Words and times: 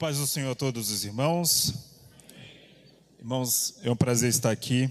paz 0.00 0.16
do 0.16 0.26
Senhor 0.26 0.52
a 0.52 0.54
todos 0.54 0.90
os 0.90 1.04
irmãos. 1.04 1.74
Irmãos, 3.18 3.74
é 3.82 3.90
um 3.90 3.94
prazer 3.94 4.30
estar 4.30 4.50
aqui 4.50 4.90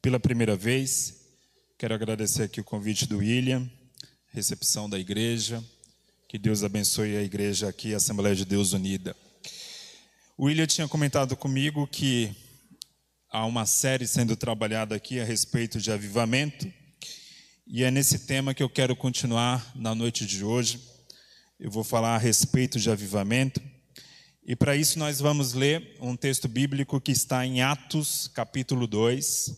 pela 0.00 0.20
primeira 0.20 0.54
vez. 0.54 1.22
Quero 1.76 1.92
agradecer 1.92 2.44
aqui 2.44 2.60
o 2.60 2.64
convite 2.64 3.04
do 3.04 3.18
William, 3.18 3.68
recepção 4.32 4.88
da 4.88 4.96
igreja. 4.96 5.60
Que 6.28 6.38
Deus 6.38 6.62
abençoe 6.62 7.16
a 7.16 7.22
igreja 7.24 7.68
aqui, 7.68 7.92
a 7.92 7.96
Assembleia 7.96 8.36
de 8.36 8.44
Deus 8.44 8.72
Unida. 8.72 9.16
O 10.36 10.44
William 10.44 10.68
tinha 10.68 10.86
comentado 10.86 11.36
comigo 11.36 11.84
que 11.88 12.32
há 13.28 13.44
uma 13.44 13.66
série 13.66 14.06
sendo 14.06 14.36
trabalhada 14.36 14.94
aqui 14.94 15.18
a 15.18 15.24
respeito 15.24 15.80
de 15.80 15.90
avivamento, 15.90 16.72
e 17.66 17.82
é 17.82 17.90
nesse 17.90 18.20
tema 18.20 18.54
que 18.54 18.62
eu 18.62 18.70
quero 18.70 18.94
continuar 18.94 19.72
na 19.74 19.96
noite 19.96 20.24
de 20.24 20.44
hoje. 20.44 20.80
Eu 21.58 21.72
vou 21.72 21.82
falar 21.82 22.14
a 22.14 22.18
respeito 22.18 22.78
de 22.78 22.88
avivamento. 22.88 23.60
E 24.50 24.56
para 24.56 24.74
isso 24.74 24.98
nós 24.98 25.20
vamos 25.20 25.52
ler 25.52 25.98
um 26.00 26.16
texto 26.16 26.48
bíblico 26.48 26.98
que 26.98 27.12
está 27.12 27.44
em 27.44 27.60
Atos, 27.60 28.28
capítulo 28.28 28.86
2. 28.86 29.54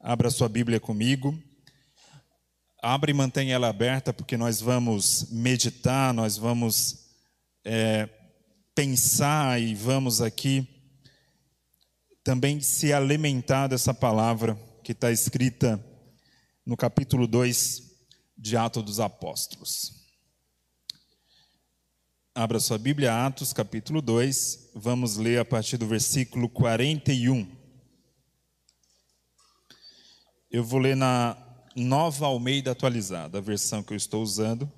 Abra 0.00 0.28
sua 0.28 0.48
Bíblia 0.48 0.80
comigo. 0.80 1.40
Abra 2.82 3.12
e 3.12 3.14
mantenha 3.14 3.54
ela 3.54 3.68
aberta, 3.68 4.12
porque 4.12 4.36
nós 4.36 4.60
vamos 4.60 5.30
meditar, 5.30 6.12
nós 6.12 6.36
vamos 6.36 7.10
é, 7.64 8.08
pensar 8.74 9.62
e 9.62 9.72
vamos 9.76 10.20
aqui 10.20 10.66
também 12.24 12.60
se 12.60 12.92
alimentar 12.92 13.68
dessa 13.68 13.94
palavra 13.94 14.58
que 14.82 14.90
está 14.90 15.12
escrita 15.12 15.80
no 16.66 16.76
capítulo 16.76 17.28
2 17.28 17.82
de 18.36 18.56
Atos 18.56 18.82
dos 18.82 18.98
Apóstolos. 18.98 19.97
Abra 22.38 22.60
sua 22.60 22.78
Bíblia, 22.78 23.26
Atos, 23.26 23.52
capítulo 23.52 24.00
2. 24.00 24.70
Vamos 24.72 25.16
ler 25.16 25.40
a 25.40 25.44
partir 25.44 25.76
do 25.76 25.88
versículo 25.88 26.48
41. 26.48 27.50
Eu 30.48 30.62
vou 30.62 30.78
ler 30.78 30.94
na 30.94 31.36
Nova 31.74 32.26
Almeida 32.26 32.70
atualizada, 32.70 33.38
a 33.38 33.40
versão 33.40 33.82
que 33.82 33.92
eu 33.92 33.96
estou 33.96 34.22
usando. 34.22 34.72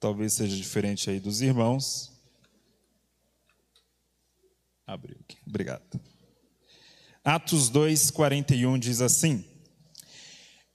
Talvez 0.00 0.32
seja 0.32 0.56
diferente 0.56 1.10
aí 1.10 1.20
dos 1.20 1.42
irmãos. 1.42 2.10
Abriu 4.86 5.18
aqui. 5.20 5.36
Obrigado. 5.46 6.00
Atos 7.22 7.68
2, 7.68 8.10
41 8.12 8.78
diz 8.78 9.02
assim: 9.02 9.44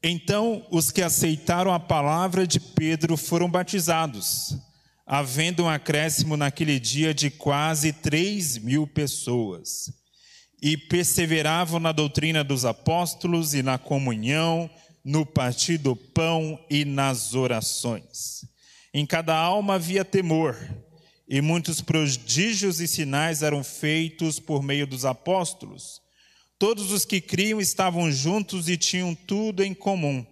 Então 0.03 0.63
os 0.69 0.91
que 0.91 1.01
aceitaram 1.01 1.73
a 1.73 1.79
palavra 1.79 2.45
de 2.45 2.59
Pedro 2.59 3.17
foram 3.17 3.49
batizados 3.49 4.66
havendo 5.07 5.63
um 5.63 5.69
acréscimo 5.69 6.35
naquele 6.35 6.77
dia 6.77 7.13
de 7.13 7.31
quase 7.31 7.93
três 7.93 8.57
mil 8.57 8.85
pessoas, 8.85 9.89
e 10.61 10.75
perseveravam 10.75 11.79
na 11.79 11.93
doutrina 11.93 12.43
dos 12.43 12.65
apóstolos 12.65 13.53
e 13.53 13.63
na 13.63 13.77
comunhão, 13.77 14.69
no 15.05 15.25
partir 15.25 15.77
do 15.77 15.95
pão 15.95 16.59
e 16.69 16.83
nas 16.83 17.33
orações. 17.33 18.43
Em 18.93 19.05
cada 19.05 19.33
alma 19.33 19.75
havia 19.75 20.03
temor, 20.03 20.57
e 21.29 21.39
muitos 21.39 21.79
prodígios 21.79 22.81
e 22.81 22.87
sinais 22.87 23.43
eram 23.43 23.63
feitos 23.63 24.39
por 24.39 24.61
meio 24.61 24.85
dos 24.85 25.05
apóstolos. 25.05 26.01
Todos 26.59 26.91
os 26.91 27.05
que 27.05 27.21
criam 27.21 27.61
estavam 27.61 28.11
juntos 28.11 28.67
e 28.67 28.75
tinham 28.75 29.15
tudo 29.15 29.63
em 29.63 29.73
comum 29.73 30.25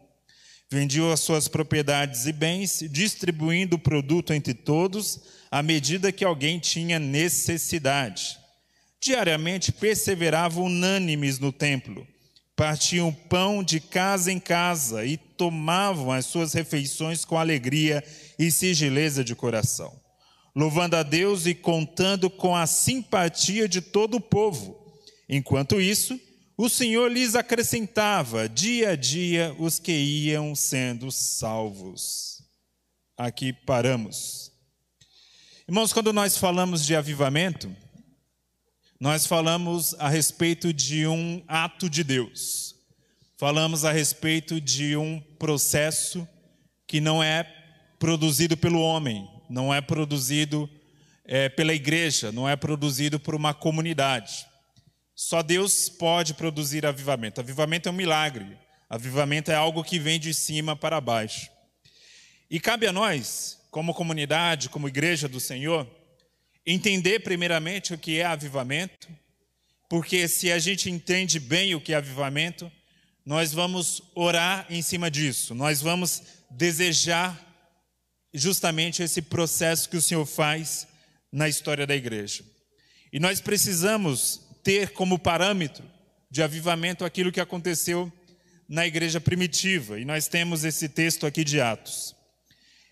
Vendiam 0.72 1.12
as 1.12 1.20
suas 1.20 1.48
propriedades 1.48 2.26
e 2.26 2.34
bens, 2.34 2.84
distribuindo 2.90 3.76
o 3.76 3.80
produto 3.80 4.34
entre 4.34 4.54
todos, 4.54 5.22
à 5.52 5.62
medida 5.62 6.12
que 6.12 6.26
alguém 6.26 6.60
tinha 6.60 6.98
necessidade. 6.98 8.38
Diariamente 9.00 9.72
perseveravam 9.72 10.66
unânimes 10.66 11.38
no 11.38 11.52
templo, 11.52 12.08
partiam 12.56 13.14
pão 13.14 13.64
de 13.64 13.80
casa 13.80 14.32
em 14.32 14.40
casa 14.40 15.06
e 15.06 15.18
tomavam 15.18 16.12
as 16.12 16.26
suas 16.26 16.54
refeições 16.54 17.24
com 17.24 17.38
alegria 17.38 18.04
e 18.40 18.50
sigileza 18.50 19.24
de 19.24 19.36
coração, 19.36 19.94
louvando 20.56 20.96
a 20.96 21.04
Deus 21.04 21.46
e 21.46 21.54
contando 21.54 22.30
com 22.30 22.56
a 22.56 22.66
simpatia 22.66 23.68
de 23.68 23.82
todo 23.82 24.16
o 24.16 24.22
povo. 24.22 24.76
Enquanto 25.30 25.80
isso, 25.80 26.20
o 26.58 26.70
Senhor 26.70 27.12
lhes 27.12 27.36
acrescentava 27.36 28.48
dia 28.48 28.92
a 28.92 28.96
dia 28.96 29.56
os 29.60 29.78
que 29.78 29.92
iam 29.92 30.56
sendo 30.56 31.12
salvos. 31.12 32.42
Aqui 33.18 33.52
paramos. 33.52 34.52
Irmãos, 35.68 35.92
quando 35.92 36.14
nós 36.14 36.38
falamos 36.38 36.86
de 36.86 36.96
avivamento, 36.96 37.76
nós 39.00 39.26
falamos 39.26 39.94
a 39.96 40.08
respeito 40.08 40.72
de 40.72 41.06
um 41.06 41.44
ato 41.48 41.90
de 41.90 42.04
Deus. 42.04 42.76
Falamos 43.38 43.84
a 43.84 43.92
respeito 43.92 44.62
de 44.62 44.96
um 44.96 45.20
processo 45.38 46.28
que 46.88 47.02
não 47.02 47.22
é 47.22 47.44
produzido 48.00 48.56
pelo 48.56 48.80
homem, 48.80 49.30
não 49.50 49.74
é 49.74 49.82
produzido 49.82 50.70
é, 51.26 51.50
pela 51.50 51.74
igreja, 51.74 52.32
não 52.32 52.48
é 52.48 52.56
produzido 52.56 53.20
por 53.20 53.36
uma 53.36 53.54
comunidade. 53.54 54.48
Só 55.16 55.42
Deus 55.42 55.88
pode 55.88 56.34
produzir 56.34 56.86
avivamento. 56.86 57.40
Avivamento 57.40 57.88
é 57.88 57.92
um 57.92 57.96
milagre. 57.96 58.58
Avivamento 58.90 59.50
é 59.50 59.56
algo 59.56 59.84
que 59.84 59.98
vem 59.98 60.20
de 60.20 60.34
cima 60.34 60.76
para 60.76 61.00
baixo. 61.00 61.50
E 62.50 62.60
cabe 62.60 62.86
a 62.86 62.92
nós, 62.92 63.58
como 63.72 63.94
comunidade, 63.94 64.70
como 64.70 64.90
igreja 64.90 65.28
do 65.28 65.40
Senhor, 65.40 65.90
entender 66.66 67.22
primeiramente 67.22 67.94
o 67.94 67.98
que 67.98 68.20
é 68.20 68.26
avivamento, 68.26 69.08
porque 69.90 70.28
se 70.28 70.52
a 70.52 70.60
gente 70.60 70.90
entende 70.90 71.40
bem 71.40 71.74
o 71.74 71.82
que 71.82 71.94
é 71.94 71.96
avivamento, 71.96 72.72
nós 73.26 73.54
vamos 73.54 74.02
orar 74.14 74.68
em 74.70 74.82
cima 74.82 75.10
disso, 75.10 75.56
nós 75.56 75.82
vamos 75.82 76.22
desejar 76.52 77.42
justamente 78.34 79.02
esse 79.02 79.22
processo 79.22 79.90
que 79.90 79.98
o 79.98 80.02
Senhor 80.02 80.26
faz 80.26 80.88
na 81.32 81.48
história 81.48 81.88
da 81.88 81.96
igreja. 81.96 82.44
E 83.12 83.20
nós 83.20 83.40
precisamos 83.40 84.45
ter 84.66 84.94
como 84.94 85.20
parâmetro 85.20 85.86
de 86.28 86.42
avivamento 86.42 87.06
aquilo 87.06 87.32
que 87.32 87.40
aconteceu 87.40 88.12
na 88.68 88.88
igreja 88.88 89.22
primitiva. 89.22 90.00
E 90.00 90.04
nós 90.04 90.28
temos 90.28 90.64
esse 90.66 90.90
texto 90.90 91.28
aqui 91.28 91.44
de 91.44 91.62
Atos. 91.62 92.16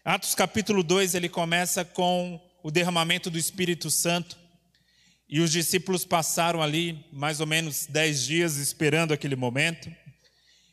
Atos 0.05 0.35
capítulo 0.35 0.83
2, 0.83 1.15
ele 1.15 1.27
começa 1.27 1.83
com 1.83 2.39
o 2.61 2.69
derramamento 2.69 3.31
do 3.31 3.39
Espírito 3.39 3.89
Santo. 3.89 4.37
E 5.27 5.39
os 5.41 5.51
discípulos 5.51 6.05
passaram 6.05 6.61
ali 6.61 7.03
mais 7.11 7.39
ou 7.39 7.47
menos 7.47 7.87
dez 7.87 8.23
dias 8.23 8.57
esperando 8.57 9.11
aquele 9.11 9.35
momento. 9.35 9.91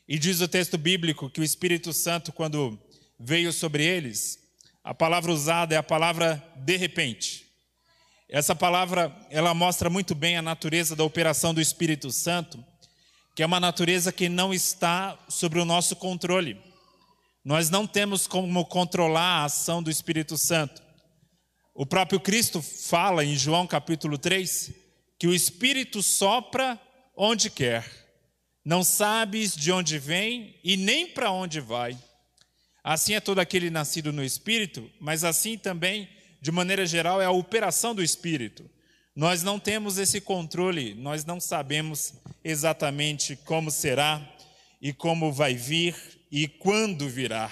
E 0.07 0.19
diz 0.19 0.39
o 0.39 0.47
texto 0.47 0.77
bíblico 0.77 1.31
que 1.31 1.41
o 1.41 1.43
Espírito 1.43 1.91
Santo, 1.93 2.31
quando 2.31 2.79
veio 3.19 3.51
sobre 3.51 3.83
eles, 3.83 4.37
a 4.83 4.93
palavra 4.93 5.31
usada 5.31 5.73
é 5.73 5.79
a 5.79 5.83
palavra 5.83 6.43
de 6.57 6.77
repente. 6.77 7.50
Essa 8.31 8.55
palavra, 8.55 9.13
ela 9.29 9.53
mostra 9.53 9.89
muito 9.89 10.15
bem 10.15 10.37
a 10.37 10.41
natureza 10.41 10.95
da 10.95 11.03
operação 11.03 11.53
do 11.53 11.59
Espírito 11.59 12.09
Santo, 12.13 12.63
que 13.35 13.43
é 13.43 13.45
uma 13.45 13.59
natureza 13.59 14.09
que 14.09 14.29
não 14.29 14.53
está 14.53 15.19
sobre 15.27 15.59
o 15.59 15.65
nosso 15.65 15.97
controle. 15.97 16.57
Nós 17.43 17.69
não 17.69 17.85
temos 17.85 18.27
como 18.27 18.63
controlar 18.63 19.41
a 19.41 19.43
ação 19.43 19.83
do 19.83 19.91
Espírito 19.91 20.37
Santo. 20.37 20.81
O 21.75 21.85
próprio 21.85 22.21
Cristo 22.21 22.61
fala 22.61 23.25
em 23.25 23.35
João 23.35 23.67
capítulo 23.67 24.17
3 24.17 24.71
que 25.19 25.27
o 25.27 25.33
Espírito 25.33 26.01
sopra 26.01 26.79
onde 27.17 27.49
quer. 27.49 27.85
Não 28.63 28.81
sabes 28.81 29.53
de 29.53 29.73
onde 29.73 29.99
vem 29.99 30.57
e 30.63 30.77
nem 30.77 31.05
para 31.05 31.31
onde 31.31 31.59
vai. 31.59 31.97
Assim 32.81 33.13
é 33.13 33.19
todo 33.19 33.39
aquele 33.39 33.69
nascido 33.69 34.13
no 34.13 34.23
Espírito, 34.23 34.89
mas 35.01 35.25
assim 35.25 35.57
também 35.57 36.07
de 36.41 36.51
maneira 36.51 36.85
geral, 36.85 37.21
é 37.21 37.25
a 37.25 37.31
operação 37.31 37.93
do 37.93 38.03
Espírito. 38.03 38.67
Nós 39.15 39.43
não 39.43 39.59
temos 39.59 39.97
esse 39.97 40.19
controle, 40.19 40.95
nós 40.95 41.23
não 41.23 41.39
sabemos 41.39 42.13
exatamente 42.43 43.35
como 43.35 43.69
será 43.69 44.27
e 44.81 44.91
como 44.91 45.31
vai 45.31 45.53
vir 45.53 45.95
e 46.31 46.47
quando 46.47 47.07
virá. 47.07 47.51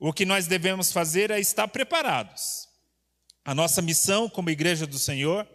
O 0.00 0.12
que 0.12 0.24
nós 0.24 0.46
devemos 0.46 0.90
fazer 0.90 1.30
é 1.30 1.38
estar 1.38 1.68
preparados. 1.68 2.68
A 3.44 3.54
nossa 3.54 3.82
missão 3.82 4.28
como 4.28 4.50
igreja 4.50 4.86
do 4.86 4.98
Senhor 4.98 5.46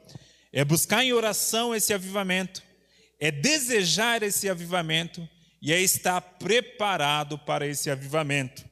é 0.51 0.63
buscar 0.63 1.03
em 1.03 1.13
oração 1.13 1.73
esse 1.73 1.93
avivamento, 1.93 2.61
é 3.19 3.31
desejar 3.31 4.21
esse 4.21 4.49
avivamento 4.49 5.27
e 5.61 5.71
é 5.71 5.81
estar 5.81 6.19
preparado 6.19 7.39
para 7.39 7.65
esse 7.65 7.89
avivamento. 7.89 8.63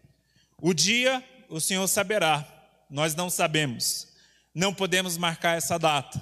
O 0.61 0.73
dia 0.73 1.23
o 1.49 1.59
Senhor 1.59 1.87
saberá, 1.87 2.60
nós 2.91 3.15
não 3.15 3.29
sabemos. 3.29 4.09
Não 4.53 4.73
podemos 4.73 5.17
marcar 5.17 5.57
essa 5.57 5.79
data. 5.79 6.21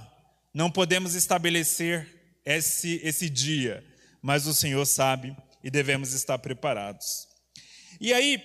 Não 0.53 0.69
podemos 0.69 1.15
estabelecer 1.15 2.07
esse, 2.45 3.01
esse 3.03 3.27
dia. 3.27 3.83
Mas 4.21 4.45
o 4.45 4.53
Senhor 4.53 4.85
sabe 4.85 5.35
e 5.63 5.71
devemos 5.71 6.13
estar 6.13 6.37
preparados. 6.37 7.27
E 7.99 8.13
aí, 8.13 8.41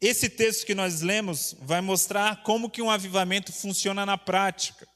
esse 0.00 0.28
texto 0.28 0.64
que 0.64 0.74
nós 0.74 1.00
lemos 1.00 1.56
vai 1.60 1.80
mostrar 1.80 2.42
como 2.44 2.70
que 2.70 2.80
um 2.80 2.90
avivamento 2.90 3.52
funciona 3.52 4.06
na 4.06 4.16
prática. 4.16 4.86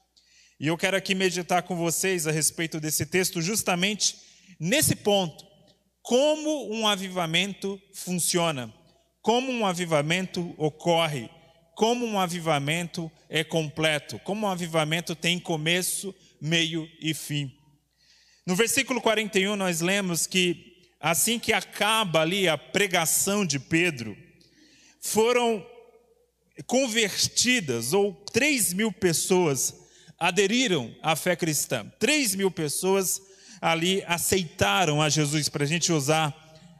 E 0.57 0.67
eu 0.67 0.77
quero 0.77 0.95
aqui 0.95 1.13
meditar 1.13 1.63
com 1.63 1.75
vocês 1.75 2.27
a 2.27 2.31
respeito 2.31 2.79
desse 2.79 3.05
texto, 3.05 3.41
justamente 3.41 4.15
nesse 4.59 4.95
ponto. 4.95 5.45
Como 6.01 6.73
um 6.73 6.87
avivamento 6.87 7.79
funciona, 7.93 8.73
como 9.21 9.51
um 9.51 9.65
avivamento 9.65 10.55
ocorre, 10.57 11.29
como 11.79 12.05
um 12.05 12.19
avivamento 12.19 13.09
é 13.29 13.41
completo, 13.41 14.19
como 14.25 14.45
um 14.45 14.49
avivamento 14.49 15.15
tem 15.15 15.39
começo, 15.39 16.13
meio 16.41 16.85
e 16.99 17.13
fim. 17.13 17.55
No 18.45 18.53
versículo 18.53 18.99
41, 18.99 19.55
nós 19.55 19.79
lemos 19.79 20.27
que 20.27 20.75
assim 20.99 21.39
que 21.39 21.53
acaba 21.53 22.19
ali 22.19 22.49
a 22.49 22.57
pregação 22.57 23.45
de 23.45 23.57
Pedro, 23.57 24.17
foram 24.99 25.65
convertidas, 26.67 27.93
ou 27.93 28.13
3 28.33 28.73
mil 28.73 28.91
pessoas 28.91 29.73
aderiram 30.19 30.93
à 31.01 31.15
fé 31.15 31.33
cristã. 31.33 31.89
3 31.97 32.35
mil 32.35 32.51
pessoas 32.51 33.21
ali 33.61 34.03
aceitaram 34.05 35.01
a 35.01 35.07
Jesus, 35.07 35.47
para 35.47 35.63
a 35.63 35.67
gente 35.67 35.93
usar 35.93 36.35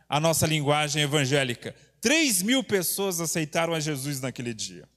a 0.09 0.19
nossa 0.19 0.45
linguagem 0.45 1.03
evangélica. 1.03 1.73
3 2.01 2.41
mil 2.41 2.63
pessoas 2.63 3.19
aceitaram 3.19 3.73
a 3.73 3.79
Jesus 3.79 4.21
naquele 4.21 4.53
dia. 4.53 4.87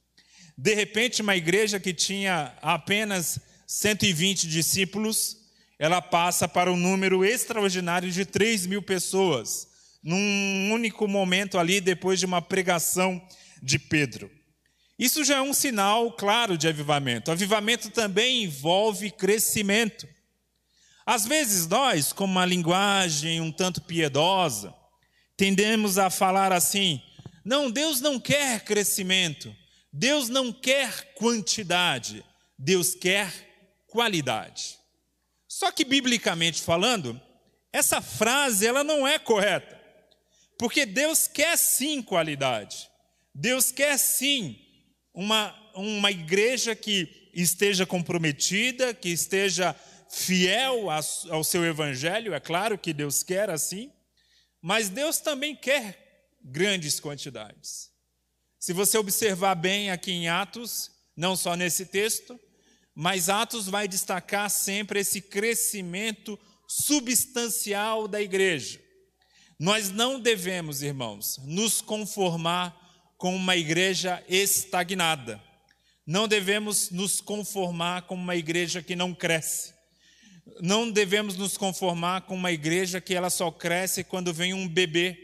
De 0.57 0.73
repente, 0.73 1.21
uma 1.21 1.35
igreja 1.35 1.79
que 1.79 1.93
tinha 1.93 2.55
apenas 2.61 3.39
120 3.67 4.47
discípulos, 4.47 5.37
ela 5.79 6.01
passa 6.01 6.47
para 6.47 6.71
um 6.71 6.77
número 6.77 7.25
extraordinário 7.25 8.11
de 8.11 8.25
3 8.25 8.67
mil 8.67 8.81
pessoas, 8.81 9.67
num 10.03 10.71
único 10.71 11.07
momento 11.07 11.57
ali, 11.57 11.81
depois 11.81 12.19
de 12.19 12.25
uma 12.25 12.41
pregação 12.41 13.21
de 13.61 13.79
Pedro. 13.79 14.29
Isso 14.97 15.23
já 15.23 15.37
é 15.37 15.41
um 15.41 15.53
sinal 15.53 16.11
claro 16.11 16.57
de 16.57 16.67
avivamento. 16.67 17.31
Avivamento 17.31 17.89
também 17.89 18.43
envolve 18.43 19.09
crescimento. 19.09 20.07
Às 21.05 21.25
vezes 21.25 21.67
nós, 21.67 22.13
com 22.13 22.25
uma 22.25 22.45
linguagem 22.45 23.41
um 23.41 23.51
tanto 23.51 23.81
piedosa, 23.81 24.73
tendemos 25.37 25.97
a 25.97 26.09
falar 26.09 26.51
assim: 26.51 27.01
não, 27.43 27.69
Deus 27.69 27.99
não 27.99 28.19
quer 28.19 28.63
crescimento, 28.63 29.53
Deus 29.91 30.29
não 30.29 30.51
quer 30.51 31.13
quantidade, 31.15 32.23
Deus 32.57 32.95
quer 32.95 33.31
qualidade. 33.87 34.77
Só 35.47 35.71
que 35.71 35.85
biblicamente 35.85 36.61
falando, 36.61 37.19
essa 37.71 38.01
frase 38.01 38.65
ela 38.65 38.83
não 38.83 39.07
é 39.07 39.19
correta. 39.19 39.81
Porque 40.57 40.85
Deus 40.85 41.27
quer 41.27 41.57
sim 41.57 42.01
qualidade. 42.01 42.89
Deus 43.33 43.71
quer 43.71 43.97
sim 43.97 44.59
uma, 45.13 45.53
uma 45.75 46.11
igreja 46.11 46.75
que 46.75 47.29
esteja 47.33 47.85
comprometida, 47.85 48.93
que 48.93 49.09
esteja 49.09 49.75
fiel 50.09 50.89
ao 51.29 51.43
seu 51.43 51.65
evangelho, 51.65 52.35
é 52.35 52.39
claro 52.39 52.77
que 52.77 52.93
Deus 52.93 53.23
quer 53.23 53.49
assim, 53.49 53.91
mas 54.63 54.87
Deus 54.87 55.19
também 55.19 55.53
quer 55.53 56.31
grandes 56.41 56.97
quantidades. 56.97 57.91
Se 58.57 58.71
você 58.71 58.97
observar 58.97 59.55
bem 59.55 59.91
aqui 59.91 60.09
em 60.09 60.29
Atos, 60.29 60.89
não 61.17 61.35
só 61.35 61.53
nesse 61.57 61.85
texto, 61.85 62.39
mas 62.95 63.27
Atos 63.27 63.67
vai 63.67 63.89
destacar 63.89 64.49
sempre 64.49 65.01
esse 65.01 65.19
crescimento 65.19 66.39
substancial 66.65 68.07
da 68.07 68.21
igreja. 68.21 68.81
Nós 69.59 69.91
não 69.91 70.17
devemos, 70.17 70.81
irmãos, 70.81 71.39
nos 71.43 71.81
conformar 71.81 72.73
com 73.17 73.35
uma 73.35 73.57
igreja 73.57 74.23
estagnada. 74.29 75.43
Não 76.07 76.25
devemos 76.25 76.89
nos 76.89 77.19
conformar 77.19 78.03
com 78.03 78.15
uma 78.15 78.37
igreja 78.37 78.81
que 78.81 78.95
não 78.95 79.13
cresce. 79.13 79.72
Não 80.61 80.91
devemos 80.91 81.37
nos 81.37 81.57
conformar 81.57 82.21
com 82.21 82.35
uma 82.35 82.51
igreja 82.51 82.99
que 82.99 83.13
ela 83.13 83.29
só 83.29 83.49
cresce 83.49 84.03
quando 84.03 84.33
vem 84.33 84.53
um 84.53 84.67
bebê, 84.67 85.17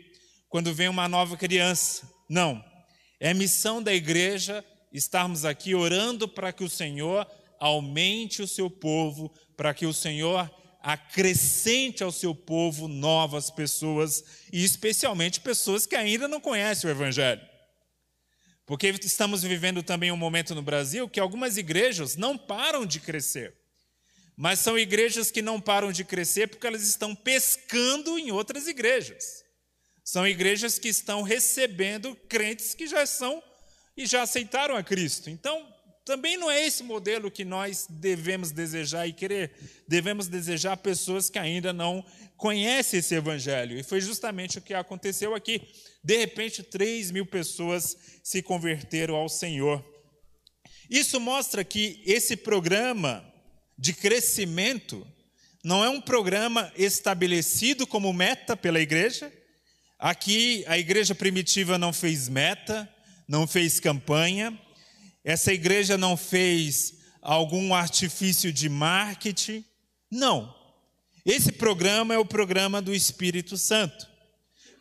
quando 0.47 0.73
vem 0.73 0.87
uma 0.87 1.07
nova 1.07 1.35
criança. 1.35 2.09
Não. 2.29 2.63
É 3.19 3.33
missão 3.33 3.83
da 3.83 3.93
igreja 3.93 4.63
estarmos 4.93 5.45
aqui 5.45 5.75
orando 5.75 6.27
para 6.27 6.51
que 6.51 6.63
o 6.63 6.69
Senhor 6.69 7.27
aumente 7.59 8.41
o 8.41 8.47
seu 8.47 8.69
povo, 8.69 9.31
para 9.57 9.73
que 9.73 9.85
o 9.85 9.93
Senhor 9.93 10.49
acrescente 10.81 12.03
ao 12.03 12.11
seu 12.11 12.33
povo 12.33 12.87
novas 12.87 13.51
pessoas, 13.51 14.23
e 14.51 14.63
especialmente 14.63 15.41
pessoas 15.41 15.85
que 15.85 15.95
ainda 15.95 16.27
não 16.27 16.39
conhecem 16.39 16.89
o 16.89 16.91
Evangelho. 16.91 17.41
Porque 18.65 18.87
estamos 18.87 19.43
vivendo 19.43 19.83
também 19.83 20.11
um 20.11 20.17
momento 20.17 20.55
no 20.55 20.61
Brasil 20.61 21.09
que 21.09 21.19
algumas 21.19 21.57
igrejas 21.57 22.15
não 22.15 22.37
param 22.37 22.85
de 22.85 22.99
crescer. 22.99 23.53
Mas 24.41 24.59
são 24.59 24.79
igrejas 24.79 25.29
que 25.29 25.41
não 25.41 25.59
param 25.59 25.91
de 25.91 26.05
crescer 26.05 26.47
porque 26.47 26.65
elas 26.65 26.83
estão 26.83 27.13
pescando 27.13 28.17
em 28.17 28.31
outras 28.31 28.69
igrejas. 28.69 29.43
São 30.01 30.25
igrejas 30.25 30.79
que 30.79 30.87
estão 30.87 31.23
recebendo 31.23 32.15
crentes 32.29 32.73
que 32.73 32.87
já 32.87 33.05
são 33.05 33.43
e 33.97 34.05
já 34.05 34.21
aceitaram 34.21 34.77
a 34.77 34.81
Cristo. 34.81 35.29
Então, 35.29 35.67
também 36.05 36.37
não 36.37 36.49
é 36.49 36.65
esse 36.65 36.83
modelo 36.83 37.29
que 37.29 37.43
nós 37.43 37.85
devemos 37.89 38.53
desejar 38.53 39.05
e 39.05 39.11
querer. 39.11 39.51
Devemos 39.85 40.29
desejar 40.29 40.77
pessoas 40.77 41.29
que 41.29 41.37
ainda 41.37 41.73
não 41.73 42.01
conhecem 42.37 43.01
esse 43.01 43.15
evangelho. 43.15 43.77
E 43.77 43.83
foi 43.83 43.99
justamente 43.99 44.57
o 44.57 44.61
que 44.61 44.73
aconteceu 44.73 45.35
aqui. 45.35 45.61
De 46.01 46.15
repente, 46.15 46.63
3 46.63 47.11
mil 47.11 47.25
pessoas 47.25 47.97
se 48.23 48.41
converteram 48.41 49.15
ao 49.15 49.27
Senhor. 49.27 49.83
Isso 50.89 51.19
mostra 51.19 51.61
que 51.61 52.01
esse 52.05 52.37
programa 52.37 53.28
de 53.79 53.93
crescimento 53.93 55.07
não 55.63 55.83
é 55.83 55.89
um 55.89 55.99
programa 55.99 56.71
estabelecido 56.75 57.87
como 57.87 58.13
meta 58.13 58.55
pela 58.55 58.79
igreja. 58.79 59.33
Aqui, 59.97 60.63
a 60.67 60.77
igreja 60.77 61.15
primitiva 61.15 61.77
não 61.79 61.91
fez 61.91 62.29
meta, 62.29 62.87
não 63.27 63.47
fez 63.47 63.79
campanha 63.79 64.55
essa 65.23 65.53
igreja 65.53 65.97
não 65.97 66.15
fez 66.15 66.95
algum 67.21 67.73
artifício 67.73 68.51
de 68.51 68.69
marketing. 68.69 69.63
Não. 70.09 70.55
Esse 71.25 71.51
programa 71.51 72.13
é 72.13 72.17
o 72.17 72.25
programa 72.25 72.81
do 72.81 72.93
Espírito 72.93 73.57
Santo. 73.57 74.07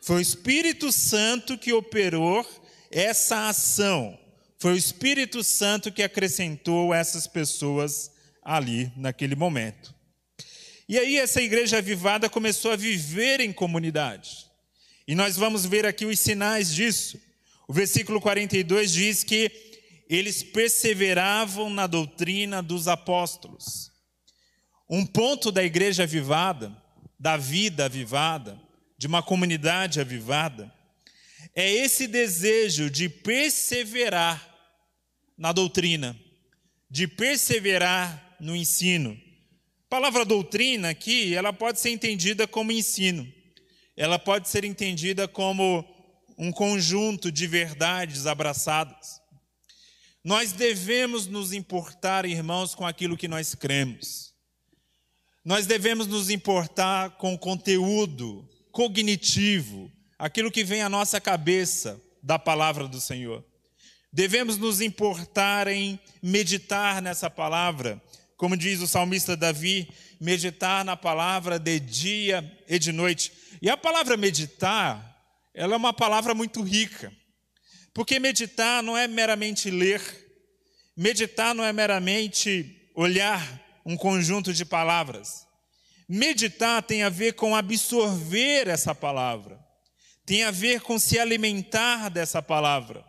Foi 0.01 0.17
o 0.17 0.21
Espírito 0.21 0.91
Santo 0.91 1.57
que 1.57 1.73
operou 1.73 2.45
essa 2.89 3.49
ação. 3.49 4.17
Foi 4.57 4.73
o 4.73 4.77
Espírito 4.77 5.43
Santo 5.43 5.91
que 5.91 6.01
acrescentou 6.01 6.93
essas 6.93 7.27
pessoas 7.27 8.09
ali, 8.49 8.91
naquele 8.95 9.35
momento. 9.35 9.93
E 10.87 10.97
aí, 10.97 11.17
essa 11.17 11.39
igreja 11.39 11.77
avivada 11.77 12.27
começou 12.27 12.71
a 12.71 12.75
viver 12.75 13.39
em 13.39 13.53
comunidade. 13.53 14.47
E 15.07 15.13
nós 15.13 15.37
vamos 15.37 15.67
ver 15.67 15.85
aqui 15.85 16.03
os 16.03 16.19
sinais 16.19 16.73
disso. 16.73 17.21
O 17.67 17.73
versículo 17.73 18.19
42 18.19 18.91
diz 18.91 19.23
que 19.23 19.51
eles 20.09 20.41
perseveravam 20.41 21.69
na 21.69 21.85
doutrina 21.85 22.63
dos 22.63 22.87
apóstolos. 22.87 23.91
Um 24.89 25.05
ponto 25.05 25.51
da 25.51 25.63
igreja 25.63 26.03
avivada, 26.03 26.75
da 27.19 27.37
vida 27.37 27.85
avivada, 27.85 28.59
de 28.97 29.05
uma 29.05 29.21
comunidade 29.21 30.01
avivada, 30.01 30.73
é 31.53 31.69
esse 31.69 32.07
desejo 32.07 32.89
de 32.89 33.07
perseverar 33.07 34.43
na 35.37 35.51
doutrina, 35.51 36.19
de 36.89 37.07
perseverar 37.07 38.28
no 38.39 38.55
ensino. 38.55 39.19
A 39.85 39.89
palavra 39.89 40.23
doutrina 40.23 40.89
aqui, 40.89 41.33
ela 41.33 41.51
pode 41.51 41.79
ser 41.79 41.89
entendida 41.89 42.47
como 42.47 42.71
ensino. 42.71 43.27
Ela 43.97 44.17
pode 44.17 44.47
ser 44.47 44.63
entendida 44.63 45.27
como 45.27 45.83
um 46.37 46.51
conjunto 46.51 47.31
de 47.31 47.45
verdades 47.47 48.25
abraçadas. 48.25 49.19
Nós 50.23 50.51
devemos 50.51 51.27
nos 51.27 51.53
importar, 51.53 52.25
irmãos, 52.25 52.75
com 52.75 52.85
aquilo 52.85 53.17
que 53.17 53.27
nós 53.27 53.55
cremos. 53.55 54.33
Nós 55.43 55.65
devemos 55.65 56.07
nos 56.07 56.29
importar 56.29 57.11
com 57.17 57.37
conteúdo 57.37 58.47
cognitivo, 58.71 59.91
aquilo 60.17 60.51
que 60.51 60.63
vem 60.63 60.81
à 60.81 60.89
nossa 60.89 61.19
cabeça 61.19 62.01
da 62.21 62.37
palavra 62.37 62.87
do 62.87 63.01
Senhor. 63.01 63.43
Devemos 64.11 64.57
nos 64.57 64.81
importar 64.81 65.67
em 65.67 65.99
meditar 66.21 67.01
nessa 67.01 67.29
palavra, 67.29 68.01
como 68.39 68.55
diz 68.55 68.79
o 68.79 68.87
salmista 68.87 69.35
Davi, 69.35 69.89
meditar 70.17 70.85
na 70.85 70.95
palavra 70.95 71.59
de 71.59 71.77
dia 71.77 72.57
e 72.69 72.79
de 72.79 72.93
noite. 72.93 73.33
E 73.61 73.69
a 73.69 73.75
palavra 73.75 74.15
meditar, 74.15 75.21
ela 75.53 75.73
é 75.73 75.77
uma 75.77 75.91
palavra 75.91 76.33
muito 76.33 76.61
rica. 76.63 77.11
Porque 77.93 78.17
meditar 78.17 78.81
não 78.81 78.97
é 78.97 79.09
meramente 79.09 79.69
ler, 79.69 80.01
meditar 80.95 81.53
não 81.53 81.65
é 81.65 81.73
meramente 81.73 82.89
olhar 82.95 83.45
um 83.85 83.97
conjunto 83.97 84.53
de 84.53 84.63
palavras. 84.63 85.45
Meditar 86.07 86.81
tem 86.81 87.03
a 87.03 87.09
ver 87.09 87.33
com 87.33 87.53
absorver 87.53 88.69
essa 88.69 88.95
palavra, 88.95 89.59
tem 90.25 90.43
a 90.43 90.51
ver 90.51 90.79
com 90.79 90.97
se 90.97 91.19
alimentar 91.19 92.07
dessa 92.07 92.41
palavra, 92.41 93.05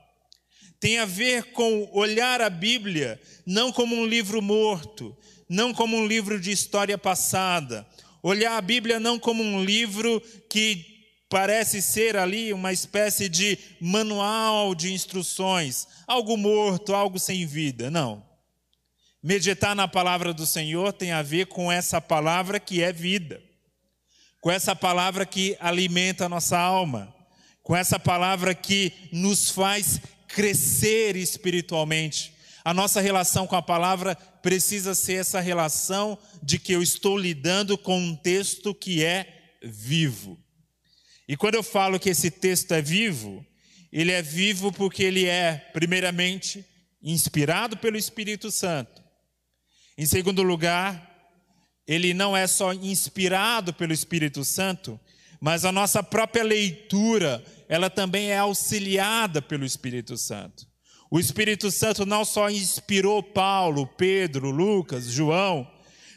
tem 0.80 0.98
a 0.98 1.04
ver 1.04 1.52
com 1.52 1.88
olhar 1.92 2.40
a 2.40 2.48
Bíblia 2.48 3.20
não 3.44 3.70
como 3.70 3.94
um 3.94 4.06
livro 4.06 4.40
morto, 4.40 5.14
não 5.46 5.74
como 5.74 5.96
um 5.96 6.06
livro 6.06 6.40
de 6.40 6.50
história 6.50 6.96
passada, 6.96 7.86
olhar 8.22 8.56
a 8.56 8.60
Bíblia 8.62 8.98
não 8.98 9.18
como 9.18 9.42
um 9.42 9.62
livro 9.62 10.20
que 10.48 10.86
parece 11.28 11.82
ser 11.82 12.16
ali 12.16 12.52
uma 12.52 12.72
espécie 12.72 13.28
de 13.28 13.58
manual 13.80 14.74
de 14.74 14.92
instruções, 14.92 15.86
algo 16.06 16.36
morto, 16.36 16.94
algo 16.94 17.18
sem 17.18 17.46
vida. 17.46 17.90
Não. 17.90 18.28
Meditar 19.22 19.76
na 19.76 19.86
palavra 19.86 20.32
do 20.32 20.46
Senhor 20.46 20.94
tem 20.94 21.12
a 21.12 21.22
ver 21.22 21.46
com 21.46 21.70
essa 21.70 22.00
palavra 22.00 22.58
que 22.58 22.82
é 22.82 22.90
vida, 22.90 23.40
com 24.40 24.50
essa 24.50 24.74
palavra 24.74 25.26
que 25.26 25.56
alimenta 25.60 26.24
a 26.24 26.28
nossa 26.28 26.58
alma, 26.58 27.14
com 27.62 27.76
essa 27.76 27.98
palavra 27.98 28.54
que 28.54 28.92
nos 29.12 29.50
faz 29.50 30.00
crescer 30.34 31.16
espiritualmente. 31.16 32.34
A 32.64 32.74
nossa 32.74 33.00
relação 33.00 33.46
com 33.46 33.56
a 33.56 33.62
palavra 33.62 34.14
precisa 34.14 34.94
ser 34.94 35.14
essa 35.14 35.40
relação 35.40 36.18
de 36.42 36.58
que 36.58 36.72
eu 36.72 36.82
estou 36.82 37.16
lidando 37.16 37.76
com 37.76 37.98
um 37.98 38.16
texto 38.16 38.74
que 38.74 39.04
é 39.04 39.54
vivo. 39.62 40.38
E 41.28 41.36
quando 41.36 41.54
eu 41.54 41.62
falo 41.62 41.98
que 41.98 42.10
esse 42.10 42.30
texto 42.30 42.72
é 42.72 42.82
vivo, 42.82 43.44
ele 43.92 44.12
é 44.12 44.22
vivo 44.22 44.72
porque 44.72 45.02
ele 45.02 45.26
é, 45.26 45.56
primeiramente, 45.72 46.64
inspirado 47.02 47.76
pelo 47.76 47.96
Espírito 47.96 48.50
Santo. 48.50 49.02
Em 49.96 50.06
segundo 50.06 50.42
lugar, 50.42 51.08
ele 51.86 52.14
não 52.14 52.36
é 52.36 52.46
só 52.46 52.72
inspirado 52.72 53.72
pelo 53.72 53.92
Espírito 53.92 54.44
Santo, 54.44 54.98
mas 55.40 55.64
a 55.64 55.72
nossa 55.72 56.02
própria 56.02 56.44
leitura, 56.44 57.44
ela 57.70 57.88
também 57.88 58.32
é 58.32 58.38
auxiliada 58.38 59.40
pelo 59.40 59.64
Espírito 59.64 60.16
Santo. 60.16 60.66
O 61.08 61.20
Espírito 61.20 61.70
Santo 61.70 62.04
não 62.04 62.24
só 62.24 62.50
inspirou 62.50 63.22
Paulo, 63.22 63.86
Pedro, 63.86 64.50
Lucas, 64.50 65.04
João, 65.04 65.70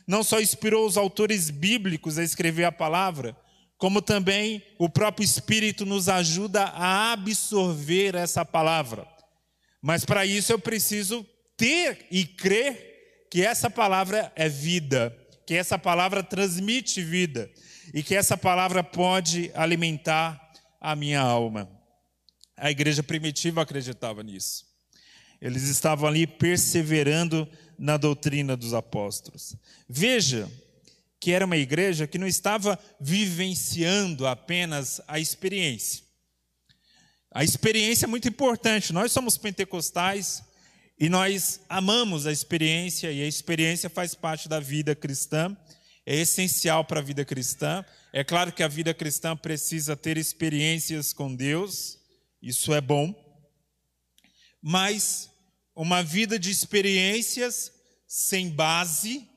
não 0.07 0.23
só 0.23 0.41
inspirou 0.41 0.83
os 0.83 0.97
autores 0.97 1.51
bíblicos 1.51 2.17
a 2.17 2.23
escrever 2.23 2.63
a 2.63 2.71
palavra, 2.71 3.37
como 3.77 4.01
também 4.01 4.63
o 4.79 4.89
próprio 4.89 5.23
Espírito 5.23 5.85
nos 5.85 6.09
ajuda 6.09 6.63
a 6.63 7.11
absorver 7.11 8.15
essa 8.15 8.43
palavra. 8.43 9.07
Mas 9.79 10.03
para 10.03 10.25
isso 10.25 10.51
eu 10.51 10.57
preciso 10.57 11.23
ter 11.55 12.07
e 12.09 12.25
crer 12.25 13.27
que 13.29 13.43
essa 13.45 13.69
palavra 13.69 14.33
é 14.35 14.49
vida, 14.49 15.15
que 15.45 15.53
essa 15.53 15.77
palavra 15.77 16.23
transmite 16.23 16.99
vida 17.03 17.47
e 17.93 18.01
que 18.01 18.15
essa 18.15 18.35
palavra 18.35 18.83
pode 18.83 19.51
alimentar 19.53 20.42
a 20.83 20.97
minha 20.97 21.21
alma. 21.21 21.69
A 22.57 22.69
igreja 22.69 23.01
primitiva 23.01 23.61
acreditava 23.61 24.21
nisso. 24.21 24.65
Eles 25.41 25.63
estavam 25.63 26.07
ali 26.07 26.27
perseverando 26.27 27.47
na 27.79 27.95
doutrina 27.95 28.55
dos 28.55 28.73
apóstolos. 28.73 29.55
Veja 29.87 30.51
que 31.19 31.31
era 31.31 31.45
uma 31.45 31.55
igreja 31.55 32.05
que 32.05 32.17
não 32.17 32.27
estava 32.27 32.77
vivenciando 32.99 34.27
apenas 34.27 35.01
a 35.07 35.19
experiência. 35.19 36.03
A 37.31 37.45
experiência 37.45 38.05
é 38.05 38.07
muito 38.07 38.27
importante. 38.27 38.91
Nós 38.91 39.11
somos 39.13 39.37
pentecostais 39.37 40.43
e 40.99 41.07
nós 41.07 41.61
amamos 41.69 42.27
a 42.27 42.31
experiência 42.31 43.09
e 43.11 43.23
a 43.23 43.27
experiência 43.27 43.89
faz 43.89 44.13
parte 44.13 44.49
da 44.49 44.59
vida 44.59 44.93
cristã. 44.93 45.55
É 46.05 46.15
essencial 46.15 46.83
para 46.83 46.99
a 46.99 47.03
vida 47.03 47.23
cristã. 47.23 47.85
É 48.15 48.23
claro 48.23 48.53
que 48.53 48.61
a 48.61 48.67
vida 48.67 48.93
cristã 48.93 49.35
precisa 49.35 49.97
ter 49.97 50.19
experiências 50.19 51.11
com 51.11 51.35
Deus. 51.35 51.97
Isso 52.39 52.71
é 52.71 52.79
bom. 52.79 53.11
Mas 54.61 55.31
uma 55.75 56.03
vida 56.03 56.37
de 56.37 56.51
experiências 56.51 57.71
sem 58.07 58.51
base, 58.51 59.27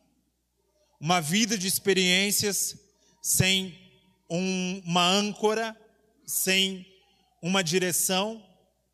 uma 1.01 1.23
vida 1.23 1.57
de 1.57 1.67
experiências 1.67 2.77
sem 3.23 3.75
um, 4.29 4.83
uma 4.85 5.09
âncora, 5.09 5.75
sem 6.27 6.87
uma 7.41 7.65
direção, 7.65 8.45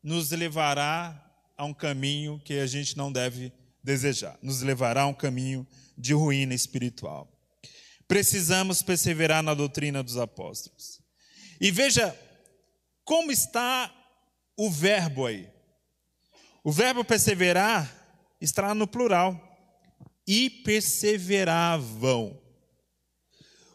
nos 0.01 0.31
levará 0.31 1.29
a 1.57 1.65
um 1.65 1.73
caminho 1.73 2.41
que 2.45 2.53
a 2.53 2.67
gente 2.67 2.95
não 2.95 3.11
deve 3.11 3.51
desejar, 3.83 4.39
nos 4.41 4.61
levará 4.61 5.01
a 5.01 5.07
um 5.07 5.13
caminho 5.13 5.67
de 5.97 6.13
ruína 6.13 6.53
espiritual. 6.53 7.32
Precisamos 8.07 8.81
perseverar 8.81 9.41
na 9.41 9.53
doutrina 9.53 10.03
dos 10.03 10.17
apóstolos. 10.17 11.01
E 11.59 11.71
veja 11.71 12.17
como 13.03 13.31
está 13.31 13.93
o 14.57 14.69
verbo 14.69 15.25
aí. 15.25 15.49
O 16.63 16.71
verbo 16.71 17.03
perseverar 17.03 17.91
está 18.39 18.73
no 18.73 18.87
plural. 18.87 19.39
E 20.25 20.49
perseveravam. 20.49 22.39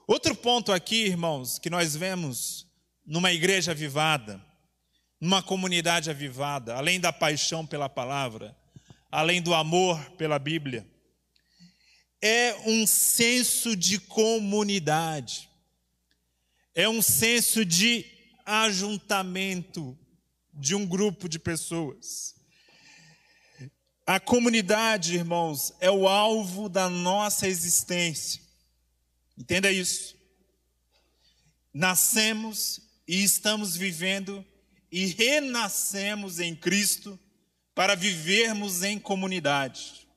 Outro 0.07 0.35
ponto 0.35 0.73
aqui, 0.73 1.05
irmãos, 1.05 1.59
que 1.59 1.69
nós 1.69 1.95
vemos 1.95 2.67
numa 3.05 3.31
igreja 3.31 3.73
avivada, 3.73 4.43
numa 5.21 5.43
comunidade 5.43 6.09
avivada, 6.09 6.75
além 6.75 6.99
da 6.99 7.13
paixão 7.13 7.67
pela 7.67 7.89
palavra, 7.89 8.57
além 9.11 9.43
do 9.43 9.53
amor 9.53 9.99
pela 10.13 10.39
Bíblia, 10.39 10.87
é 12.21 12.57
um 12.67 12.87
senso 12.87 13.77
de 13.77 13.99
comunidade, 13.99 15.49
é 16.75 16.89
um 16.89 17.01
senso 17.01 17.65
de 17.65 18.05
ajuntamento 18.45 19.97
de 20.53 20.75
um 20.75 20.87
grupo 20.87 21.29
de 21.29 21.39
pessoas. 21.39 22.35
A 24.07 24.19
comunidade, 24.19 25.15
irmãos, 25.15 25.73
é 25.81 25.91
o 25.91 26.09
alvo 26.09 26.69
da 26.69 26.89
nossa 26.89 27.47
existência. 27.47 28.41
Entenda 29.37 29.71
isso. 29.71 30.17
Nascemos 31.75 32.81
e 33.07 33.23
estamos 33.23 33.77
vivendo 33.77 34.45
e 34.91 35.07
renascemos 35.07 36.41
em 36.41 36.57
Cristo 36.57 37.21
para 37.75 37.95
vivermos 37.95 38.83
em 38.83 38.99
comunidade, 38.99 40.08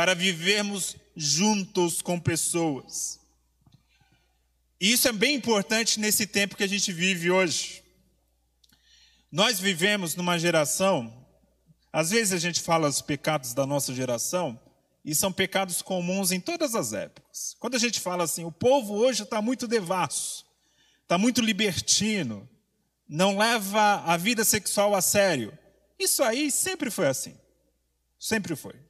para 0.00 0.14
vivermos 0.14 0.96
juntos 1.14 2.00
com 2.00 2.18
pessoas. 2.18 3.20
E 4.80 4.90
isso 4.92 5.06
é 5.06 5.12
bem 5.12 5.34
importante 5.34 6.00
nesse 6.00 6.26
tempo 6.26 6.56
que 6.56 6.64
a 6.64 6.66
gente 6.66 6.90
vive 6.90 7.30
hoje. 7.30 7.84
Nós 9.30 9.60
vivemos 9.60 10.14
numa 10.14 10.38
geração 10.38 11.14
às 11.92 12.08
vezes 12.08 12.32
a 12.32 12.38
gente 12.38 12.62
fala 12.62 12.88
os 12.88 13.02
pecados 13.02 13.52
da 13.52 13.66
nossa 13.66 13.94
geração, 13.94 14.58
e 15.04 15.14
são 15.14 15.30
pecados 15.30 15.82
comuns 15.82 16.32
em 16.32 16.40
todas 16.40 16.74
as 16.74 16.94
épocas. 16.94 17.54
Quando 17.58 17.74
a 17.74 17.78
gente 17.78 18.00
fala 18.00 18.24
assim, 18.24 18.44
o 18.44 18.52
povo 18.52 18.94
hoje 18.94 19.22
está 19.22 19.42
muito 19.42 19.68
devasso, 19.68 20.46
está 21.02 21.18
muito 21.18 21.42
libertino, 21.42 22.48
não 23.06 23.36
leva 23.36 24.02
a 24.06 24.16
vida 24.16 24.44
sexual 24.44 24.94
a 24.94 25.02
sério. 25.02 25.52
Isso 25.98 26.22
aí 26.22 26.50
sempre 26.50 26.90
foi 26.90 27.06
assim. 27.06 27.36
Sempre 28.18 28.56
foi. 28.56 28.89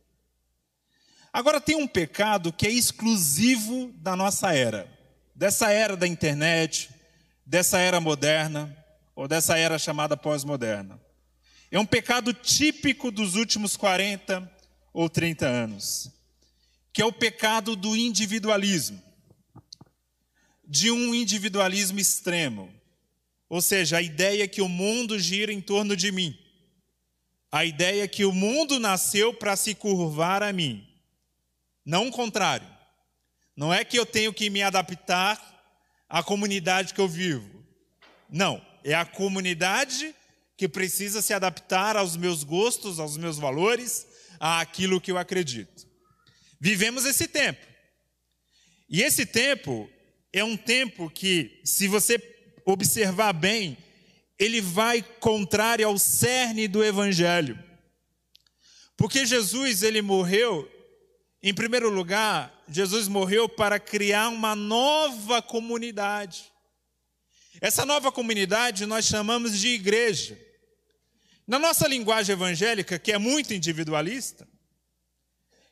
Agora 1.32 1.60
tem 1.60 1.76
um 1.76 1.86
pecado 1.86 2.52
que 2.52 2.66
é 2.66 2.70
exclusivo 2.70 3.92
da 3.96 4.16
nossa 4.16 4.52
era, 4.52 4.90
dessa 5.34 5.70
era 5.70 5.96
da 5.96 6.06
internet, 6.06 6.90
dessa 7.46 7.78
era 7.78 8.00
moderna, 8.00 8.76
ou 9.14 9.28
dessa 9.28 9.56
era 9.56 9.78
chamada 9.78 10.16
pós-moderna. 10.16 11.00
É 11.70 11.78
um 11.78 11.86
pecado 11.86 12.32
típico 12.32 13.12
dos 13.12 13.36
últimos 13.36 13.76
40 13.76 14.50
ou 14.92 15.08
30 15.08 15.46
anos, 15.46 16.10
que 16.92 17.00
é 17.00 17.04
o 17.04 17.12
pecado 17.12 17.76
do 17.76 17.96
individualismo, 17.96 19.00
de 20.66 20.90
um 20.90 21.14
individualismo 21.14 22.00
extremo. 22.00 22.68
Ou 23.48 23.62
seja, 23.62 23.98
a 23.98 24.02
ideia 24.02 24.48
que 24.48 24.60
o 24.60 24.68
mundo 24.68 25.18
gira 25.18 25.52
em 25.52 25.60
torno 25.60 25.96
de 25.96 26.10
mim, 26.10 26.36
a 27.52 27.64
ideia 27.64 28.08
que 28.08 28.24
o 28.24 28.32
mundo 28.32 28.80
nasceu 28.80 29.32
para 29.32 29.54
se 29.54 29.74
curvar 29.76 30.42
a 30.42 30.52
mim, 30.52 30.89
não 31.84 32.08
o 32.08 32.12
contrário. 32.12 32.68
Não 33.56 33.72
é 33.72 33.84
que 33.84 33.98
eu 33.98 34.06
tenho 34.06 34.32
que 34.32 34.48
me 34.50 34.62
adaptar 34.62 35.38
à 36.08 36.22
comunidade 36.22 36.94
que 36.94 37.00
eu 37.00 37.08
vivo. 37.08 37.64
Não, 38.28 38.64
é 38.84 38.94
a 38.94 39.04
comunidade 39.04 40.14
que 40.56 40.68
precisa 40.68 41.22
se 41.22 41.32
adaptar 41.32 41.96
aos 41.96 42.16
meus 42.16 42.44
gostos, 42.44 42.98
aos 42.98 43.16
meus 43.16 43.38
valores, 43.38 44.06
àquilo 44.38 45.00
que 45.00 45.10
eu 45.10 45.18
acredito. 45.18 45.86
Vivemos 46.60 47.04
esse 47.04 47.26
tempo. 47.26 47.66
E 48.88 49.02
esse 49.02 49.24
tempo 49.24 49.88
é 50.32 50.44
um 50.44 50.56
tempo 50.56 51.10
que, 51.10 51.60
se 51.64 51.88
você 51.88 52.18
observar 52.64 53.32
bem, 53.32 53.76
ele 54.38 54.60
vai 54.60 55.02
contrário 55.02 55.86
ao 55.86 55.98
cerne 55.98 56.66
do 56.66 56.84
evangelho. 56.84 57.58
Porque 58.96 59.24
Jesus, 59.24 59.82
ele 59.82 60.02
morreu, 60.02 60.70
em 61.42 61.54
primeiro 61.54 61.88
lugar, 61.88 62.64
Jesus 62.68 63.08
morreu 63.08 63.48
para 63.48 63.80
criar 63.80 64.28
uma 64.28 64.54
nova 64.54 65.40
comunidade. 65.40 66.52
Essa 67.60 67.86
nova 67.86 68.12
comunidade 68.12 68.84
nós 68.84 69.06
chamamos 69.06 69.58
de 69.58 69.68
igreja. 69.68 70.38
Na 71.46 71.58
nossa 71.58 71.88
linguagem 71.88 72.34
evangélica, 72.34 72.98
que 72.98 73.10
é 73.10 73.18
muito 73.18 73.54
individualista, 73.54 74.46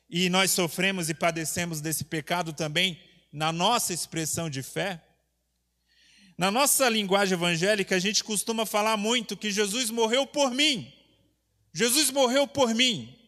e 0.09 0.27
nós 0.27 0.51
sofremos 0.51 1.07
e 1.09 1.13
padecemos 1.13 1.81
desse 1.81 2.03
pecado 2.03 2.51
também 2.51 2.99
na 3.31 3.51
nossa 3.51 3.93
expressão 3.93 4.49
de 4.49 4.63
fé. 4.63 5.01
Na 6.35 6.49
nossa 6.49 6.89
linguagem 6.89 7.35
evangélica, 7.35 7.95
a 7.95 7.99
gente 7.99 8.23
costuma 8.23 8.65
falar 8.65 8.97
muito 8.97 9.37
que 9.37 9.51
Jesus 9.51 9.91
morreu 9.91 10.25
por 10.25 10.51
mim. 10.51 10.91
Jesus 11.71 12.09
morreu 12.09 12.47
por 12.47 12.73
mim. 12.73 13.18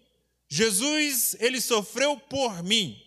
Jesus, 0.54 1.34
ele 1.40 1.62
sofreu 1.62 2.18
por 2.18 2.62
mim. 2.62 3.02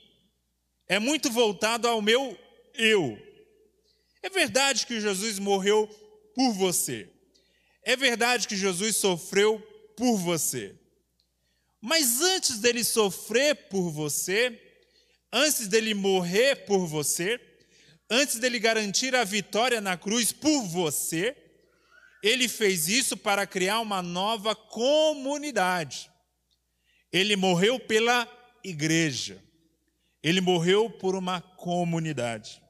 É 0.89 0.99
muito 0.99 1.31
voltado 1.31 1.87
ao 1.87 2.01
meu 2.01 2.35
eu. 2.73 3.19
É 4.23 4.31
verdade 4.31 4.87
que 4.87 4.99
Jesus 4.99 5.39
morreu 5.39 5.87
por 6.35 6.55
você. 6.55 7.07
É 7.83 7.97
verdade 7.97 8.49
que 8.49 8.57
Jesus 8.57 8.97
sofreu 8.97 9.61
por 9.95 10.17
você. 10.17 10.75
Mas 11.83 12.23
antes 12.23 12.61
dele 12.61 12.83
sofrer 12.83 13.55
por 13.69 13.91
você, 13.91 14.59
antes 15.31 15.69
dele 15.69 15.93
morrer 15.93 16.65
por 16.65 16.87
você, 16.87 17.39
antes 18.09 18.39
dele 18.39 18.59
garantir 18.59 19.15
a 19.15 19.23
vitória 19.23 19.83
na 19.83 19.99
cruz 19.99 20.33
por 20.33 20.63
você, 20.63 21.37
ele 22.23 22.49
fez 22.49 22.89
isso 22.89 23.19
para 23.19 23.47
criar 23.47 23.81
uma 23.81 24.01
nova 24.01 24.57
comunidade. 24.57 26.14
Ele 27.15 27.37
morreu 27.37 27.79
pela 27.79 28.29
igreja. 28.65 29.41
Ele 30.21 30.41
morreu 30.41 30.91
por 30.91 31.15
uma 31.15 31.41
comunidade. 31.41 32.61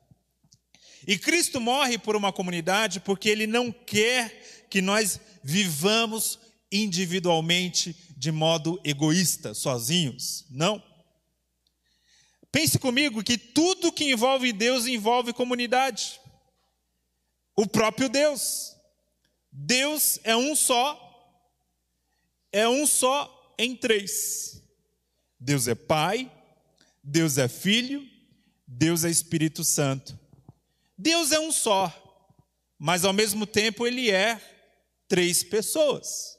E 1.07 1.17
Cristo 1.17 1.59
morre 1.59 1.97
por 1.97 2.15
uma 2.15 2.31
comunidade 2.31 3.01
porque 3.01 3.31
ele 3.31 3.47
não 3.47 3.73
quer 3.73 4.67
que 4.69 4.83
nós 4.83 5.19
vivamos 5.43 6.39
individualmente 6.71 7.97
de 8.19 8.31
modo 8.31 8.79
egoísta, 8.85 9.55
sozinhos. 9.55 10.45
Não. 10.51 10.83
Pense 12.53 12.79
comigo 12.79 13.25
que 13.25 13.39
tudo 13.39 13.93
que 13.93 14.13
envolve 14.13 14.53
Deus 14.53 14.85
envolve 14.85 15.33
comunidade. 15.33 16.21
O 17.57 17.67
próprio 17.67 18.11
Deus. 18.11 18.77
Deus 19.51 20.21
é 20.23 20.37
um 20.37 20.55
só, 20.55 21.01
é 22.53 22.69
um 22.69 22.87
só 22.87 23.34
em 23.59 23.77
três. 23.77 24.63
Deus 25.39 25.69
é 25.69 25.75
Pai, 25.75 26.31
Deus 27.03 27.39
é 27.39 27.49
Filho, 27.49 28.09
Deus 28.67 29.05
é 29.05 29.11
Espírito 29.11 29.63
Santo. 29.63 30.19
Deus 30.97 31.33
é 31.33 31.39
um 31.39 31.53
só, 31.53 31.93
mas 32.79 33.05
ao 33.05 33.13
mesmo 33.13 33.47
tempo 33.47 33.87
ele 33.87 34.11
é 34.11 34.41
três 35.09 35.43
pessoas. 35.43 36.39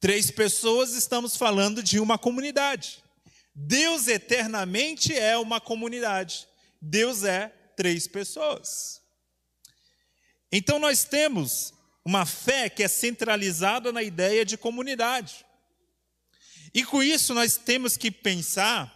Três 0.00 0.30
pessoas, 0.30 0.92
estamos 0.94 1.36
falando 1.36 1.82
de 1.82 1.98
uma 1.98 2.16
comunidade. 2.16 3.02
Deus 3.54 4.06
eternamente 4.06 5.12
é 5.12 5.36
uma 5.36 5.60
comunidade. 5.60 6.46
Deus 6.80 7.24
é 7.24 7.48
três 7.76 8.06
pessoas. 8.06 9.00
Então 10.52 10.78
nós 10.78 11.02
temos 11.02 11.74
uma 12.04 12.24
fé 12.24 12.70
que 12.70 12.82
é 12.82 12.88
centralizada 12.88 13.92
na 13.92 14.02
ideia 14.02 14.44
de 14.44 14.56
comunidade. 14.56 15.44
E 16.78 16.84
com 16.84 17.02
isso 17.02 17.34
nós 17.34 17.56
temos 17.56 17.96
que 17.96 18.08
pensar 18.08 18.94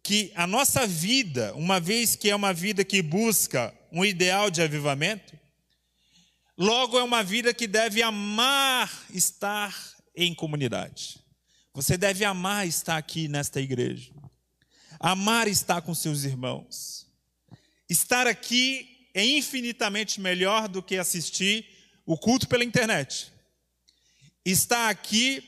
que 0.00 0.30
a 0.36 0.46
nossa 0.46 0.86
vida, 0.86 1.52
uma 1.56 1.80
vez 1.80 2.14
que 2.14 2.30
é 2.30 2.36
uma 2.36 2.52
vida 2.52 2.84
que 2.84 3.02
busca 3.02 3.76
um 3.90 4.04
ideal 4.04 4.48
de 4.48 4.62
avivamento, 4.62 5.36
logo 6.56 6.96
é 6.96 7.02
uma 7.02 7.24
vida 7.24 7.52
que 7.52 7.66
deve 7.66 8.00
amar 8.00 8.88
estar 9.12 9.76
em 10.14 10.32
comunidade. 10.32 11.18
Você 11.74 11.96
deve 11.96 12.24
amar 12.24 12.64
estar 12.64 12.96
aqui 12.96 13.26
nesta 13.26 13.60
igreja, 13.60 14.12
amar 15.00 15.48
estar 15.48 15.82
com 15.82 15.92
seus 15.96 16.22
irmãos. 16.22 17.08
Estar 17.90 18.28
aqui 18.28 19.08
é 19.12 19.26
infinitamente 19.26 20.20
melhor 20.20 20.68
do 20.68 20.80
que 20.80 20.96
assistir 20.96 21.66
o 22.06 22.16
culto 22.16 22.46
pela 22.46 22.62
internet. 22.62 23.32
Estar 24.44 24.88
aqui, 24.88 25.42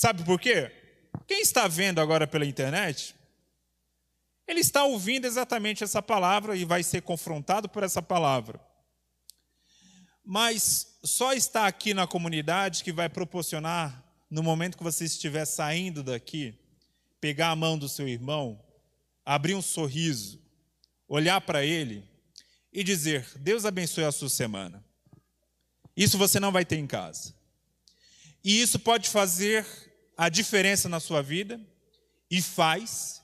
sabe 0.00 0.24
por 0.24 0.40
quê? 0.40 0.72
Quem 1.26 1.42
está 1.42 1.68
vendo 1.68 2.00
agora 2.00 2.26
pela 2.26 2.46
internet 2.46 3.14
ele 4.48 4.60
está 4.60 4.82
ouvindo 4.82 5.26
exatamente 5.26 5.84
essa 5.84 6.00
palavra 6.00 6.56
e 6.56 6.64
vai 6.64 6.82
ser 6.82 7.02
confrontado 7.02 7.68
por 7.68 7.82
essa 7.82 8.00
palavra. 8.00 8.58
Mas 10.24 10.98
só 11.04 11.34
está 11.34 11.66
aqui 11.66 11.92
na 11.92 12.06
comunidade 12.06 12.82
que 12.82 12.92
vai 12.92 13.10
proporcionar, 13.10 14.02
no 14.30 14.42
momento 14.42 14.78
que 14.78 14.82
você 14.82 15.04
estiver 15.04 15.44
saindo 15.44 16.02
daqui, 16.02 16.58
pegar 17.20 17.50
a 17.50 17.56
mão 17.56 17.76
do 17.78 17.86
seu 17.86 18.08
irmão, 18.08 18.58
abrir 19.22 19.54
um 19.54 19.62
sorriso, 19.62 20.42
olhar 21.06 21.42
para 21.42 21.62
ele 21.62 22.02
e 22.72 22.82
dizer: 22.82 23.28
Deus 23.36 23.66
abençoe 23.66 24.04
a 24.04 24.12
sua 24.12 24.30
semana. 24.30 24.82
Isso 25.94 26.16
você 26.16 26.40
não 26.40 26.50
vai 26.50 26.64
ter 26.64 26.78
em 26.78 26.86
casa. 26.86 27.34
E 28.42 28.62
isso 28.62 28.78
pode 28.78 29.10
fazer 29.10 29.89
a 30.20 30.28
diferença 30.28 30.86
na 30.86 31.00
sua 31.00 31.22
vida, 31.22 31.58
e 32.30 32.42
faz, 32.42 33.20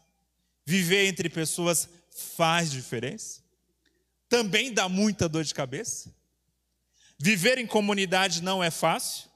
Viver 0.66 1.06
entre 1.06 1.28
pessoas 1.28 1.88
faz 2.36 2.72
diferença. 2.72 3.40
Também 4.28 4.72
dá 4.72 4.88
muita 4.88 5.28
dor 5.28 5.44
de 5.44 5.54
cabeça. 5.54 6.12
Viver 7.16 7.56
em 7.56 7.66
comunidade 7.66 8.42
não 8.42 8.62
é 8.62 8.70
fácil. 8.70 9.30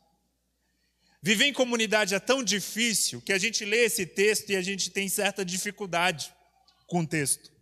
Viver 1.22 1.44
em 1.44 1.52
comunidade 1.52 2.14
é 2.14 2.18
tão 2.18 2.42
difícil 2.42 3.20
que 3.20 3.32
a 3.32 3.38
gente 3.38 3.64
lê 3.64 3.84
esse 3.84 4.04
texto 4.04 4.50
e 4.50 4.56
a 4.56 4.62
gente 4.62 4.90
tem 4.90 5.08
certa 5.08 5.44
dificuldade 5.44 6.32
com 6.86 7.02
o 7.02 7.06
texto. 7.06 7.52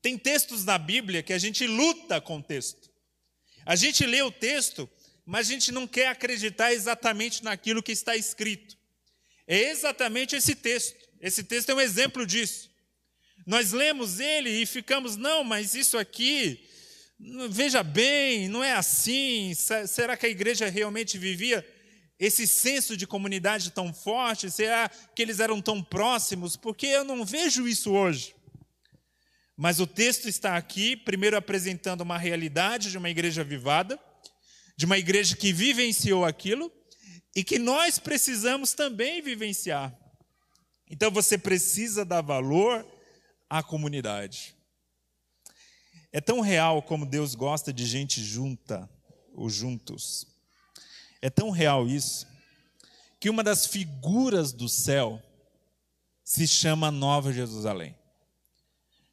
Tem 0.00 0.16
textos 0.16 0.64
na 0.64 0.78
Bíblia 0.78 1.22
que 1.22 1.32
a 1.32 1.38
gente 1.38 1.66
luta 1.66 2.20
com 2.20 2.38
o 2.38 2.42
texto. 2.42 2.88
A 3.66 3.74
gente 3.74 4.06
lê 4.06 4.22
o 4.22 4.30
texto, 4.30 4.88
mas 5.26 5.48
a 5.48 5.52
gente 5.52 5.72
não 5.72 5.86
quer 5.88 6.08
acreditar 6.08 6.72
exatamente 6.72 7.42
naquilo 7.42 7.82
que 7.82 7.90
está 7.90 8.14
escrito. 8.14 8.77
É 9.48 9.70
exatamente 9.70 10.36
esse 10.36 10.54
texto. 10.54 10.94
Esse 11.18 11.42
texto 11.42 11.70
é 11.70 11.74
um 11.74 11.80
exemplo 11.80 12.26
disso. 12.26 12.70
Nós 13.46 13.72
lemos 13.72 14.20
ele 14.20 14.50
e 14.50 14.66
ficamos, 14.66 15.16
não, 15.16 15.42
mas 15.42 15.74
isso 15.74 15.96
aqui, 15.96 16.68
veja 17.48 17.82
bem, 17.82 18.46
não 18.46 18.62
é 18.62 18.74
assim. 18.74 19.54
Será 19.86 20.18
que 20.18 20.26
a 20.26 20.28
igreja 20.28 20.68
realmente 20.68 21.16
vivia 21.16 21.66
esse 22.20 22.46
senso 22.46 22.94
de 22.94 23.06
comunidade 23.06 23.70
tão 23.70 23.92
forte? 23.94 24.50
Será 24.50 24.90
que 25.16 25.22
eles 25.22 25.40
eram 25.40 25.62
tão 25.62 25.82
próximos? 25.82 26.54
Porque 26.54 26.86
eu 26.86 27.02
não 27.02 27.24
vejo 27.24 27.66
isso 27.66 27.90
hoje. 27.90 28.34
Mas 29.56 29.80
o 29.80 29.86
texto 29.86 30.28
está 30.28 30.58
aqui, 30.58 30.94
primeiro 30.94 31.38
apresentando 31.38 32.02
uma 32.02 32.18
realidade 32.18 32.90
de 32.90 32.98
uma 32.98 33.08
igreja 33.08 33.42
vivada, 33.42 33.98
de 34.76 34.84
uma 34.84 34.98
igreja 34.98 35.34
que 35.34 35.54
vivenciou 35.54 36.26
aquilo 36.26 36.70
e 37.38 37.44
que 37.44 37.56
nós 37.56 38.00
precisamos 38.00 38.72
também 38.72 39.22
vivenciar. 39.22 39.96
Então 40.90 41.08
você 41.08 41.38
precisa 41.38 42.04
dar 42.04 42.20
valor 42.20 42.84
à 43.48 43.62
comunidade. 43.62 44.56
É 46.10 46.20
tão 46.20 46.40
real 46.40 46.82
como 46.82 47.06
Deus 47.06 47.36
gosta 47.36 47.72
de 47.72 47.86
gente 47.86 48.20
junta 48.24 48.90
ou 49.32 49.48
juntos. 49.48 50.26
É 51.22 51.30
tão 51.30 51.50
real 51.50 51.86
isso 51.86 52.26
que 53.20 53.30
uma 53.30 53.44
das 53.44 53.66
figuras 53.66 54.52
do 54.52 54.68
céu 54.68 55.22
se 56.24 56.48
chama 56.48 56.90
Nova 56.90 57.32
Jerusalém. 57.32 57.94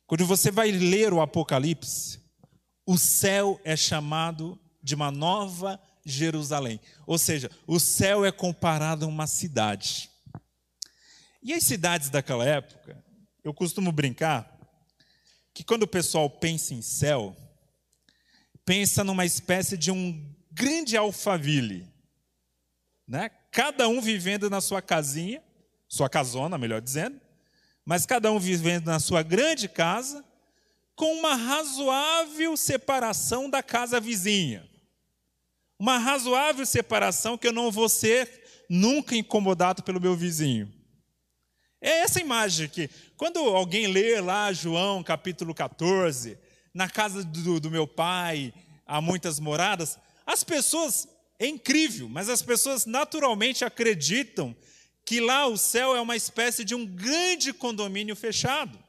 Quando 0.08 0.26
você 0.26 0.50
vai 0.50 0.72
ler 0.72 1.14
o 1.14 1.22
Apocalipse, 1.22 2.20
o 2.88 2.98
céu 2.98 3.62
é 3.64 3.76
chamado 3.76 4.60
de 4.82 4.96
uma 4.96 5.12
nova 5.12 5.74
Jerusalém. 5.74 5.94
Ou 7.06 7.18
seja, 7.18 7.50
o 7.65 7.80
céu 7.80 8.24
é 8.24 8.32
comparado 8.32 9.06
a 9.06 9.08
uma 9.08 9.28
cidade. 9.28 10.10
E 11.41 11.54
as 11.54 11.63
cidades 11.63 12.10
daquela 12.10 12.46
época 12.46 13.04
eu 13.44 13.54
costumo 13.54 13.91
brincar 13.91 14.52
que 15.54 15.63
quando 15.63 15.84
o 15.84 15.88
pessoal 15.88 16.28
pensa 16.30 16.74
em 16.74 16.82
céu, 16.82 17.36
pensa 18.65 19.04
numa 19.04 19.24
espécie 19.24 19.78
de 19.78 19.91
um 19.91 20.36
grande 20.52 20.98
alfaville, 20.98 21.88
né? 23.08 23.30
Cada 23.52 23.88
um 23.88 24.02
vivendo 24.02 24.50
na 24.50 24.60
sua 24.60 24.82
casinha, 24.82 25.41
sua 25.88 26.10
casona, 26.10 26.58
melhor 26.58 26.82
dizendo, 26.82 27.22
mas 27.86 28.06
cada 28.06 28.32
um 28.32 28.39
vivendo 28.39 28.88
na 28.88 29.00
sua 29.00 29.22
grande 29.22 29.70
casa, 29.70 30.26
com 30.96 31.13
uma 31.13 31.36
razoável 31.36 32.58
separação 32.58 33.50
da 33.50 33.62
casa 33.62 34.00
vizinha. 34.00 34.68
Uma 35.78 35.98
razoável 35.98 36.66
separação 36.66 37.38
que 37.38 37.48
eu 37.48 37.54
não 37.54 37.72
vou 37.72 37.90
ser 37.90 38.44
nunca 38.70 39.16
incomodado 39.16 39.84
pelo 39.84 40.02
meu 40.02 40.16
vizinho. 40.16 40.72
É 41.82 42.00
essa 42.00 42.20
imagem 42.20 42.66
aqui. 42.66 42.90
Quando 43.18 43.40
alguém 43.40 43.88
lê 43.88 44.20
lá 44.20 44.52
João 44.52 45.04
capítulo 45.04 45.54
14, 45.54 46.38
na 46.74 46.90
casa 46.90 47.24
do, 47.24 47.60
do 47.60 47.70
meu 47.70 47.88
pai 47.88 48.54
há 48.86 49.00
muitas 49.00 49.40
moradas, 49.40 49.98
as 50.26 50.44
pessoas, 50.44 51.08
é 51.38 51.46
incrível, 51.46 52.10
mas 52.10 52.30
as 52.30 52.42
pessoas 52.42 52.86
naturalmente 52.86 53.64
acreditam 53.64 54.56
que 55.06 55.20
lá 55.20 55.46
o 55.46 55.58
céu 55.58 55.96
é 55.96 56.02
uma 56.02 56.16
espécie 56.16 56.64
de 56.64 56.74
um 56.74 56.86
grande 56.86 57.54
condomínio 57.54 58.16
fechado. 58.16 58.80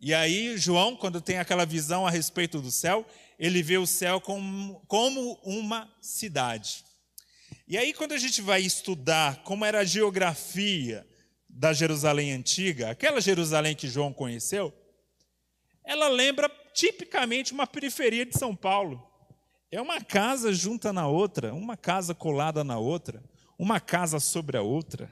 E 0.00 0.12
aí, 0.12 0.58
João, 0.58 0.96
quando 0.96 1.20
tem 1.20 1.38
aquela 1.38 1.64
visão 1.64 2.06
a 2.06 2.10
respeito 2.10 2.60
do 2.60 2.70
céu, 2.70 3.06
ele 3.38 3.62
vê 3.62 3.78
o 3.78 3.86
céu 3.86 4.20
como, 4.20 4.80
como 4.86 5.38
uma 5.42 5.90
cidade. 6.00 6.84
E 7.68 7.76
aí, 7.76 7.92
quando 7.92 8.12
a 8.12 8.18
gente 8.18 8.40
vai 8.40 8.62
estudar 8.62 9.42
como 9.42 9.64
era 9.64 9.80
a 9.80 9.84
geografia 9.84 11.06
da 11.48 11.72
Jerusalém 11.72 12.32
antiga, 12.32 12.90
aquela 12.90 13.20
Jerusalém 13.20 13.74
que 13.74 13.88
João 13.88 14.12
conheceu, 14.12 14.72
ela 15.84 16.08
lembra 16.08 16.50
tipicamente 16.72 17.52
uma 17.52 17.66
periferia 17.66 18.26
de 18.26 18.38
São 18.38 18.54
Paulo. 18.54 19.02
É 19.70 19.80
uma 19.80 20.00
casa 20.00 20.52
junta 20.52 20.92
na 20.92 21.06
outra, 21.06 21.54
uma 21.54 21.76
casa 21.76 22.14
colada 22.14 22.62
na 22.62 22.78
outra, 22.78 23.22
uma 23.58 23.80
casa 23.80 24.20
sobre 24.20 24.56
a 24.56 24.62
outra. 24.62 25.10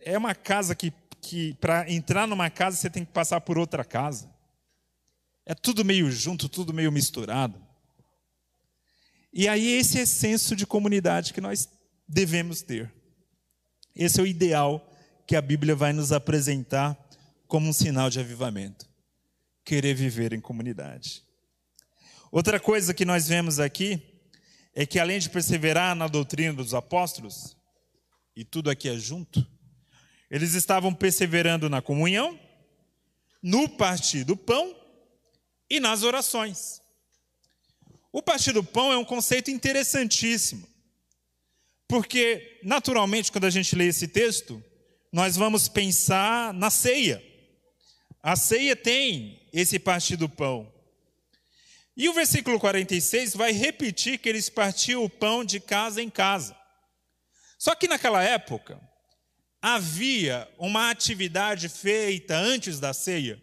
É 0.00 0.16
uma 0.16 0.34
casa 0.34 0.74
que, 0.74 0.92
que 1.20 1.54
para 1.54 1.90
entrar 1.90 2.26
numa 2.26 2.48
casa, 2.48 2.76
você 2.76 2.88
tem 2.88 3.04
que 3.04 3.12
passar 3.12 3.40
por 3.40 3.58
outra 3.58 3.84
casa. 3.84 4.30
É 5.46 5.54
tudo 5.54 5.84
meio 5.84 6.10
junto, 6.10 6.48
tudo 6.48 6.72
meio 6.72 6.92
misturado. 6.92 7.60
E 9.32 9.48
aí, 9.48 9.78
esse 9.78 10.00
é 10.00 10.06
senso 10.06 10.56
de 10.56 10.66
comunidade 10.66 11.32
que 11.32 11.40
nós 11.40 11.68
devemos 12.06 12.62
ter. 12.62 12.92
Esse 13.94 14.20
é 14.20 14.22
o 14.22 14.26
ideal 14.26 14.86
que 15.26 15.36
a 15.36 15.42
Bíblia 15.42 15.74
vai 15.74 15.92
nos 15.92 16.10
apresentar 16.10 16.98
como 17.46 17.68
um 17.68 17.72
sinal 17.72 18.10
de 18.10 18.18
avivamento. 18.18 18.88
Querer 19.64 19.94
viver 19.94 20.32
em 20.32 20.40
comunidade. 20.40 21.22
Outra 22.32 22.58
coisa 22.58 22.94
que 22.94 23.04
nós 23.04 23.28
vemos 23.28 23.60
aqui 23.60 24.02
é 24.74 24.86
que, 24.86 24.98
além 24.98 25.18
de 25.18 25.30
perseverar 25.30 25.94
na 25.94 26.06
doutrina 26.06 26.52
dos 26.52 26.74
apóstolos, 26.74 27.56
e 28.34 28.44
tudo 28.44 28.70
aqui 28.70 28.88
é 28.88 28.96
junto, 28.96 29.44
eles 30.30 30.54
estavam 30.54 30.94
perseverando 30.94 31.68
na 31.68 31.82
comunhão, 31.82 32.38
no 33.42 33.68
partir 33.68 34.24
do 34.24 34.36
pão 34.36 34.79
e 35.70 35.78
nas 35.78 36.02
orações. 36.02 36.82
O 38.12 38.20
partir 38.20 38.52
do 38.52 38.64
pão 38.64 38.92
é 38.92 38.98
um 38.98 39.04
conceito 39.04 39.50
interessantíssimo, 39.50 40.68
porque, 41.86 42.58
naturalmente, 42.62 43.30
quando 43.30 43.44
a 43.44 43.50
gente 43.50 43.76
lê 43.76 43.86
esse 43.86 44.08
texto, 44.08 44.62
nós 45.12 45.36
vamos 45.36 45.68
pensar 45.68 46.52
na 46.52 46.70
ceia. 46.70 47.24
A 48.22 48.36
ceia 48.36 48.74
tem 48.74 49.48
esse 49.52 49.78
partir 49.78 50.16
do 50.16 50.28
pão. 50.28 50.72
E 51.96 52.08
o 52.08 52.12
versículo 52.12 52.58
46 52.58 53.34
vai 53.34 53.52
repetir 53.52 54.18
que 54.18 54.28
eles 54.28 54.48
partiam 54.48 55.04
o 55.04 55.10
pão 55.10 55.44
de 55.44 55.60
casa 55.60 56.02
em 56.02 56.10
casa. 56.10 56.56
Só 57.58 57.74
que 57.74 57.88
naquela 57.88 58.22
época, 58.22 58.80
havia 59.60 60.48
uma 60.58 60.90
atividade 60.90 61.68
feita 61.68 62.36
antes 62.36 62.80
da 62.80 62.92
ceia, 62.92 63.40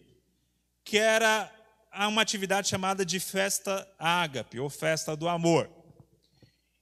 que 0.83 0.97
era 0.97 1.53
uma 1.93 2.21
atividade 2.21 2.67
chamada 2.67 3.05
de 3.05 3.19
festa 3.19 3.87
ágape, 3.97 4.59
ou 4.59 4.69
festa 4.69 5.15
do 5.15 5.27
amor. 5.27 5.69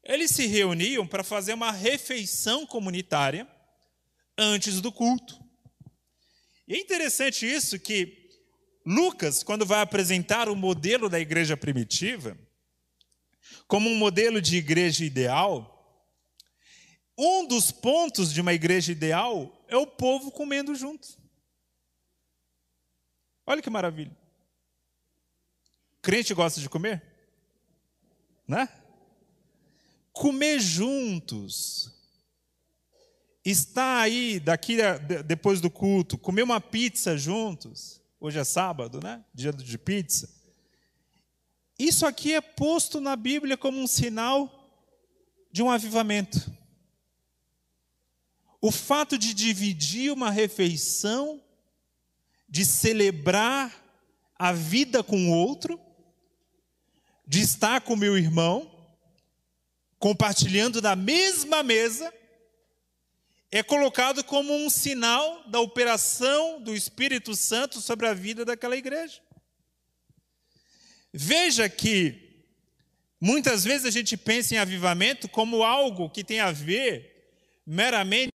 Eles 0.04 0.32
se 0.32 0.46
reuniam 0.46 1.08
para 1.08 1.24
fazer 1.24 1.54
uma 1.54 1.72
refeição 1.72 2.66
comunitária 2.66 3.48
antes 4.38 4.82
do 4.82 4.92
culto. 4.92 5.40
E 6.68 6.76
é 6.76 6.80
interessante 6.80 7.46
isso 7.46 7.80
que 7.80 8.30
Lucas, 8.86 9.42
quando 9.42 9.66
vai 9.66 9.82
apresentar 9.82 10.48
o 10.48 10.56
modelo 10.56 11.10
da 11.10 11.20
igreja 11.20 11.58
primitiva, 11.58 12.38
como 13.68 13.90
um 13.90 13.96
modelo 13.96 14.42
de 14.42 14.58
igreja 14.58 15.04
ideal, 15.04 15.72
um 17.18 17.48
dos 17.48 17.72
pontos 17.72 18.32
de 18.34 18.42
uma 18.42 18.54
igreja 18.54 18.92
ideal 18.92 19.66
é 19.68 19.78
o 19.78 19.88
povo 19.88 20.32
comendo 20.32 20.76
junto. 20.76 21.08
Olha 23.46 23.62
que 23.62 23.70
maravilha. 23.70 24.16
Crente 26.06 26.36
gosta 26.36 26.62
de 26.62 26.70
comer? 26.70 27.02
Né? 28.48 28.70
Comer 30.14 30.60
juntos. 30.60 31.92
Está 33.44 34.02
aí, 34.02 34.40
daqui 34.40 34.78
depois 35.26 35.60
do 35.60 35.72
culto, 35.72 36.16
comer 36.16 36.44
uma 36.44 36.62
pizza 36.62 37.18
juntos. 37.18 38.00
Hoje 38.20 38.38
é 38.38 38.44
sábado, 38.44 39.00
né? 39.04 39.26
Dia 39.34 39.52
de 39.52 39.78
pizza. 39.80 40.30
Isso 41.80 42.06
aqui 42.06 42.36
é 42.36 42.42
posto 42.42 43.02
na 43.02 43.16
Bíblia 43.16 43.58
como 43.58 43.82
um 43.82 43.88
sinal 43.88 44.70
de 45.52 45.64
um 45.64 45.72
avivamento. 45.72 46.56
O 48.62 48.70
fato 48.70 49.18
de 49.18 49.34
dividir 49.34 50.14
uma 50.14 50.30
refeição, 50.30 51.42
de 52.48 52.64
celebrar 52.64 53.74
a 54.38 54.52
vida 54.52 55.02
com 55.02 55.30
o 55.30 55.36
outro, 55.36 55.84
de 57.28 57.42
estar 57.42 57.82
com 57.82 57.96
meu 57.96 58.18
irmão, 58.18 58.72
compartilhando 59.98 60.82
da 60.82 60.96
mesma 60.96 61.64
mesa, 61.64 62.14
é 63.52 63.64
colocado 63.64 64.24
como 64.24 64.54
um 64.54 64.70
sinal 64.70 65.48
da 65.50 65.60
operação 65.60 66.62
do 66.62 66.76
Espírito 66.76 67.36
Santo 67.36 67.80
sobre 67.80 68.08
a 68.08 68.14
vida 68.14 68.44
daquela 68.44 68.76
igreja. 68.76 69.22
Veja 71.14 71.70
que 71.70 72.44
muitas 73.22 73.64
vezes 73.64 73.86
a 73.86 73.92
gente 73.92 74.18
pensa 74.18 74.54
em 74.54 74.58
avivamento 74.58 75.30
como 75.30 75.64
algo 75.64 76.10
que 76.10 76.24
tem 76.24 76.42
a 76.42 76.52
ver 76.52 77.16
meramente 77.66 78.35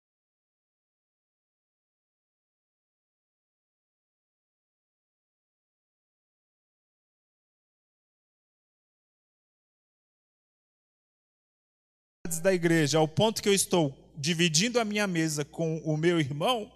da 12.38 12.54
igreja, 12.54 13.00
ao 13.00 13.08
ponto 13.08 13.42
que 13.42 13.50
eu 13.50 13.54
estou 13.54 14.14
dividindo 14.16 14.80
a 14.80 14.86
minha 14.86 15.08
mesa 15.08 15.44
com 15.44 15.78
o 15.80 15.98
meu 15.98 16.20
irmão, 16.20 16.72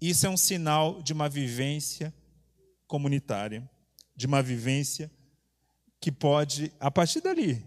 isso 0.00 0.26
é 0.26 0.30
um 0.30 0.36
sinal 0.36 1.02
de 1.02 1.12
uma 1.12 1.28
vivência 1.28 2.14
comunitária, 2.86 3.68
de 4.14 4.26
uma 4.26 4.42
vivência 4.42 5.10
que 6.00 6.10
pode, 6.10 6.72
a 6.80 6.90
partir 6.90 7.20
dali, 7.20 7.62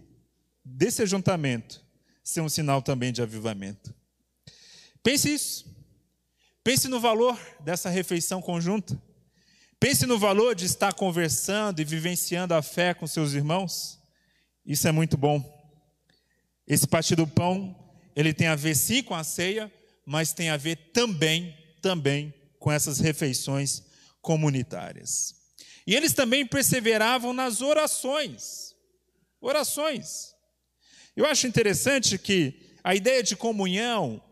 desse 0.64 1.02
ajuntamento, 1.02 1.84
ser 2.24 2.40
um 2.40 2.48
sinal 2.48 2.82
também 2.82 3.12
de 3.12 3.22
avivamento. 3.22 3.94
Pense 5.02 5.32
isso. 5.32 5.66
Pense 6.64 6.88
no 6.88 7.00
valor 7.00 7.38
dessa 7.60 7.88
refeição 7.88 8.42
conjunta. 8.42 9.00
Pense 9.78 10.06
no 10.06 10.18
valor 10.18 10.54
de 10.54 10.66
estar 10.66 10.92
conversando 10.92 11.80
e 11.80 11.84
vivenciando 11.84 12.54
a 12.54 12.62
fé 12.62 12.92
com 12.92 13.06
seus 13.06 13.32
irmãos. 13.32 13.98
Isso 14.64 14.86
é 14.86 14.92
muito 14.92 15.16
bom. 15.16 15.59
Esse 16.70 16.86
partir 16.86 17.16
do 17.16 17.26
pão, 17.26 17.76
ele 18.14 18.32
tem 18.32 18.46
a 18.46 18.54
ver 18.54 18.76
sim 18.76 19.02
com 19.02 19.12
a 19.12 19.24
ceia, 19.24 19.72
mas 20.06 20.32
tem 20.32 20.50
a 20.50 20.56
ver 20.56 20.76
também, 20.92 21.52
também 21.82 22.32
com 22.60 22.70
essas 22.70 23.00
refeições 23.00 23.82
comunitárias. 24.22 25.34
E 25.84 25.96
eles 25.96 26.12
também 26.12 26.46
perseveravam 26.46 27.32
nas 27.32 27.60
orações. 27.60 28.76
Orações. 29.40 30.32
Eu 31.16 31.26
acho 31.26 31.48
interessante 31.48 32.16
que 32.16 32.54
a 32.84 32.94
ideia 32.94 33.20
de 33.20 33.34
comunhão, 33.34 34.22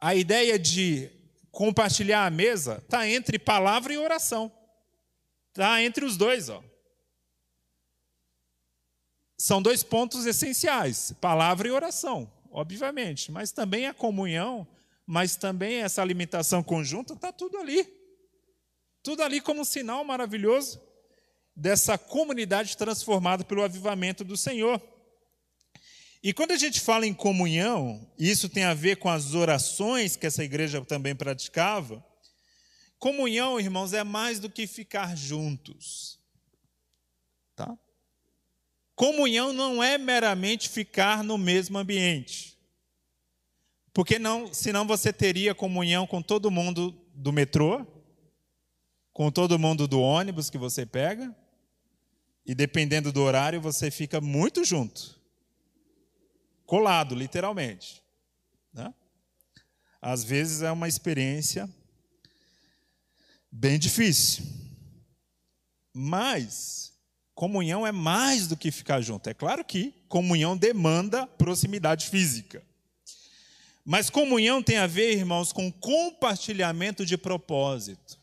a 0.00 0.16
ideia 0.16 0.58
de 0.58 1.08
compartilhar 1.52 2.26
a 2.26 2.30
mesa, 2.30 2.82
está 2.82 3.08
entre 3.08 3.38
palavra 3.38 3.94
e 3.94 3.98
oração. 3.98 4.50
Está 5.50 5.80
entre 5.80 6.04
os 6.04 6.16
dois, 6.16 6.48
ó 6.48 6.60
são 9.36 9.60
dois 9.60 9.82
pontos 9.82 10.26
essenciais: 10.26 11.12
palavra 11.20 11.68
e 11.68 11.70
oração, 11.70 12.30
obviamente, 12.50 13.30
mas 13.30 13.52
também 13.52 13.86
a 13.86 13.94
comunhão, 13.94 14.66
mas 15.06 15.36
também 15.36 15.82
essa 15.82 16.02
alimentação 16.02 16.62
conjunta, 16.62 17.14
está 17.14 17.32
tudo 17.32 17.58
ali. 17.58 17.86
Tudo 19.02 19.22
ali 19.22 19.40
como 19.40 19.60
um 19.60 19.64
sinal 19.64 20.02
maravilhoso 20.04 20.80
dessa 21.54 21.96
comunidade 21.98 22.76
transformada 22.76 23.44
pelo 23.44 23.62
avivamento 23.62 24.24
do 24.24 24.36
Senhor. 24.36 24.80
E 26.22 26.32
quando 26.32 26.52
a 26.52 26.56
gente 26.56 26.80
fala 26.80 27.06
em 27.06 27.12
comunhão, 27.12 28.10
isso 28.18 28.48
tem 28.48 28.64
a 28.64 28.72
ver 28.72 28.96
com 28.96 29.10
as 29.10 29.34
orações 29.34 30.16
que 30.16 30.26
essa 30.26 30.42
igreja 30.42 30.82
também 30.82 31.14
praticava. 31.14 32.02
Comunhão, 32.98 33.60
irmãos, 33.60 33.92
é 33.92 34.02
mais 34.02 34.40
do 34.40 34.48
que 34.48 34.66
ficar 34.66 35.14
juntos. 35.14 36.18
Tá? 37.54 37.78
Comunhão 38.94 39.52
não 39.52 39.82
é 39.82 39.98
meramente 39.98 40.68
ficar 40.68 41.24
no 41.24 41.36
mesmo 41.36 41.78
ambiente. 41.78 42.58
Porque 43.92 44.18
não, 44.18 44.52
senão 44.52 44.86
você 44.86 45.12
teria 45.12 45.54
comunhão 45.54 46.06
com 46.06 46.20
todo 46.20 46.50
mundo 46.50 46.92
do 47.14 47.32
metrô, 47.32 47.86
com 49.12 49.30
todo 49.30 49.58
mundo 49.58 49.86
do 49.86 50.00
ônibus 50.00 50.50
que 50.50 50.58
você 50.58 50.84
pega, 50.84 51.34
e 52.44 52.54
dependendo 52.54 53.12
do 53.12 53.22
horário 53.22 53.60
você 53.60 53.90
fica 53.90 54.20
muito 54.20 54.64
junto. 54.64 55.20
Colado, 56.66 57.14
literalmente. 57.14 58.02
Né? 58.72 58.92
às 60.04 60.22
vezes 60.22 60.60
é 60.60 60.70
uma 60.70 60.86
experiência 60.86 61.66
bem 63.50 63.78
difícil. 63.78 64.44
Mas 65.94 66.92
comunhão 67.34 67.86
é 67.86 67.92
mais 67.92 68.46
do 68.46 68.56
que 68.56 68.70
ficar 68.70 69.00
junto. 69.00 69.28
É 69.28 69.34
claro 69.34 69.64
que 69.64 69.92
comunhão 70.08 70.56
demanda 70.56 71.26
proximidade 71.26 72.08
física. 72.08 72.62
Mas 73.84 74.08
comunhão 74.08 74.62
tem 74.62 74.78
a 74.78 74.86
ver, 74.86 75.12
irmãos, 75.12 75.52
com 75.52 75.70
compartilhamento 75.70 77.04
de 77.04 77.18
propósito. 77.18 78.18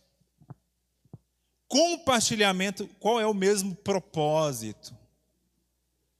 Compartilhamento, 1.67 2.87
qual 2.99 3.19
é 3.19 3.27
o 3.27 3.33
mesmo 3.33 3.75
propósito? 3.75 4.97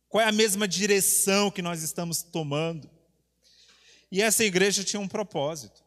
Qual 0.08 0.22
é 0.22 0.28
a 0.28 0.32
mesma 0.32 0.68
direção 0.68 1.50
que 1.50 1.62
nós 1.62 1.82
estamos 1.82 2.22
tomando? 2.22 2.90
E 4.12 4.22
essa 4.22 4.44
igreja 4.44 4.84
tinha 4.84 5.00
um 5.00 5.08
propósito. 5.08 5.82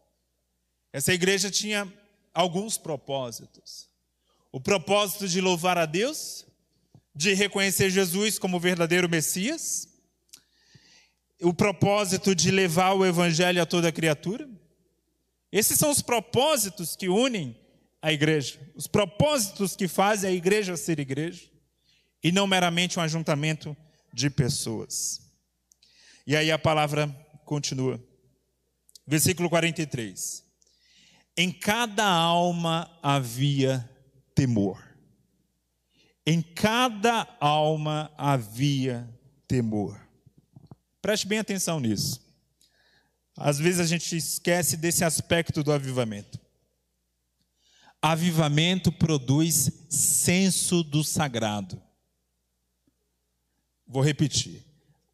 Essa 0.92 1.12
igreja 1.12 1.50
tinha 1.50 1.92
alguns 2.32 2.76
propósitos. 2.76 3.88
O 4.50 4.60
propósito 4.60 5.28
de 5.28 5.40
louvar 5.40 5.76
a 5.76 5.86
Deus, 5.86 6.46
de 7.14 7.32
reconhecer 7.34 7.90
Jesus 7.90 8.38
como 8.38 8.58
verdadeiro 8.58 9.08
Messias, 9.08 9.88
o 11.40 11.54
propósito 11.54 12.34
de 12.34 12.50
levar 12.50 12.94
o 12.94 13.06
evangelho 13.06 13.62
a 13.62 13.66
toda 13.66 13.92
criatura. 13.92 14.48
Esses 15.52 15.78
são 15.78 15.90
os 15.90 16.02
propósitos 16.02 16.96
que 16.96 17.08
unem 17.08 17.56
a 18.02 18.12
igreja, 18.12 18.58
os 18.74 18.86
propósitos 18.86 19.76
que 19.76 19.86
fazem 19.86 20.30
a 20.30 20.32
igreja 20.32 20.76
ser 20.76 20.98
igreja, 20.98 21.48
e 22.22 22.32
não 22.32 22.46
meramente 22.46 22.98
um 22.98 23.02
ajuntamento 23.02 23.76
de 24.12 24.28
pessoas. 24.28 25.20
E 26.26 26.34
aí 26.34 26.50
a 26.50 26.58
palavra 26.58 27.08
continua. 27.44 28.02
Versículo 29.06 29.48
43. 29.48 30.42
Em 31.36 31.50
cada 31.50 32.06
alma 32.06 32.90
havia 33.02 33.88
temor. 34.34 34.83
Em 36.26 36.40
cada 36.40 37.36
alma 37.38 38.10
havia 38.16 39.08
temor. 39.46 40.00
Preste 41.02 41.26
bem 41.26 41.38
atenção 41.38 41.78
nisso. 41.78 42.24
Às 43.36 43.58
vezes 43.58 43.80
a 43.80 43.86
gente 43.86 44.16
esquece 44.16 44.76
desse 44.76 45.04
aspecto 45.04 45.62
do 45.62 45.72
avivamento. 45.72 46.40
Avivamento 48.00 48.92
produz 48.92 49.70
senso 49.90 50.82
do 50.82 51.02
sagrado. 51.02 51.80
Vou 53.86 54.02
repetir. 54.02 54.64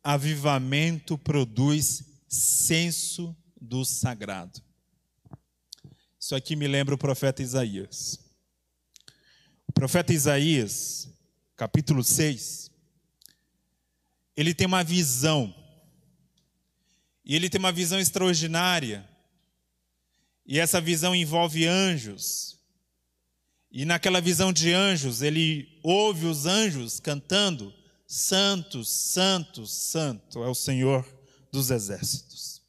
Avivamento 0.02 1.18
produz 1.18 2.04
senso 2.28 3.36
do 3.60 3.84
sagrado. 3.84 4.62
Isso 6.18 6.34
aqui 6.34 6.54
me 6.54 6.68
lembra 6.68 6.94
o 6.94 6.98
profeta 6.98 7.42
Isaías. 7.42 8.29
O 9.70 9.72
profeta 9.72 10.12
Isaías, 10.12 11.08
capítulo 11.56 12.02
6, 12.02 12.72
ele 14.36 14.52
tem 14.52 14.66
uma 14.66 14.82
visão. 14.82 15.54
E 17.24 17.36
ele 17.36 17.48
tem 17.48 17.60
uma 17.60 17.70
visão 17.70 18.00
extraordinária. 18.00 19.08
E 20.44 20.58
essa 20.58 20.80
visão 20.80 21.14
envolve 21.14 21.68
anjos. 21.68 22.58
E 23.70 23.84
naquela 23.84 24.20
visão 24.20 24.52
de 24.52 24.72
anjos, 24.72 25.22
ele 25.22 25.78
ouve 25.84 26.26
os 26.26 26.46
anjos 26.46 26.98
cantando: 26.98 27.72
Santo, 28.08 28.84
Santo, 28.84 29.68
Santo 29.68 30.42
é 30.42 30.48
o 30.48 30.54
Senhor 30.54 31.06
dos 31.52 31.70
exércitos. 31.70 32.60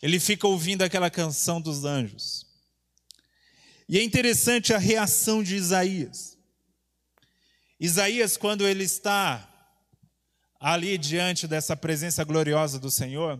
Ele 0.00 0.18
fica 0.18 0.48
ouvindo 0.48 0.80
aquela 0.80 1.10
canção 1.10 1.60
dos 1.60 1.84
anjos. 1.84 2.41
E 3.92 3.98
é 3.98 4.02
interessante 4.02 4.72
a 4.72 4.78
reação 4.78 5.42
de 5.42 5.54
Isaías. 5.54 6.38
Isaías, 7.78 8.38
quando 8.38 8.66
ele 8.66 8.84
está 8.84 9.46
ali 10.58 10.96
diante 10.96 11.46
dessa 11.46 11.76
presença 11.76 12.24
gloriosa 12.24 12.78
do 12.78 12.90
Senhor, 12.90 13.38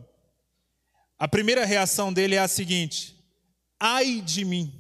a 1.19 1.27
primeira 1.27 1.65
reação 1.65 2.12
dele 2.12 2.35
é 2.35 2.38
a 2.38 2.49
seguinte: 2.49 3.17
ai 3.81 4.21
de 4.21 4.45
mim, 4.45 4.79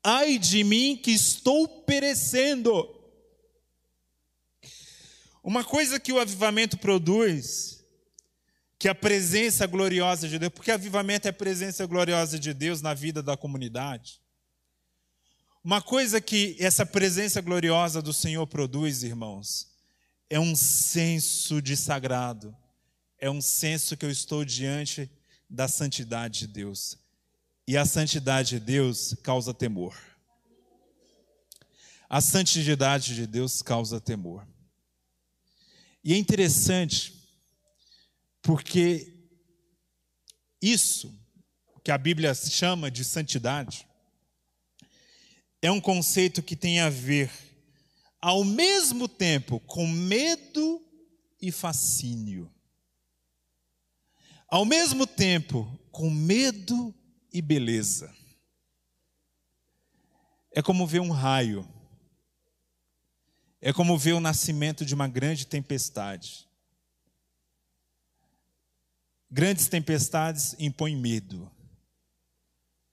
ai 0.00 0.38
de 0.38 0.62
mim 0.62 0.96
que 0.96 1.10
estou 1.10 1.66
perecendo. 1.66 2.88
Uma 5.42 5.64
coisa 5.64 5.98
que 5.98 6.12
o 6.12 6.20
avivamento 6.20 6.78
produz, 6.78 7.81
que 8.82 8.88
a 8.88 8.94
presença 8.96 9.64
gloriosa 9.64 10.28
de 10.28 10.40
Deus, 10.40 10.52
porque 10.52 10.72
avivamento 10.72 11.28
é 11.28 11.30
a 11.30 11.32
presença 11.32 11.86
gloriosa 11.86 12.36
de 12.36 12.52
Deus 12.52 12.82
na 12.82 12.92
vida 12.92 13.22
da 13.22 13.36
comunidade. 13.36 14.20
Uma 15.62 15.80
coisa 15.80 16.20
que 16.20 16.56
essa 16.58 16.84
presença 16.84 17.40
gloriosa 17.40 18.02
do 18.02 18.12
Senhor 18.12 18.44
produz, 18.44 19.04
irmãos, 19.04 19.68
é 20.28 20.40
um 20.40 20.56
senso 20.56 21.62
de 21.62 21.76
sagrado, 21.76 22.52
é 23.20 23.30
um 23.30 23.40
senso 23.40 23.96
que 23.96 24.04
eu 24.04 24.10
estou 24.10 24.44
diante 24.44 25.08
da 25.48 25.68
santidade 25.68 26.40
de 26.40 26.46
Deus. 26.48 26.98
E 27.68 27.76
a 27.76 27.86
santidade 27.86 28.58
de 28.58 28.58
Deus 28.58 29.14
causa 29.22 29.54
temor. 29.54 29.96
A 32.10 32.20
santidade 32.20 33.14
de 33.14 33.28
Deus 33.28 33.62
causa 33.62 34.00
temor. 34.00 34.44
E 36.02 36.14
é 36.14 36.16
interessante, 36.16 37.21
porque 38.42 39.14
isso 40.60 41.18
que 41.82 41.90
a 41.90 41.96
Bíblia 41.96 42.34
chama 42.34 42.90
de 42.90 43.04
santidade 43.04 43.86
é 45.62 45.70
um 45.70 45.80
conceito 45.80 46.42
que 46.42 46.56
tem 46.56 46.80
a 46.80 46.90
ver, 46.90 47.30
ao 48.20 48.44
mesmo 48.44 49.08
tempo, 49.08 49.60
com 49.60 49.86
medo 49.86 50.84
e 51.40 51.50
fascínio. 51.50 52.52
Ao 54.48 54.64
mesmo 54.64 55.06
tempo, 55.06 55.78
com 55.90 56.10
medo 56.10 56.94
e 57.32 57.40
beleza. 57.40 58.14
É 60.50 60.60
como 60.60 60.86
ver 60.86 61.00
um 61.00 61.10
raio 61.10 61.66
é 63.64 63.72
como 63.72 63.96
ver 63.96 64.12
o 64.12 64.20
nascimento 64.20 64.84
de 64.84 64.92
uma 64.92 65.06
grande 65.06 65.46
tempestade. 65.46 66.48
Grandes 69.34 69.66
tempestades 69.66 70.54
impõem 70.58 70.94
medo. 70.94 71.50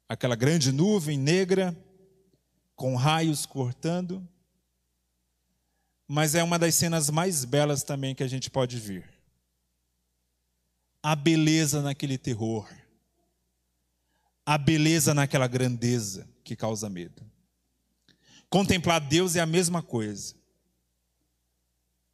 Aquela 0.08 0.38
grande 0.38 0.71
nuvem 0.71 1.17
negra, 1.17 1.78
com 2.78 2.95
raios 2.95 3.45
cortando, 3.45 4.25
mas 6.08 6.36
é 6.36 6.41
uma 6.41 6.58
das 6.58 6.75
cenas 6.75 7.10
mais 7.10 7.43
belas 7.43 7.84
também 7.84 8.15
que 8.15 8.23
a 8.23 8.28
gente 8.28 8.49
pode 8.49 8.80
ver. 8.80 9.13
A 11.04 11.13
beleza 11.13 11.82
naquele 11.82 12.17
terror, 12.17 12.73
a 14.45 14.58
beleza 14.58 15.13
naquela 15.13 15.45
grandeza 15.45 16.25
que 16.41 16.56
causa 16.56 16.89
medo. 16.89 17.21
Contemplar 18.49 19.02
Deus 19.02 19.36
é 19.36 19.41
a 19.41 19.45
mesma 19.45 19.84
coisa 19.84 20.36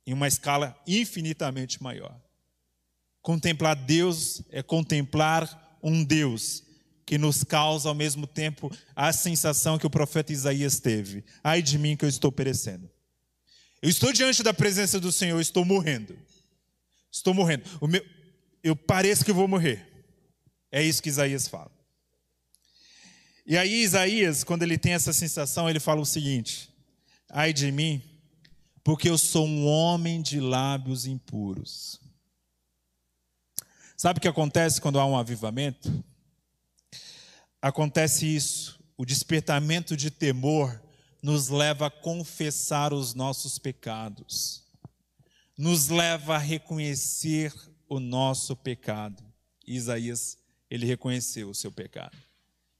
em 0.04 0.14
uma 0.14 0.28
escala 0.28 0.76
infinitamente 0.88 1.82
maior. 1.84 2.25
Contemplar 3.26 3.76
Deus 3.76 4.44
é 4.52 4.62
contemplar 4.62 5.80
um 5.82 6.04
Deus 6.04 6.62
que 7.04 7.18
nos 7.18 7.44
causa 7.44 7.90
ao 7.90 7.96
mesmo 7.96 8.28
tempo 8.28 8.72
a 8.96 9.12
sensação 9.12 9.80
que 9.80 9.88
o 9.88 9.90
profeta 9.90 10.32
Isaías 10.32 10.80
teve: 10.80 11.26
ai 11.44 11.60
de 11.60 11.80
mim 11.80 11.98
que 11.98 12.06
eu 12.06 12.10
estou 12.10 12.32
perecendo. 12.32 12.88
Eu 13.82 13.90
estou 13.90 14.14
diante 14.14 14.44
da 14.44 14.54
presença 14.54 15.00
do 15.00 15.12
Senhor, 15.12 15.42
estou 15.42 15.66
morrendo. 15.66 16.16
Estou 17.12 17.34
morrendo. 17.34 17.64
Meu, 17.90 18.06
eu 18.64 18.76
pareço 18.76 19.26
que 19.26 19.34
vou 19.34 19.48
morrer. 19.48 20.06
É 20.72 20.84
isso 20.84 21.02
que 21.02 21.10
Isaías 21.10 21.48
fala. 21.48 21.72
E 23.44 23.58
aí, 23.58 23.82
Isaías, 23.82 24.44
quando 24.44 24.62
ele 24.62 24.78
tem 24.78 24.94
essa 24.94 25.12
sensação, 25.12 25.68
ele 25.68 25.80
fala 25.80 26.00
o 26.00 26.06
seguinte: 26.06 26.70
ai 27.28 27.52
de 27.52 27.72
mim, 27.72 28.04
porque 28.84 29.10
eu 29.10 29.18
sou 29.18 29.48
um 29.48 29.66
homem 29.66 30.22
de 30.22 30.40
lábios 30.40 31.08
impuros. 31.08 32.05
Sabe 33.98 34.18
o 34.18 34.22
que 34.22 34.28
acontece 34.28 34.82
quando 34.82 35.00
há 35.00 35.06
um 35.06 35.18
avivamento? 35.18 36.04
Acontece 37.62 38.26
isso, 38.26 38.78
o 38.98 39.06
despertamento 39.06 39.96
de 39.96 40.12
temor 40.12 40.82
nos 41.22 41.48
leva 41.48 41.88
a 41.88 41.90
confessar 41.90 42.94
os 42.94 43.14
nossos 43.14 43.58
pecados, 43.58 44.64
nos 45.58 45.88
leva 45.88 46.36
a 46.36 46.40
reconhecer 46.40 47.54
o 47.88 48.00
nosso 48.00 48.56
pecado. 48.56 49.24
Isaías, 49.66 50.38
ele 50.70 50.86
reconheceu 50.86 51.50
o 51.50 51.56
seu 51.56 51.72
pecado. 51.72 52.18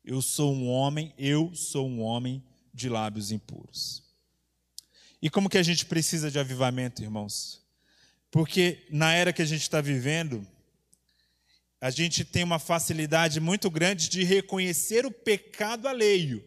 Eu 0.04 0.22
sou 0.22 0.54
um 0.54 0.70
homem, 0.70 1.14
eu 1.18 1.56
sou 1.56 1.88
um 1.88 2.02
homem 2.02 2.44
de 2.74 2.90
lábios 2.90 3.32
impuros. 3.32 4.04
E 5.22 5.30
como 5.30 5.50
que 5.50 5.58
a 5.58 5.64
gente 5.64 5.86
precisa 5.86 6.30
de 6.30 6.38
avivamento, 6.38 7.02
irmãos? 7.02 7.64
Porque 8.30 8.86
na 8.92 9.14
era 9.14 9.34
que 9.34 9.42
a 9.42 9.46
gente 9.46 9.62
está 9.62 9.82
vivendo, 9.82 10.46
a 11.86 11.92
gente 11.92 12.26
tem 12.26 12.44
uma 12.44 12.58
facilidade 12.58 13.40
muito 13.40 13.70
grande 13.70 14.10
de 14.10 14.24
reconhecer 14.24 15.06
o 15.06 15.12
pecado 15.12 15.88
alheio, 15.88 16.44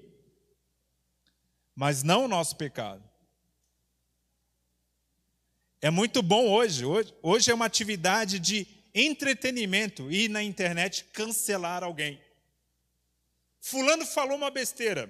mas 1.77 2.03
não 2.03 2.24
o 2.24 2.29
nosso 2.29 2.57
pecado. 2.57 3.09
É 5.81 5.90
muito 5.90 6.22
bom 6.24 6.48
hoje, 6.48 6.85
hoje, 6.85 7.14
hoje 7.22 7.53
é 7.53 7.55
uma 7.55 7.66
atividade 7.66 8.40
de 8.40 8.66
entretenimento 8.92 10.11
ir 10.11 10.29
na 10.29 10.42
internet 10.42 11.05
cancelar 11.12 11.85
alguém. 11.85 12.20
Fulano 13.61 14.05
falou 14.05 14.37
uma 14.37 14.51
besteira. 14.51 15.09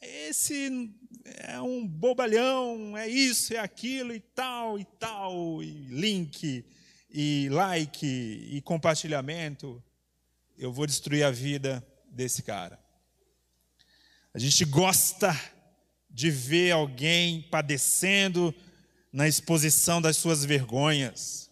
Esse 0.00 0.88
é 1.24 1.60
um 1.60 1.84
bobalhão, 1.84 2.96
é 2.96 3.08
isso, 3.08 3.54
é 3.54 3.58
aquilo 3.58 4.14
e 4.14 4.20
tal 4.20 4.78
e 4.78 4.84
tal, 4.84 5.60
e 5.64 5.72
link, 5.88 6.64
e 7.10 7.48
like, 7.50 8.06
e 8.06 8.60
compartilhamento. 8.62 9.82
Eu 10.56 10.72
vou 10.72 10.86
destruir 10.86 11.24
a 11.24 11.30
vida 11.30 11.86
desse 12.10 12.42
cara. 12.42 12.78
A 14.32 14.38
gente 14.38 14.64
gosta 14.64 15.38
de 16.08 16.30
ver 16.30 16.72
alguém 16.72 17.42
padecendo 17.42 18.54
na 19.12 19.26
exposição 19.26 20.00
das 20.00 20.16
suas 20.16 20.44
vergonhas. 20.44 21.50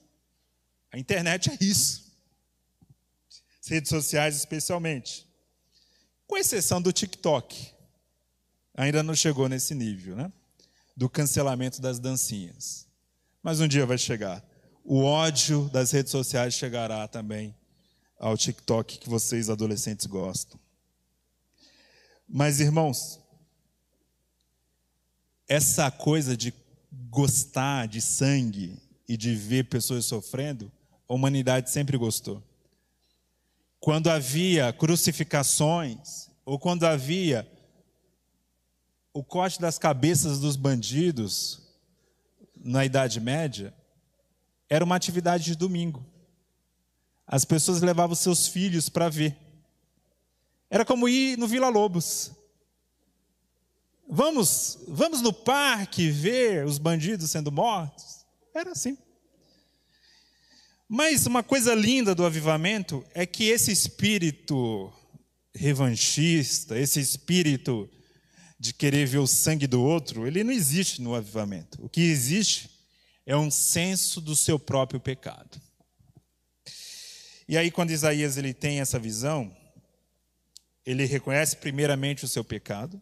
A 0.93 0.99
internet 0.99 1.51
é 1.51 1.59
isso. 1.61 2.13
As 3.61 3.69
redes 3.69 3.89
sociais, 3.89 4.37
especialmente. 4.37 5.27
Com 6.27 6.37
exceção 6.37 6.81
do 6.81 6.93
TikTok. 6.93 7.73
Ainda 8.75 9.03
não 9.03 9.15
chegou 9.15 9.49
nesse 9.49 9.75
nível, 9.75 10.15
né? 10.15 10.33
Do 10.97 11.09
cancelamento 11.09 11.81
das 11.81 11.99
dancinhas. 11.99 12.87
Mas 13.43 13.61
um 13.61 13.67
dia 13.67 13.85
vai 13.85 13.99
chegar. 13.99 14.45
O 14.91 15.03
ódio 15.03 15.69
das 15.69 15.91
redes 15.91 16.11
sociais 16.11 16.55
chegará 16.55 17.07
também 17.07 17.55
ao 18.19 18.39
TikTok 18.39 18.97
que 18.97 19.07
vocês 19.07 19.51
adolescentes 19.51 20.07
gostam. 20.07 20.59
Mas, 22.27 22.59
irmãos, 22.59 23.21
essa 25.47 25.91
coisa 25.91 26.35
de 26.35 26.55
gostar 27.11 27.87
de 27.87 28.01
sangue 28.01 28.81
e 29.07 29.15
de 29.15 29.35
ver 29.35 29.65
pessoas 29.65 30.07
sofrendo, 30.07 30.73
a 31.07 31.13
humanidade 31.13 31.69
sempre 31.69 31.99
gostou. 31.99 32.43
Quando 33.79 34.09
havia 34.09 34.73
crucificações, 34.73 36.31
ou 36.47 36.59
quando 36.59 36.87
havia 36.87 37.47
o 39.13 39.23
corte 39.23 39.61
das 39.61 39.79
cabeças 39.79 40.41
dos 40.41 40.57
bandidos 40.57 41.61
na 42.57 42.87
Idade 42.87 43.21
Média, 43.21 43.75
era 44.69 44.85
uma 44.85 44.97
atividade 44.97 45.45
de 45.45 45.55
domingo. 45.57 46.05
As 47.27 47.45
pessoas 47.45 47.81
levavam 47.81 48.15
seus 48.15 48.49
filhos 48.49 48.89
para 48.89 49.09
ver. 49.09 49.37
Era 50.71 50.85
como 50.85 51.09
ir 51.09 51.39
no 51.39 51.47
Vila 51.47 51.69
Lobos. 51.69 52.33
Vamos, 54.09 54.79
vamos 54.89 55.21
no 55.21 55.33
parque 55.33 56.11
ver 56.11 56.65
os 56.65 56.79
bandidos 56.79 57.31
sendo 57.31 57.53
mortos? 57.53 58.25
Era 58.55 58.73
assim. 58.73 58.97
Mas 60.89 61.27
uma 61.27 61.43
coisa 61.43 61.75
linda 61.75 62.15
do 62.15 62.25
avivamento 62.25 63.05
é 63.13 63.27
que 63.27 63.45
esse 63.45 63.71
espírito 63.71 64.91
revanchista, 65.55 66.79
esse 66.79 66.99
espírito 66.99 67.89
de 68.59 68.73
querer 68.73 69.07
ver 69.07 69.19
o 69.19 69.27
sangue 69.27 69.67
do 69.67 69.83
outro, 69.83 70.27
ele 70.27 70.43
não 70.43 70.53
existe 70.53 71.03
no 71.03 71.15
avivamento. 71.15 71.79
O 71.85 71.89
que 71.89 72.01
existe 72.01 72.78
é 73.29 73.37
um 73.37 73.51
senso 73.51 74.23
do 74.23 74.35
seu 74.35 74.59
próprio 74.59 74.99
pecado. 74.99 75.61
E 77.47 77.59
aí 77.59 77.71
quando 77.71 77.91
Isaías 77.91 78.39
ele 78.39 78.55
tem 78.55 78.81
essa 78.81 78.99
visão, 78.99 79.55
ele 80.85 81.05
reconhece 81.05 81.55
primeiramente 81.59 82.25
o 82.25 82.29
seu 82.29 82.43
pecado, 82.43 83.01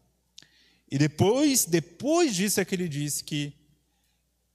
e 0.90 0.98
depois, 0.98 1.64
depois 1.64 2.34
disso 2.34 2.60
é 2.60 2.64
que 2.64 2.74
ele 2.74 2.88
diz 2.88 3.22
que 3.22 3.52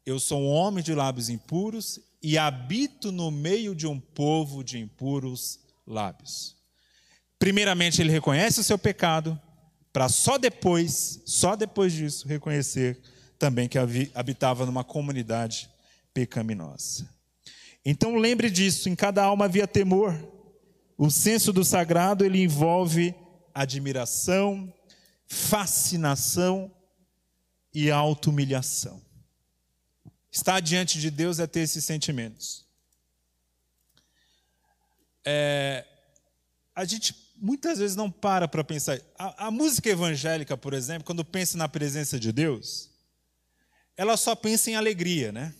eu 0.06 0.20
sou 0.20 0.42
um 0.42 0.50
homem 0.50 0.84
de 0.84 0.94
lábios 0.94 1.30
impuros 1.30 2.02
e 2.22 2.38
habito 2.38 3.10
no 3.10 3.32
meio 3.32 3.74
de 3.74 3.88
um 3.88 3.98
povo 3.98 4.66
de 4.66 4.78
impuros 4.78 5.58
lábios. 5.88 6.58
Primeiramente 7.40 8.02
ele 8.02 8.12
reconhece 8.12 8.60
o 8.60 8.64
seu 8.64 8.78
pecado, 8.78 9.40
para 9.94 10.10
só 10.10 10.38
depois, 10.38 11.22
só 11.26 11.56
depois 11.56 11.94
disso, 11.94 12.28
reconhecer 12.28 13.02
também 13.42 13.68
que 13.68 13.80
habitava 14.14 14.68
numa 14.68 14.84
comunidade 14.84 15.68
pecaminosa. 16.14 17.10
Então 17.84 18.16
lembre 18.16 18.52
disso, 18.52 18.88
em 18.88 18.96
cada 18.96 19.24
alma 19.24 19.46
havia 19.46 19.68
temor. 19.68 20.16
O 20.96 21.10
senso 21.10 21.52
do 21.52 21.66
sagrado 21.66 22.24
ele 22.24 22.44
envolve 22.44 23.16
admiração, 23.52 24.72
fascinação 25.26 26.72
e 27.74 27.90
auto-humilhação. 27.90 29.02
Estar 30.32 30.60
diante 30.60 31.00
de 31.00 31.10
Deus 31.10 31.40
é 31.40 31.48
ter 31.48 31.62
esses 31.62 31.84
sentimentos. 31.84 32.64
É, 35.26 35.84
a 36.76 36.86
gente 36.86 37.16
muitas 37.38 37.80
vezes 37.80 37.96
não 37.96 38.12
para 38.12 38.48
para 38.48 38.64
pensar. 38.64 39.02
A, 39.18 39.48
a, 39.48 39.52
música 39.52 39.90
evangélica, 39.90 40.56
por 40.56 40.76
exemplo, 40.76 41.06
quando 41.06 41.26
pensa 41.26 41.58
na 41.58 41.68
presença 41.68 42.20
de 42.20 42.32
Deus, 42.32 42.91
ela 43.96 44.18
só 44.18 44.36
pensa 44.36 44.72
em 44.72 44.76
alegria, 44.76 45.32
né? 45.32 45.54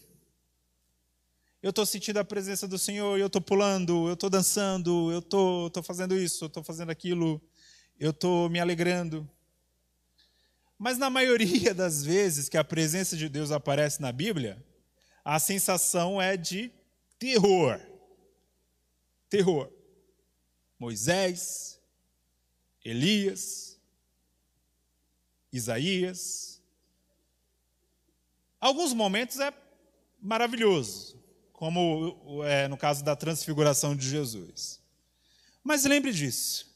Eu 1.62 1.70
estou 1.70 1.86
sentindo 1.86 2.18
a 2.18 2.24
presença 2.24 2.68
do 2.68 2.80
Senhor, 2.80 3.20
eu 3.20 3.28
estou 3.28 3.42
pulando, 3.42 4.08
eu 4.08 4.14
estou 4.14 4.30
dançando, 4.30 5.12
eu 5.12 5.20
estou 5.20 5.84
fazendo 5.84 6.18
isso, 6.18 6.46
eu 6.46 6.48
estou 6.48 6.64
fazendo 6.64 6.90
aquilo, 6.90 7.40
eu 8.00 8.10
estou 8.10 8.50
me 8.50 8.60
alegrando. 8.60 9.30
Mas 10.76 10.98
na 10.98 11.12
maioria 11.12 11.72
das 11.76 12.04
vezes 12.04 12.50
que 12.50 12.58
a 12.58 12.64
presença 12.64 13.16
de 13.16 13.30
Deus 13.30 13.52
aparece 13.52 14.02
na 14.02 14.12
Bíblia, 14.12 14.66
a 15.24 15.38
sensação 15.38 16.20
é 16.20 16.36
de 16.36 16.72
terror. 17.20 17.80
Terror. 19.30 19.72
Moisés, 20.80 21.80
Elias, 22.84 23.80
Isaías. 25.54 26.51
Alguns 28.62 28.94
momentos 28.94 29.40
é 29.40 29.52
maravilhoso, 30.22 31.20
como 31.52 32.16
é, 32.46 32.70
no 32.70 32.78
caso 32.78 33.04
da 33.04 33.16
transfiguração 33.16 33.96
de 33.96 34.08
Jesus. 34.08 34.80
Mas 35.62 35.84
lembre 35.84 36.14
disso 36.14 36.72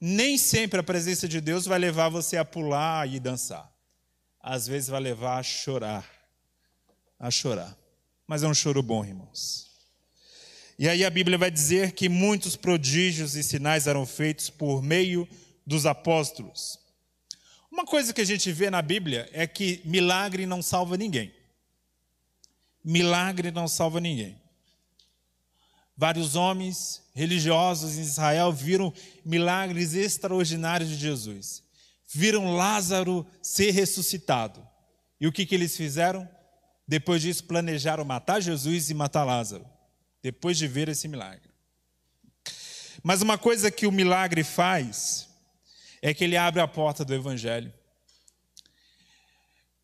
nem 0.00 0.38
sempre 0.38 0.78
a 0.78 0.82
presença 0.82 1.26
de 1.26 1.40
Deus 1.40 1.66
vai 1.66 1.78
levar 1.78 2.08
você 2.08 2.36
a 2.36 2.44
pular 2.44 3.08
e 3.12 3.18
dançar. 3.18 3.70
Às 4.40 4.66
vezes 4.66 4.88
vai 4.88 5.00
levar 5.00 5.38
a 5.38 5.42
chorar. 5.42 6.08
A 7.18 7.30
chorar. 7.30 7.76
Mas 8.26 8.42
é 8.42 8.48
um 8.48 8.54
choro 8.54 8.82
bom, 8.82 9.04
irmãos. 9.04 9.66
E 10.78 10.88
aí 10.88 11.04
a 11.04 11.10
Bíblia 11.10 11.36
vai 11.36 11.50
dizer 11.50 11.92
que 11.92 12.08
muitos 12.08 12.54
prodígios 12.54 13.34
e 13.34 13.42
sinais 13.42 13.88
eram 13.88 14.06
feitos 14.06 14.48
por 14.48 14.80
meio 14.80 15.28
dos 15.66 15.84
apóstolos. 15.84 16.78
Uma 17.78 17.86
coisa 17.86 18.12
que 18.12 18.20
a 18.20 18.24
gente 18.24 18.50
vê 18.50 18.70
na 18.70 18.82
Bíblia 18.82 19.30
é 19.32 19.46
que 19.46 19.80
milagre 19.84 20.46
não 20.46 20.60
salva 20.60 20.96
ninguém. 20.96 21.32
Milagre 22.84 23.52
não 23.52 23.68
salva 23.68 24.00
ninguém. 24.00 24.36
Vários 25.96 26.34
homens 26.34 27.04
religiosos 27.14 27.96
em 27.96 28.00
Israel 28.00 28.52
viram 28.52 28.92
milagres 29.24 29.94
extraordinários 29.94 30.90
de 30.90 30.96
Jesus. 30.96 31.62
Viram 32.08 32.52
Lázaro 32.52 33.24
ser 33.40 33.70
ressuscitado. 33.70 34.60
E 35.20 35.28
o 35.28 35.32
que, 35.32 35.46
que 35.46 35.54
eles 35.54 35.76
fizeram? 35.76 36.28
Depois 36.84 37.22
disso, 37.22 37.44
planejaram 37.44 38.04
matar 38.04 38.40
Jesus 38.40 38.90
e 38.90 38.94
matar 38.94 39.22
Lázaro. 39.22 39.64
Depois 40.20 40.58
de 40.58 40.66
ver 40.66 40.88
esse 40.88 41.06
milagre. 41.06 41.48
Mas 43.04 43.22
uma 43.22 43.38
coisa 43.38 43.70
que 43.70 43.86
o 43.86 43.92
milagre 43.92 44.42
faz 44.42 45.28
é 46.00 46.14
que 46.14 46.24
ele 46.24 46.36
abre 46.36 46.60
a 46.60 46.68
porta 46.68 47.04
do 47.04 47.14
Evangelho. 47.14 47.72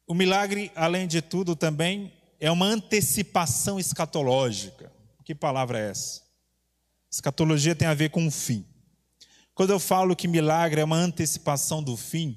O 0.07 0.13
milagre, 0.13 0.71
além 0.75 1.07
de 1.07 1.23
tudo, 1.23 1.57
também 1.57 2.13
é 2.39 2.51
uma 2.51 2.67
antecipação 2.67 3.81
escatológica. 3.81 4.93
Que 5.25 5.35
palavra 5.35 5.79
é 5.79 5.91
essa? 5.91 6.23
Escatologia 7.11 7.75
tem 7.75 7.89
a 7.89 7.95
ver 7.95 8.11
com 8.11 8.27
o 8.27 8.31
fim. 8.31 8.67
Quando 9.55 9.71
eu 9.71 9.79
falo 9.79 10.15
que 10.15 10.29
milagre 10.29 10.81
é 10.81 10.85
uma 10.85 10.99
antecipação 10.99 11.83
do 11.83 11.97
fim, 11.97 12.37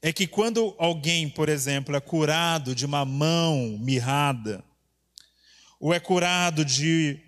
é 0.00 0.12
que 0.12 0.28
quando 0.28 0.76
alguém, 0.78 1.28
por 1.28 1.48
exemplo, 1.48 1.96
é 1.96 2.00
curado 2.00 2.74
de 2.74 2.86
uma 2.86 3.04
mão 3.04 3.76
mirrada, 3.80 4.62
ou 5.80 5.92
é 5.92 5.98
curado 5.98 6.64
de 6.64 7.18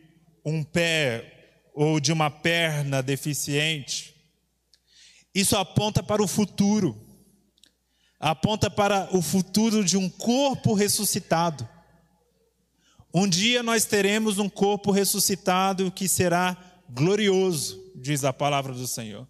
um 0.44 0.62
pé 0.62 1.58
ou 1.74 1.98
de 1.98 2.12
uma 2.12 2.30
perna 2.30 3.02
deficiente, 3.02 4.14
isso 5.34 5.56
aponta 5.56 6.02
para 6.02 6.22
o 6.22 6.28
futuro, 6.28 7.09
aponta 8.20 8.70
para 8.70 9.08
o 9.16 9.22
futuro 9.22 9.82
de 9.82 9.96
um 9.96 10.08
corpo 10.10 10.74
ressuscitado 10.74 11.66
Um 13.12 13.26
dia 13.26 13.62
nós 13.62 13.86
teremos 13.86 14.38
um 14.38 14.48
corpo 14.48 14.92
ressuscitado 14.92 15.90
que 15.90 16.06
será 16.06 16.56
glorioso, 16.90 17.92
diz 17.96 18.22
a 18.22 18.32
palavra 18.32 18.72
do 18.72 18.86
Senhor. 18.86 19.26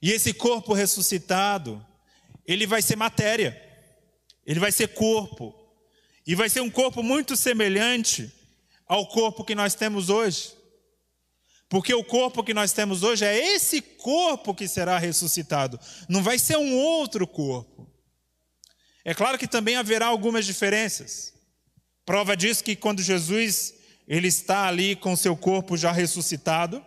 E 0.00 0.10
esse 0.10 0.32
corpo 0.32 0.72
ressuscitado, 0.72 1.84
ele 2.46 2.66
vai 2.66 2.80
ser 2.80 2.96
matéria, 2.96 3.60
ele 4.46 4.60
vai 4.60 4.70
ser 4.70 4.88
corpo, 4.88 5.54
e 6.26 6.34
vai 6.34 6.48
ser 6.48 6.60
um 6.60 6.70
corpo 6.70 7.02
muito 7.02 7.36
semelhante 7.36 8.32
ao 8.86 9.06
corpo 9.08 9.44
que 9.44 9.54
nós 9.54 9.74
temos 9.74 10.08
hoje. 10.08 10.54
Porque 11.74 11.92
o 11.92 12.04
corpo 12.04 12.44
que 12.44 12.54
nós 12.54 12.72
temos 12.72 13.02
hoje 13.02 13.24
é 13.24 13.36
esse 13.36 13.80
corpo 13.80 14.54
que 14.54 14.68
será 14.68 14.96
ressuscitado, 14.96 15.76
não 16.08 16.22
vai 16.22 16.38
ser 16.38 16.56
um 16.56 16.72
outro 16.76 17.26
corpo. 17.26 17.92
É 19.04 19.12
claro 19.12 19.36
que 19.36 19.48
também 19.48 19.74
haverá 19.74 20.06
algumas 20.06 20.46
diferenças. 20.46 21.34
Prova 22.06 22.36
disso 22.36 22.62
que 22.62 22.76
quando 22.76 23.02
Jesus 23.02 23.74
ele 24.06 24.28
está 24.28 24.68
ali 24.68 24.94
com 24.94 25.16
seu 25.16 25.36
corpo 25.36 25.76
já 25.76 25.90
ressuscitado, 25.90 26.80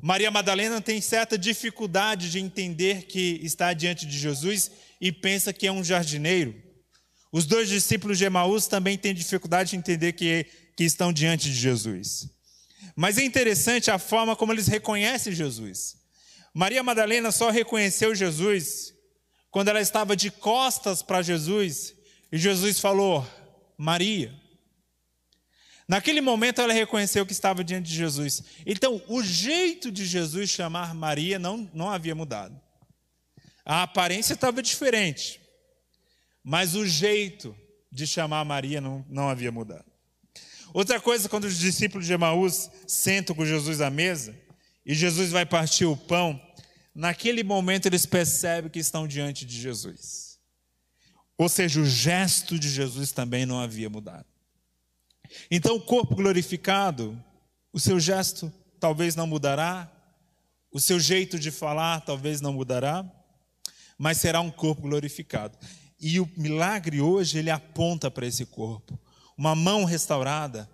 Maria 0.00 0.30
Madalena 0.30 0.80
tem 0.80 1.00
certa 1.00 1.36
dificuldade 1.36 2.30
de 2.30 2.38
entender 2.38 3.06
que 3.06 3.40
está 3.42 3.72
diante 3.72 4.06
de 4.06 4.16
Jesus 4.16 4.70
e 5.00 5.10
pensa 5.10 5.52
que 5.52 5.66
é 5.66 5.72
um 5.72 5.82
jardineiro. 5.82 6.54
Os 7.32 7.44
dois 7.44 7.68
discípulos 7.68 8.16
de 8.16 8.26
Emaús 8.26 8.68
também 8.68 8.96
têm 8.96 9.12
dificuldade 9.12 9.70
de 9.70 9.76
entender 9.76 10.12
que, 10.12 10.46
que 10.76 10.84
estão 10.84 11.12
diante 11.12 11.48
de 11.48 11.56
Jesus. 11.56 12.35
Mas 12.94 13.18
é 13.18 13.24
interessante 13.24 13.90
a 13.90 13.98
forma 13.98 14.36
como 14.36 14.52
eles 14.52 14.66
reconhecem 14.66 15.32
Jesus. 15.32 15.96
Maria 16.54 16.82
Madalena 16.82 17.30
só 17.32 17.50
reconheceu 17.50 18.14
Jesus 18.14 18.94
quando 19.50 19.68
ela 19.68 19.80
estava 19.80 20.16
de 20.16 20.30
costas 20.30 21.02
para 21.02 21.22
Jesus 21.22 21.94
e 22.30 22.38
Jesus 22.38 22.80
falou: 22.80 23.26
Maria. 23.76 24.34
Naquele 25.88 26.20
momento 26.20 26.60
ela 26.60 26.72
reconheceu 26.72 27.24
que 27.24 27.32
estava 27.32 27.62
diante 27.62 27.88
de 27.88 27.94
Jesus. 27.94 28.42
Então, 28.66 29.00
o 29.06 29.22
jeito 29.22 29.92
de 29.92 30.04
Jesus 30.04 30.50
chamar 30.50 30.94
Maria 30.94 31.38
não, 31.38 31.70
não 31.72 31.88
havia 31.88 32.14
mudado. 32.14 32.60
A 33.64 33.82
aparência 33.82 34.34
estava 34.34 34.62
diferente, 34.62 35.40
mas 36.42 36.74
o 36.74 36.84
jeito 36.84 37.56
de 37.90 38.06
chamar 38.06 38.44
Maria 38.44 38.80
não, 38.80 39.04
não 39.08 39.28
havia 39.28 39.52
mudado. 39.52 39.95
Outra 40.76 41.00
coisa, 41.00 41.26
quando 41.26 41.44
os 41.44 41.56
discípulos 41.56 42.04
de 42.04 42.12
Emaús 42.12 42.70
sentam 42.86 43.34
com 43.34 43.46
Jesus 43.46 43.80
à 43.80 43.88
mesa 43.88 44.38
e 44.84 44.92
Jesus 44.92 45.30
vai 45.30 45.46
partir 45.46 45.86
o 45.86 45.96
pão, 45.96 46.38
naquele 46.94 47.42
momento 47.42 47.86
eles 47.86 48.04
percebem 48.04 48.70
que 48.70 48.78
estão 48.78 49.08
diante 49.08 49.46
de 49.46 49.58
Jesus. 49.58 50.38
Ou 51.38 51.48
seja, 51.48 51.80
o 51.80 51.86
gesto 51.86 52.58
de 52.58 52.68
Jesus 52.68 53.10
também 53.10 53.46
não 53.46 53.58
havia 53.58 53.88
mudado. 53.88 54.26
Então, 55.50 55.76
o 55.76 55.80
corpo 55.80 56.14
glorificado, 56.14 57.18
o 57.72 57.80
seu 57.80 57.98
gesto 57.98 58.52
talvez 58.78 59.16
não 59.16 59.26
mudará, 59.26 59.90
o 60.70 60.78
seu 60.78 61.00
jeito 61.00 61.38
de 61.38 61.50
falar 61.50 62.02
talvez 62.02 62.42
não 62.42 62.52
mudará, 62.52 63.02
mas 63.96 64.18
será 64.18 64.42
um 64.42 64.50
corpo 64.50 64.82
glorificado. 64.82 65.56
E 65.98 66.20
o 66.20 66.30
milagre 66.36 67.00
hoje, 67.00 67.38
ele 67.38 67.48
aponta 67.48 68.10
para 68.10 68.26
esse 68.26 68.44
corpo. 68.44 69.00
Uma 69.36 69.54
mão 69.54 69.84
restaurada, 69.84 70.68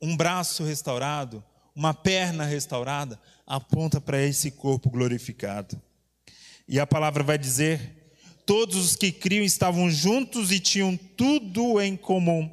um 0.00 0.16
braço 0.16 0.64
restaurado, 0.64 1.42
uma 1.74 1.94
perna 1.94 2.44
restaurada, 2.44 3.20
aponta 3.46 4.00
para 4.00 4.22
esse 4.22 4.50
corpo 4.50 4.90
glorificado. 4.90 5.80
E 6.68 6.80
a 6.80 6.86
palavra 6.86 7.22
vai 7.22 7.38
dizer 7.38 7.96
todos 8.46 8.76
os 8.76 8.96
que 8.96 9.10
criam 9.10 9.44
estavam 9.44 9.90
juntos 9.90 10.52
e 10.52 10.60
tinham 10.60 10.96
tudo 10.96 11.80
em 11.80 11.96
comum. 11.96 12.50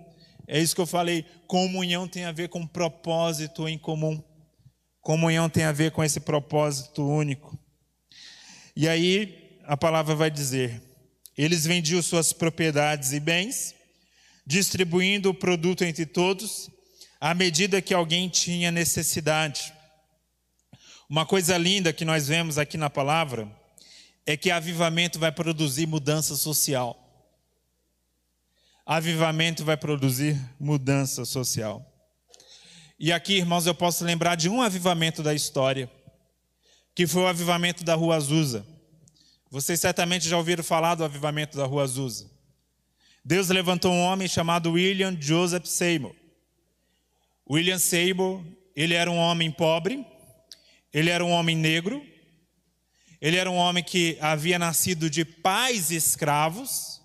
É 0.48 0.60
isso 0.60 0.76
que 0.76 0.82
eu 0.82 0.88
falei. 0.88 1.26
Comunhão 1.48 2.08
tem 2.08 2.26
a 2.26 2.32
ver 2.32 2.50
com 2.50 2.66
propósito 2.66 3.68
em 3.68 3.78
comum. 3.78 4.22
Comunhão 5.00 5.50
tem 5.50 5.64
a 5.64 5.72
ver 5.72 5.92
com 5.92 6.04
esse 6.04 6.20
propósito 6.20 7.08
único. 7.08 7.58
E 8.76 8.88
aí 8.88 9.60
a 9.66 9.78
palavra 9.78 10.16
vai 10.16 10.32
dizer: 10.32 10.82
eles 11.38 11.66
vendiam 11.66 12.02
suas 12.02 12.34
propriedades 12.34 13.14
e 13.14 13.20
bens, 13.20 13.76
distribuindo 14.46 15.30
o 15.30 15.34
produto 15.34 15.84
entre 15.84 16.06
todos, 16.06 16.70
à 17.20 17.34
medida 17.34 17.82
que 17.82 17.94
alguém 17.94 18.28
tinha 18.28 18.72
necessidade. 18.72 19.74
Uma 21.10 21.26
coisa 21.26 21.58
linda 21.58 21.94
que 21.94 22.06
nós 22.06 22.28
vemos 22.28 22.58
aqui 22.58 22.78
na 22.78 22.90
palavra 22.90 23.50
é 24.26 24.36
que 24.36 24.52
avivamento 24.52 25.20
vai 25.20 25.32
produzir 25.32 25.86
mudança 25.86 26.36
social. 26.36 27.00
Avivamento 28.86 29.64
vai 29.64 29.78
produzir 29.78 30.38
mudança 30.60 31.24
social. 31.24 31.90
E 33.00 33.12
aqui, 33.12 33.36
irmãos, 33.36 33.66
eu 33.66 33.76
posso 33.76 34.04
lembrar 34.04 34.36
de 34.36 34.50
um 34.50 34.62
avivamento 34.62 35.24
da 35.24 35.34
história, 35.34 35.90
que 36.96 37.08
foi 37.08 37.24
o 37.24 37.28
avivamento 37.28 37.84
da 37.84 37.96
Rua 37.96 38.16
Azusa. 38.16 38.66
Vocês 39.50 39.80
certamente 39.80 40.28
já 40.28 40.38
ouviram 40.38 40.64
falar 40.64 40.96
do 40.96 41.04
avivamento 41.04 41.58
da 41.58 41.66
Rua 41.66 41.84
Azusa. 41.84 42.30
Deus 43.26 43.48
levantou 43.48 43.92
um 43.92 44.02
homem 44.02 44.28
chamado 44.28 44.74
William 44.74 45.16
Joseph 45.20 45.66
Seymour. 45.66 46.14
William 47.50 47.80
Seymour, 47.80 48.44
ele 48.76 48.94
era 48.94 49.10
um 49.10 49.18
homem 49.18 49.50
pobre, 49.50 50.06
ele 50.94 51.10
era 51.10 51.24
um 51.24 51.32
homem 51.32 51.56
negro, 51.56 52.06
ele 53.22 53.38
era 53.38 53.50
um 53.50 53.56
homem 53.56 53.82
que 53.82 54.18
havia 54.20 54.60
nascido 54.60 55.10
de 55.10 55.24
pais 55.24 55.90
escravos, 55.90 57.02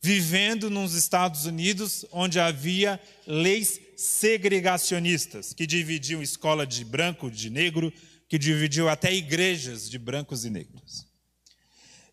vivendo 0.00 0.70
nos 0.70 0.94
Estados 0.94 1.44
Unidos, 1.44 2.06
onde 2.12 2.38
havia 2.38 3.00
leis 3.26 3.80
segregacionistas, 3.96 5.52
que 5.52 5.66
dividiam 5.66 6.22
escola 6.22 6.64
de 6.64 6.84
branco, 6.84 7.28
de 7.28 7.50
negro, 7.50 7.92
que 8.28 8.38
dividiu 8.38 8.88
até 8.88 9.12
igrejas 9.12 9.90
de 9.90 9.98
brancos 9.98 10.44
e 10.44 10.50
negros. 10.50 11.06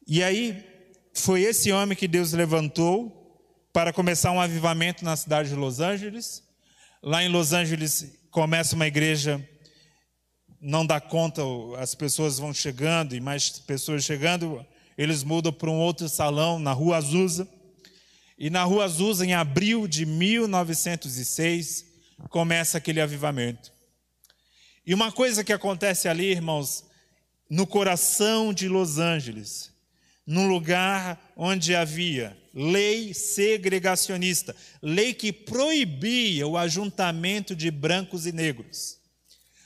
E 0.08 0.24
aí, 0.24 0.66
foi 1.14 1.44
esse 1.44 1.72
homem 1.72 1.98
que 1.98 2.08
Deus 2.08 2.34
levantou 2.34 3.17
para 3.78 3.94
começar 3.94 4.32
um 4.32 4.42
avivamento 4.42 5.06
na 5.06 5.16
cidade 5.16 5.50
de 5.50 5.56
Los 5.56 5.80
Angeles. 5.80 6.42
Lá 7.00 7.24
em 7.24 7.30
Los 7.30 7.54
Angeles 7.54 8.12
começa 8.32 8.76
uma 8.76 8.88
igreja 8.88 9.48
não 10.60 10.84
dá 10.84 11.00
conta, 11.00 11.44
as 11.78 11.94
pessoas 11.94 12.40
vão 12.40 12.52
chegando 12.52 13.16
e 13.16 13.20
mais 13.20 13.52
pessoas 13.60 14.04
chegando, 14.04 14.66
eles 14.98 15.24
mudam 15.24 15.54
para 15.54 15.70
um 15.70 15.78
outro 15.78 16.10
salão 16.10 16.58
na 16.58 16.74
Rua 16.74 16.98
Azusa. 16.98 17.48
E 18.36 18.50
na 18.50 18.64
Rua 18.64 18.86
Azusa, 18.86 19.24
em 19.24 19.36
abril 19.36 19.88
de 19.88 20.08
1906, 20.08 21.86
começa 22.32 22.80
aquele 22.80 23.00
avivamento. 23.00 23.72
E 24.88 24.92
uma 24.92 25.12
coisa 25.12 25.44
que 25.44 25.54
acontece 25.54 26.08
ali, 26.08 26.32
irmãos, 26.32 26.84
no 27.48 27.68
coração 27.68 28.52
de 28.52 28.68
Los 28.68 28.98
Angeles, 28.98 29.72
num 30.26 30.48
lugar 30.48 31.32
onde 31.38 31.76
havia 31.76 32.36
lei 32.58 33.14
segregacionista, 33.14 34.56
lei 34.82 35.14
que 35.14 35.32
proibia 35.32 36.48
o 36.48 36.58
ajuntamento 36.58 37.56
de 37.56 37.70
brancos 37.70 38.26
e 38.26 38.32
negros. 38.32 38.98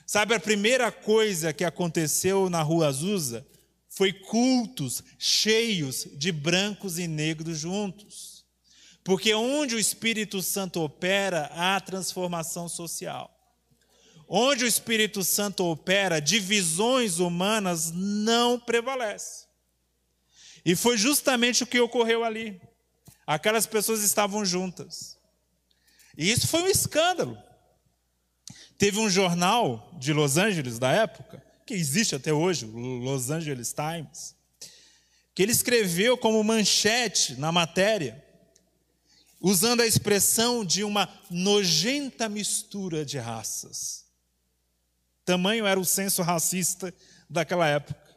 Sabe, 0.06 0.34
a 0.34 0.40
primeira 0.40 0.92
coisa 0.92 1.54
que 1.54 1.64
aconteceu 1.64 2.50
na 2.50 2.60
Rua 2.60 2.88
Azusa 2.88 3.46
foi 3.88 4.12
cultos 4.12 5.02
cheios 5.18 6.06
de 6.12 6.30
brancos 6.30 6.98
e 6.98 7.08
negros 7.08 7.58
juntos. 7.58 8.44
Porque 9.02 9.32
onde 9.32 9.74
o 9.74 9.78
Espírito 9.78 10.42
Santo 10.42 10.82
opera, 10.82 11.50
há 11.54 11.80
transformação 11.80 12.68
social. 12.68 13.30
Onde 14.28 14.64
o 14.64 14.68
Espírito 14.68 15.24
Santo 15.24 15.64
opera, 15.64 16.20
divisões 16.20 17.18
humanas 17.18 17.90
não 17.90 18.60
prevalecem. 18.60 19.48
E 20.64 20.76
foi 20.76 20.98
justamente 20.98 21.64
o 21.64 21.66
que 21.66 21.80
ocorreu 21.80 22.22
ali. 22.22 22.60
Aquelas 23.32 23.64
pessoas 23.64 24.02
estavam 24.02 24.44
juntas. 24.44 25.16
E 26.18 26.30
isso 26.30 26.46
foi 26.46 26.64
um 26.64 26.68
escândalo. 26.68 27.38
Teve 28.76 28.98
um 28.98 29.08
jornal 29.08 29.90
de 29.98 30.12
Los 30.12 30.36
Angeles 30.36 30.78
da 30.78 30.92
época, 30.92 31.42
que 31.64 31.72
existe 31.72 32.14
até 32.14 32.30
hoje, 32.30 32.66
o 32.66 32.98
Los 32.98 33.30
Angeles 33.30 33.72
Times, 33.72 34.36
que 35.34 35.42
ele 35.42 35.52
escreveu 35.52 36.18
como 36.18 36.44
manchete 36.44 37.36
na 37.36 37.50
matéria, 37.50 38.22
usando 39.40 39.80
a 39.80 39.86
expressão 39.86 40.62
de 40.62 40.84
uma 40.84 41.08
nojenta 41.30 42.28
mistura 42.28 43.02
de 43.02 43.16
raças. 43.16 44.04
Tamanho 45.24 45.64
era 45.64 45.80
o 45.80 45.86
senso 45.86 46.20
racista 46.20 46.92
daquela 47.30 47.66
época. 47.66 48.11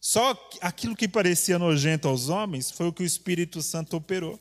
Só 0.00 0.38
aquilo 0.60 0.94
que 0.94 1.08
parecia 1.08 1.58
nojento 1.58 2.08
aos 2.08 2.28
homens 2.28 2.70
foi 2.70 2.86
o 2.86 2.92
que 2.92 3.02
o 3.02 3.06
Espírito 3.06 3.62
Santo 3.62 3.96
operou. 3.96 4.38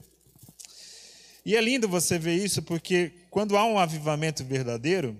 E 1.45 1.56
é 1.56 1.62
lindo 1.62 1.88
você 1.88 2.18
ver 2.18 2.36
isso, 2.36 2.64
porque 2.64 3.12
quando 3.30 3.56
há 3.56 3.64
um 3.66 3.78
avivamento 3.78 4.43
verdadeiro, 4.43 5.16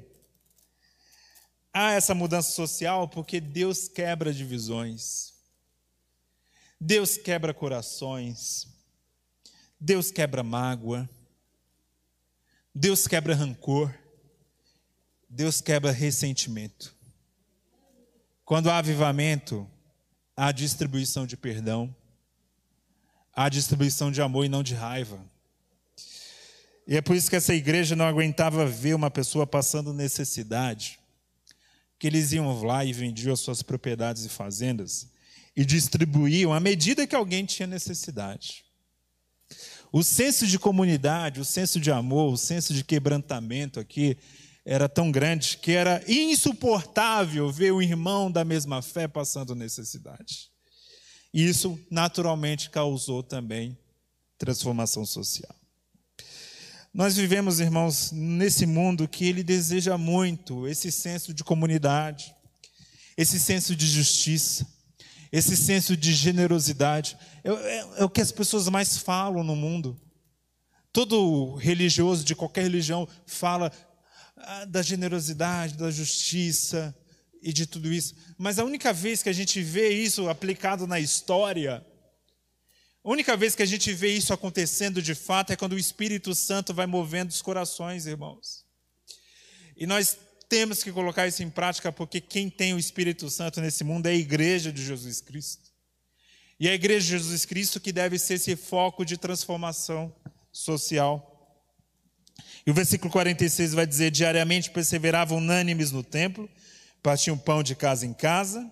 há 1.72 1.92
essa 1.92 2.16
mudança 2.16 2.52
social 2.52 3.08
porque 3.08 3.40
Deus 3.40 3.88
quebra 3.88 4.34
divisões. 4.34 5.34
Deus 6.80 7.18
quebra 7.18 7.54
corações. 7.54 8.68
Deus 9.80 10.10
quebra 10.10 10.42
mágoa. 10.42 11.10
Deus 12.74 13.08
quebra 13.08 13.36
rancor. 13.36 13.94
Deus 15.30 15.62
quebra 15.62 15.92
ressentimento. 15.92 16.96
Quando 18.44 18.70
há 18.70 18.78
avivamento, 18.78 19.70
há 20.36 20.52
distribuição 20.52 21.26
de 21.26 21.38
perdão, 21.38 21.96
há 23.34 23.50
distribuição 23.50 24.12
de 24.12 24.22
amor 24.22 24.46
e 24.46 24.50
não 24.50 24.64
de 24.64 24.74
raiva. 24.74 25.20
E 26.88 26.96
é 26.96 27.02
por 27.02 27.16
isso 27.16 27.30
que 27.30 27.36
essa 27.36 27.54
igreja 27.54 27.96
não 27.96 28.06
aguentava 28.06 28.66
ver 28.66 28.94
uma 28.94 29.10
pessoa 29.10 29.48
passando 29.48 29.94
necessidade, 29.94 31.00
que 31.98 32.08
eles 32.08 32.32
iam 32.32 32.62
lá 32.64 32.84
e 32.86 32.94
vendiam 32.94 33.34
as 33.34 33.40
suas 33.40 33.62
propriedades 33.62 34.26
e 34.26 34.30
fazendas 34.30 35.10
e 35.56 35.66
distribuíam 35.66 36.54
à 36.54 36.60
medida 36.60 37.08
que 37.08 37.16
alguém 37.16 37.46
tinha 37.46 37.66
necessidade. 37.66 38.66
O 39.92 40.04
senso 40.04 40.46
de 40.46 40.60
comunidade, 40.60 41.40
o 41.40 41.46
senso 41.46 41.80
de 41.80 41.90
amor, 41.90 42.34
o 42.34 42.38
senso 42.38 42.74
de 42.74 42.84
quebrantamento 42.84 43.80
aqui 43.80 44.18
era 44.66 44.89
tão 44.89 45.11
grande 45.11 45.57
que 45.57 45.72
era 45.72 46.03
insuportável 46.07 47.51
ver 47.51 47.72
o 47.72 47.82
irmão 47.82 48.32
da 48.32 48.43
mesma 48.43 48.82
fé 48.82 49.07
passando 49.07 49.53
necessidade. 49.53 50.49
E 51.32 51.45
isso 51.45 51.80
naturalmente 51.91 52.70
causou 52.70 53.22
também 53.22 53.78
transformação 54.38 55.05
social. 55.05 55.55
Nós 56.93 57.16
vivemos, 57.16 57.59
irmãos, 57.59 58.11
nesse 58.11 58.66
mundo 58.66 59.07
que 59.07 59.26
ele 59.28 59.43
deseja 59.43 59.97
muito 59.97 60.68
esse 60.68 60.91
senso 60.91 61.34
de 61.34 61.43
comunidade, 61.43 62.34
esse 63.18 63.39
senso 63.39 63.76
de 63.76 63.86
justiça, 63.86 64.66
esse 65.32 65.57
senso 65.57 65.97
de 65.97 66.13
generosidade. 66.13 67.18
É, 67.43 67.49
é, 67.51 67.78
é, 67.97 68.03
o 68.05 68.09
que 68.09 68.22
as 68.22 68.32
pessoas 68.32 68.70
mais 68.70 68.97
falam 68.97 69.43
no 69.43 69.55
mundo. 69.55 69.99
Todo 70.93 71.55
religioso 71.55 72.24
de 72.24 72.34
qualquer 72.34 72.63
religião 72.63 73.05
fala 73.26 73.70
da 74.68 74.82
generosidade, 74.82 75.78
da 75.78 75.90
justiça 75.90 76.96
e 77.42 77.54
de 77.54 77.66
tudo 77.66 77.92
isso. 77.92 78.16
Mas 78.38 78.60
a 78.60 78.64
única 78.64 78.92
vez 78.92 79.24
que 79.24 79.30
a 79.30 79.34
gente 79.34 79.62
vê 79.62 79.90
isso 79.90 80.30
aplicado 80.30 80.86
na 80.86 81.00
história 81.00 81.86
a 83.06 83.12
única 83.12 83.38
vez 83.38 83.54
que 83.54 83.62
a 83.62 83.68
gente 83.68 83.94
vê 83.94 84.16
isso 84.16 84.34
acontecendo 84.34 85.00
de 85.00 85.14
fato 85.14 85.54
é 85.54 85.56
quando 85.56 85.74
o 85.74 85.78
Espírito 85.78 86.34
Santo 86.34 86.74
vai 86.74 86.88
movendo 86.88 87.30
os 87.30 87.40
corações, 87.40 88.08
irmãos. 88.08 88.66
E 89.78 89.86
nós 89.86 90.18
temos 90.50 90.82
que 90.82 90.92
colocar 90.92 91.28
isso 91.28 91.44
em 91.44 91.50
prática, 91.52 91.92
porque 91.92 92.20
quem 92.20 92.50
tem 92.50 92.74
o 92.74 92.80
Espírito 92.80 93.30
Santo 93.30 93.62
nesse 93.62 93.84
mundo 93.84 94.08
é 94.08 94.10
a 94.10 94.16
igreja 94.16 94.72
de 94.74 94.84
Jesus 94.84 95.22
Cristo. 95.22 95.72
E 96.60 96.68
a 96.68 96.74
igreja 96.74 97.02
de 97.02 97.12
Jesus 97.12 97.46
Cristo 97.46 97.80
que 97.80 97.92
deve 97.92 98.18
ser 98.18 98.36
esse 98.36 98.56
foco 98.56 99.06
de 99.06 99.18
transformação 99.18 100.12
social. 100.52 101.35
E 102.66 102.72
o 102.72 102.74
versículo 102.74 103.11
46 103.11 103.74
vai 103.74 103.86
dizer: 103.86 104.11
diariamente 104.11 104.72
perseveravam 104.72 105.38
unânimes 105.38 105.91
no 105.91 106.03
templo, 106.03 106.49
partiam 107.03 107.38
pão 107.38 107.61
de 107.61 107.76
casa 107.76 108.05
em 108.05 108.13
casa 108.13 108.72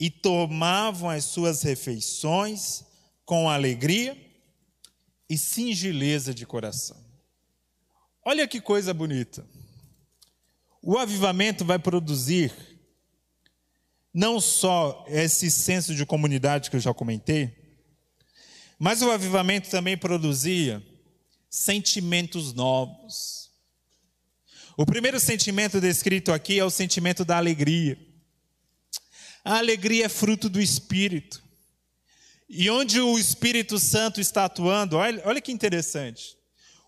e 0.00 0.10
tomavam 0.10 1.10
as 1.10 1.24
suas 1.24 1.62
refeições 1.62 2.84
com 3.24 3.48
alegria 3.48 4.16
e 5.28 5.36
singeleza 5.36 6.34
de 6.34 6.46
coração. 6.46 6.96
Olha 8.24 8.48
que 8.48 8.60
coisa 8.60 8.94
bonita. 8.94 9.46
O 10.80 10.98
avivamento 10.98 11.64
vai 11.64 11.78
produzir 11.78 12.52
não 14.12 14.40
só 14.40 15.04
esse 15.08 15.50
senso 15.50 15.94
de 15.94 16.04
comunidade 16.04 16.68
que 16.70 16.76
eu 16.76 16.80
já 16.80 16.92
comentei, 16.92 17.56
mas 18.78 19.00
o 19.00 19.10
avivamento 19.10 19.70
também 19.70 19.96
produzia 19.96 20.82
sentimentos 21.52 22.54
novos. 22.54 23.50
O 24.74 24.86
primeiro 24.86 25.20
sentimento 25.20 25.82
descrito 25.82 26.32
aqui 26.32 26.58
é 26.58 26.64
o 26.64 26.70
sentimento 26.70 27.26
da 27.26 27.36
alegria. 27.36 27.98
A 29.44 29.58
alegria 29.58 30.06
é 30.06 30.08
fruto 30.08 30.48
do 30.48 30.58
espírito. 30.58 31.42
E 32.48 32.70
onde 32.70 33.00
o 33.00 33.18
Espírito 33.18 33.78
Santo 33.78 34.20
está 34.20 34.46
atuando, 34.46 34.96
olha, 34.96 35.22
olha 35.26 35.40
que 35.40 35.52
interessante. 35.52 36.36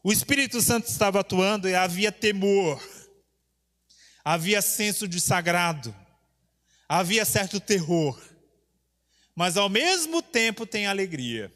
O 0.03 0.11
Espírito 0.11 0.61
Santo 0.63 0.89
estava 0.89 1.21
atuando 1.21 1.69
e 1.69 1.75
havia 1.75 2.13
temor, 2.13 2.83
havia 4.23 4.61
senso 4.61 5.09
de 5.09 5.19
sagrado, 5.19 5.95
havia 6.87 7.25
certo 7.25 7.59
terror, 7.59 8.21
mas 9.35 9.57
ao 9.57 9.71
mesmo 9.71 10.21
tempo 10.21 10.67
tem 10.67 10.87
alegria, 10.87 11.51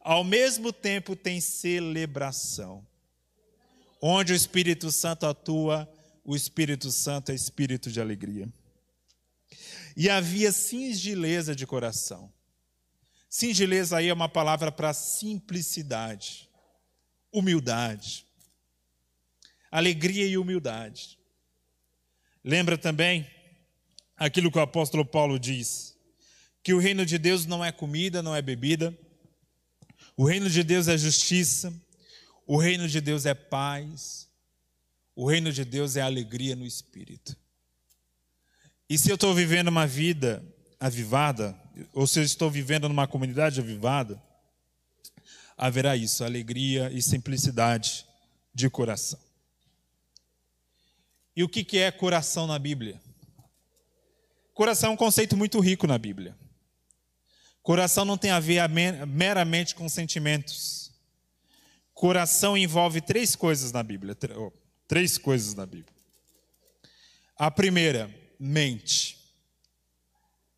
ao 0.00 0.24
mesmo 0.24 0.72
tempo 0.72 1.14
tem 1.14 1.40
celebração. 1.40 2.86
Onde 4.00 4.32
o 4.32 4.36
Espírito 4.36 4.90
Santo 4.90 5.26
atua, 5.26 5.88
o 6.24 6.34
Espírito 6.34 6.90
Santo 6.90 7.32
é 7.32 7.34
espírito 7.34 7.90
de 7.90 8.00
alegria. 8.00 8.48
E 9.96 10.08
havia 10.08 10.52
singeleza 10.52 11.54
de 11.54 11.66
coração. 11.66 12.32
Singeleza 13.28 13.98
aí 13.98 14.08
é 14.08 14.14
uma 14.14 14.28
palavra 14.28 14.72
para 14.72 14.92
simplicidade, 14.94 16.48
humildade, 17.32 18.26
alegria 19.70 20.26
e 20.26 20.38
humildade. 20.38 21.18
Lembra 22.42 22.78
também 22.78 23.30
aquilo 24.16 24.50
que 24.50 24.58
o 24.58 24.62
apóstolo 24.62 25.04
Paulo 25.04 25.38
diz: 25.38 25.96
que 26.62 26.72
o 26.72 26.78
reino 26.78 27.04
de 27.04 27.18
Deus 27.18 27.46
não 27.46 27.64
é 27.64 27.70
comida, 27.70 28.22
não 28.22 28.34
é 28.34 28.42
bebida, 28.42 28.96
o 30.16 30.24
reino 30.24 30.48
de 30.50 30.62
Deus 30.62 30.88
é 30.88 30.96
justiça, 30.96 31.72
o 32.46 32.56
reino 32.56 32.88
de 32.88 33.00
Deus 33.00 33.26
é 33.26 33.34
paz, 33.34 34.28
o 35.14 35.28
reino 35.28 35.52
de 35.52 35.64
Deus 35.64 35.96
é 35.96 36.02
alegria 36.02 36.56
no 36.56 36.66
espírito. 36.66 37.36
E 38.88 38.98
se 38.98 39.10
eu 39.10 39.14
estou 39.14 39.34
vivendo 39.34 39.68
uma 39.68 39.86
vida 39.86 40.44
avivada, 40.78 41.56
ou 41.92 42.06
se 42.06 42.18
eu 42.18 42.24
estou 42.24 42.50
vivendo 42.50 42.88
numa 42.88 43.06
comunidade 43.06 43.60
avivada, 43.60 44.20
haverá 45.56 45.96
isso, 45.96 46.24
alegria 46.24 46.90
e 46.90 47.00
simplicidade 47.00 48.06
de 48.54 48.68
coração. 48.68 49.20
E 51.36 51.44
o 51.44 51.48
que 51.48 51.78
é 51.78 51.90
coração 51.90 52.46
na 52.46 52.58
Bíblia? 52.58 53.00
Coração 54.54 54.90
é 54.90 54.92
um 54.92 54.96
conceito 54.96 55.36
muito 55.36 55.60
rico 55.60 55.86
na 55.86 55.96
Bíblia. 55.96 56.36
Coração 57.62 58.04
não 58.04 58.16
tem 58.16 58.30
a 58.30 58.40
ver 58.40 58.68
meramente 59.06 59.74
com 59.74 59.88
sentimentos. 59.88 60.90
Coração 61.92 62.56
envolve 62.56 63.00
três 63.00 63.36
coisas 63.36 63.72
na 63.72 63.82
Bíblia. 63.82 64.16
Três 64.88 65.18
coisas 65.18 65.54
na 65.54 65.66
Bíblia. 65.66 65.94
A 67.36 67.50
primeira, 67.50 68.14
mente 68.38 69.20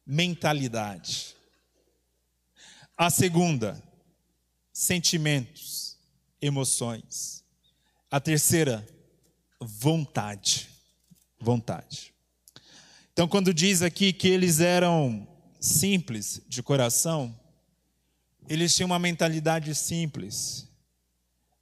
mentalidade. 0.07 1.35
A 2.97 3.11
segunda, 3.11 3.83
sentimentos, 4.73 5.97
emoções. 6.41 7.45
A 8.11 8.21
terceira, 8.21 8.87
vontade. 9.61 10.69
Vontade. 11.41 12.13
Então, 13.13 13.27
quando 13.27 13.53
diz 13.53 13.83
aqui 13.83 14.13
que 14.13 14.29
eles 14.29 14.61
eram 14.61 15.27
simples 15.63 16.43
de 16.49 16.61
coração, 16.61 17.39
eles 18.49 18.75
tinham 18.75 18.89
uma 18.89 18.99
mentalidade 18.99 19.73
simples, 19.77 20.69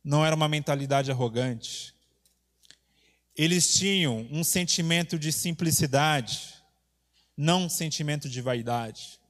não 0.02 0.24
era 0.24 0.34
uma 0.34 0.48
mentalidade 0.48 1.10
arrogante. 1.10 1.94
Eles 3.36 3.74
tinham 3.74 4.26
um 4.30 4.42
sentimento 4.42 5.18
de 5.18 5.30
simplicidade, 5.30 6.54
não 7.36 7.64
um 7.64 7.68
sentimento 7.68 8.28
de 8.28 8.40
vaidade. 8.40 9.20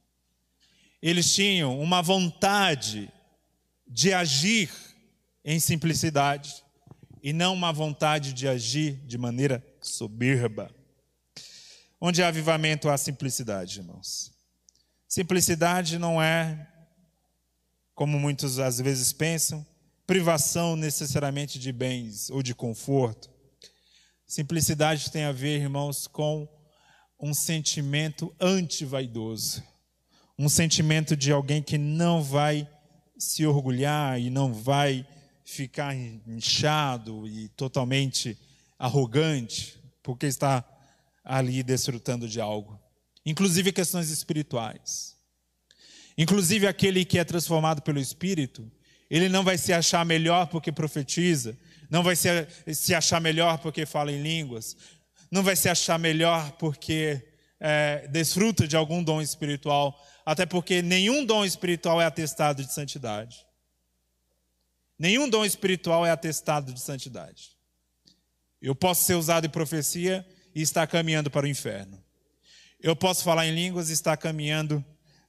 Eles 1.01 1.33
tinham 1.33 1.77
uma 1.79 2.01
vontade 2.01 3.11
de 3.85 4.13
agir 4.13 4.71
em 5.43 5.59
simplicidade 5.59 6.63
e 7.21 7.33
não 7.33 7.53
uma 7.53 7.73
vontade 7.73 8.31
de 8.31 8.47
agir 8.47 8.93
de 9.05 9.17
maneira 9.17 9.65
soberba. 9.81 10.73
Onde 11.99 12.23
há 12.23 12.29
avivamento, 12.29 12.89
há 12.89 12.97
simplicidade, 12.97 13.79
irmãos. 13.79 14.30
Simplicidade 15.13 15.99
não 15.99 16.21
é, 16.21 16.69
como 17.93 18.17
muitos 18.17 18.59
às 18.59 18.79
vezes 18.79 19.11
pensam, 19.11 19.67
privação 20.07 20.77
necessariamente 20.77 21.59
de 21.59 21.69
bens 21.73 22.29
ou 22.29 22.41
de 22.41 22.55
conforto. 22.55 23.29
Simplicidade 24.25 25.11
tem 25.11 25.25
a 25.25 25.33
ver, 25.33 25.59
irmãos, 25.59 26.07
com 26.07 26.47
um 27.19 27.33
sentimento 27.33 28.33
anti-vaidoso, 28.39 29.61
um 30.39 30.47
sentimento 30.47 31.13
de 31.13 31.29
alguém 31.33 31.61
que 31.61 31.77
não 31.77 32.23
vai 32.23 32.65
se 33.17 33.45
orgulhar 33.45 34.17
e 34.17 34.29
não 34.29 34.53
vai 34.53 35.05
ficar 35.43 35.93
inchado 35.93 37.27
e 37.27 37.49
totalmente 37.49 38.39
arrogante, 38.79 39.77
porque 40.01 40.27
está 40.27 40.63
ali 41.21 41.61
desfrutando 41.63 42.29
de 42.29 42.39
algo, 42.39 42.80
inclusive 43.25 43.71
questões 43.71 44.09
espirituais. 44.09 45.15
Inclusive 46.17 46.67
aquele 46.67 47.05
que 47.05 47.19
é 47.19 47.23
transformado 47.23 47.81
pelo 47.81 47.99
Espírito, 47.99 48.69
ele 49.09 49.27
não 49.27 49.43
vai 49.43 49.57
se 49.57 49.73
achar 49.73 50.05
melhor 50.05 50.47
porque 50.47 50.71
profetiza, 50.71 51.57
não 51.89 52.03
vai 52.03 52.15
se, 52.15 52.29
se 52.73 52.93
achar 52.93 53.19
melhor 53.19 53.57
porque 53.57 53.85
fala 53.85 54.11
em 54.11 54.21
línguas, 54.21 54.77
não 55.29 55.43
vai 55.43 55.55
se 55.55 55.67
achar 55.67 55.99
melhor 55.99 56.51
porque 56.53 57.21
é, 57.59 58.07
desfruta 58.07 58.67
de 58.67 58.75
algum 58.75 59.03
dom 59.03 59.21
espiritual, 59.21 59.97
até 60.25 60.45
porque 60.45 60.81
nenhum 60.81 61.25
dom 61.25 61.45
espiritual 61.45 62.01
é 62.01 62.05
atestado 62.05 62.63
de 62.63 62.73
santidade. 62.73 63.45
Nenhum 64.97 65.27
dom 65.29 65.43
espiritual 65.43 66.05
é 66.05 66.11
atestado 66.11 66.73
de 66.73 66.79
santidade. 66.79 67.57
Eu 68.61 68.75
posso 68.75 69.03
ser 69.03 69.15
usado 69.15 69.47
em 69.47 69.49
profecia 69.49 70.25
e 70.53 70.61
estar 70.61 70.85
caminhando 70.87 71.31
para 71.31 71.45
o 71.45 71.49
inferno. 71.49 72.01
Eu 72.81 72.95
posso 72.95 73.23
falar 73.23 73.45
em 73.45 73.53
línguas 73.53 73.89
e 73.89 73.93
estar 73.93 74.17
caminhando 74.17 74.83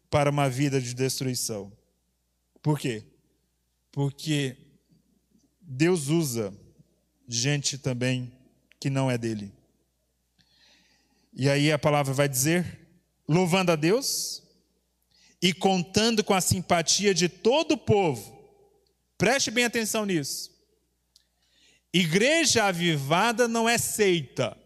para 0.09 0.30
uma 0.30 0.48
vida 0.48 0.80
de 0.80 0.94
destruição. 0.94 1.70
Por 2.62 2.78
quê? 2.78 3.05
Porque 3.90 4.57
Deus 5.61 6.09
usa 6.09 6.57
gente 7.28 7.76
também 7.76 8.32
que 8.80 8.88
não 8.88 9.11
é 9.11 9.18
dele. 9.18 9.53
E 11.34 11.46
aí 11.48 11.70
a 11.70 11.78
palavra 11.78 12.14
vai 12.14 12.26
dizer: 12.26 12.88
louvando 13.28 13.70
a 13.70 13.76
Deus 13.76 14.42
e 15.40 15.53
contando 15.53 16.24
com 16.24 16.32
a 16.32 16.40
simpatia 16.40 17.12
de 17.12 17.28
todo 17.28 17.72
o 17.72 17.78
povo. 17.78 18.40
Preste 19.18 19.50
bem 19.50 19.66
atenção 19.66 20.07
nisso. 20.07 20.50
Igreja 21.92 22.64
avivada 22.64 23.46
não 23.46 23.68
é 23.68 23.76
seita. 23.76 24.57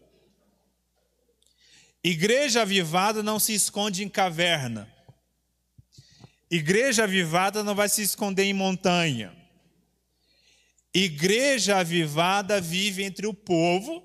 Igreja 2.07 2.61
avivada 2.61 3.21
não 3.21 3.37
se 3.37 3.53
esconde 3.53 4.01
em 4.01 4.07
caverna. 4.07 4.89
Igreja 6.49 7.03
avivada 7.03 7.65
não 7.65 7.75
vai 7.75 7.89
se 7.89 8.01
esconder 8.01 8.45
em 8.45 8.53
montanha. 8.53 9.35
Igreja 10.93 11.79
avivada 11.79 12.61
vive 12.61 13.03
entre 13.03 13.27
o 13.27 13.33
povo. 13.33 14.01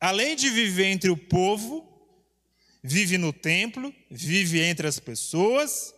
Além 0.00 0.34
de 0.34 0.50
viver 0.50 0.86
entre 0.86 1.10
o 1.10 1.16
povo, 1.16 1.86
vive 2.82 3.16
no 3.18 3.32
templo, 3.32 3.94
vive 4.10 4.60
entre 4.60 4.88
as 4.88 4.98
pessoas 4.98 5.94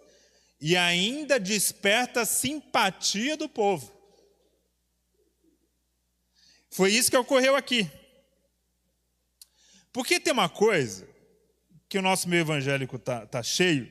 e 0.60 0.76
ainda 0.76 1.40
desperta 1.40 2.20
a 2.20 2.26
simpatia 2.26 3.34
do 3.34 3.48
povo. 3.48 3.90
Foi 6.70 6.92
isso 6.92 7.10
que 7.10 7.16
ocorreu 7.16 7.56
aqui. 7.56 7.90
Porque 9.98 10.20
tem 10.20 10.32
uma 10.32 10.48
coisa 10.48 11.08
que 11.88 11.98
o 11.98 12.02
nosso 12.02 12.28
meio 12.28 12.42
evangélico 12.42 12.94
está 12.94 13.26
tá 13.26 13.42
cheio, 13.42 13.90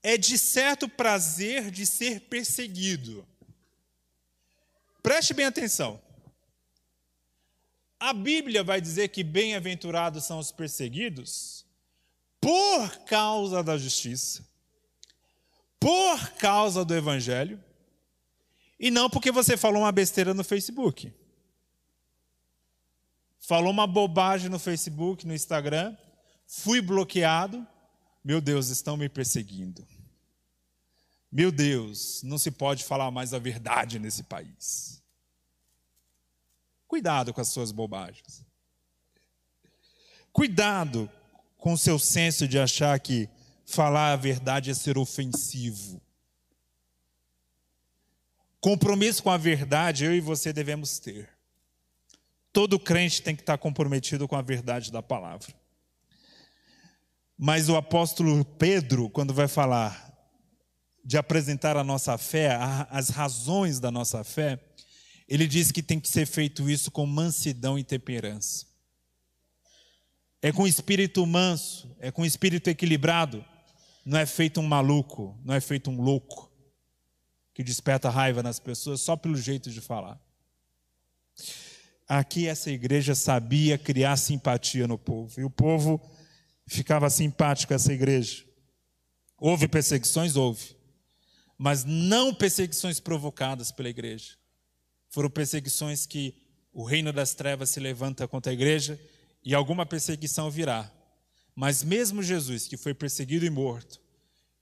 é 0.00 0.16
de 0.16 0.38
certo 0.38 0.88
prazer 0.88 1.72
de 1.72 1.84
ser 1.84 2.20
perseguido. 2.20 3.26
Preste 5.02 5.34
bem 5.34 5.46
atenção. 5.46 6.00
A 7.98 8.12
Bíblia 8.12 8.62
vai 8.62 8.80
dizer 8.80 9.08
que 9.08 9.24
bem-aventurados 9.24 10.22
são 10.22 10.38
os 10.38 10.52
perseguidos 10.52 11.66
por 12.40 12.98
causa 12.98 13.60
da 13.60 13.76
justiça, 13.76 14.46
por 15.80 16.30
causa 16.34 16.84
do 16.84 16.94
Evangelho, 16.94 17.60
e 18.78 18.88
não 18.88 19.10
porque 19.10 19.32
você 19.32 19.56
falou 19.56 19.82
uma 19.82 19.90
besteira 19.90 20.32
no 20.32 20.44
Facebook. 20.44 21.12
Falou 23.42 23.72
uma 23.72 23.88
bobagem 23.88 24.48
no 24.48 24.58
Facebook, 24.58 25.26
no 25.26 25.34
Instagram, 25.34 25.96
fui 26.46 26.80
bloqueado, 26.80 27.66
meu 28.24 28.40
Deus, 28.40 28.68
estão 28.68 28.96
me 28.96 29.08
perseguindo. 29.08 29.84
Meu 31.30 31.50
Deus, 31.50 32.22
não 32.22 32.38
se 32.38 32.52
pode 32.52 32.84
falar 32.84 33.10
mais 33.10 33.34
a 33.34 33.40
verdade 33.40 33.98
nesse 33.98 34.22
país. 34.22 35.02
Cuidado 36.86 37.34
com 37.34 37.40
as 37.40 37.48
suas 37.48 37.72
bobagens. 37.72 38.46
Cuidado 40.32 41.10
com 41.58 41.72
o 41.72 41.78
seu 41.78 41.98
senso 41.98 42.46
de 42.46 42.60
achar 42.60 42.98
que 43.00 43.28
falar 43.66 44.12
a 44.12 44.16
verdade 44.16 44.70
é 44.70 44.74
ser 44.74 44.96
ofensivo. 44.96 46.00
Compromisso 48.60 49.22
com 49.22 49.30
a 49.30 49.36
verdade 49.36 50.04
eu 50.04 50.14
e 50.14 50.20
você 50.20 50.52
devemos 50.52 51.00
ter. 51.00 51.31
Todo 52.52 52.78
crente 52.78 53.22
tem 53.22 53.34
que 53.34 53.42
estar 53.42 53.56
comprometido 53.56 54.28
com 54.28 54.36
a 54.36 54.42
verdade 54.42 54.92
da 54.92 55.02
palavra. 55.02 55.54
Mas 57.38 57.68
o 57.68 57.76
apóstolo 57.76 58.44
Pedro, 58.44 59.08
quando 59.08 59.32
vai 59.32 59.48
falar 59.48 60.12
de 61.04 61.16
apresentar 61.16 61.76
a 61.76 61.82
nossa 61.82 62.16
fé, 62.18 62.56
as 62.90 63.08
razões 63.08 63.80
da 63.80 63.90
nossa 63.90 64.22
fé, 64.22 64.60
ele 65.26 65.46
diz 65.46 65.72
que 65.72 65.82
tem 65.82 65.98
que 65.98 66.08
ser 66.08 66.26
feito 66.26 66.68
isso 66.68 66.90
com 66.90 67.06
mansidão 67.06 67.78
e 67.78 67.82
temperança. 67.82 68.66
É 70.40 70.52
com 70.52 70.66
espírito 70.66 71.24
manso, 71.26 71.96
é 71.98 72.10
com 72.10 72.24
espírito 72.24 72.68
equilibrado, 72.68 73.44
não 74.04 74.18
é 74.18 74.26
feito 74.26 74.60
um 74.60 74.66
maluco, 74.66 75.40
não 75.44 75.54
é 75.54 75.60
feito 75.60 75.90
um 75.90 76.00
louco 76.00 76.52
que 77.54 77.62
desperta 77.62 78.10
raiva 78.10 78.42
nas 78.42 78.58
pessoas 78.58 79.00
só 79.00 79.16
pelo 79.16 79.36
jeito 79.36 79.70
de 79.70 79.80
falar. 79.80 80.20
Aqui 82.14 82.46
essa 82.46 82.70
igreja 82.70 83.14
sabia 83.14 83.78
criar 83.78 84.18
simpatia 84.18 84.86
no 84.86 84.98
povo, 84.98 85.40
e 85.40 85.44
o 85.44 85.48
povo 85.48 85.98
ficava 86.66 87.08
simpático 87.08 87.68
com 87.68 87.74
essa 87.74 87.90
igreja. 87.90 88.44
Houve 89.38 89.66
perseguições? 89.66 90.36
Houve. 90.36 90.76
Mas 91.56 91.84
não 91.84 92.34
perseguições 92.34 93.00
provocadas 93.00 93.72
pela 93.72 93.88
igreja. 93.88 94.36
Foram 95.08 95.30
perseguições 95.30 96.04
que 96.04 96.34
o 96.70 96.84
reino 96.84 97.14
das 97.14 97.32
trevas 97.32 97.70
se 97.70 97.80
levanta 97.80 98.28
contra 98.28 98.52
a 98.52 98.54
igreja 98.54 99.00
e 99.42 99.54
alguma 99.54 99.86
perseguição 99.86 100.50
virá. 100.50 100.92
Mas 101.56 101.82
mesmo 101.82 102.22
Jesus, 102.22 102.68
que 102.68 102.76
foi 102.76 102.92
perseguido 102.92 103.46
e 103.46 103.50
morto, 103.50 103.98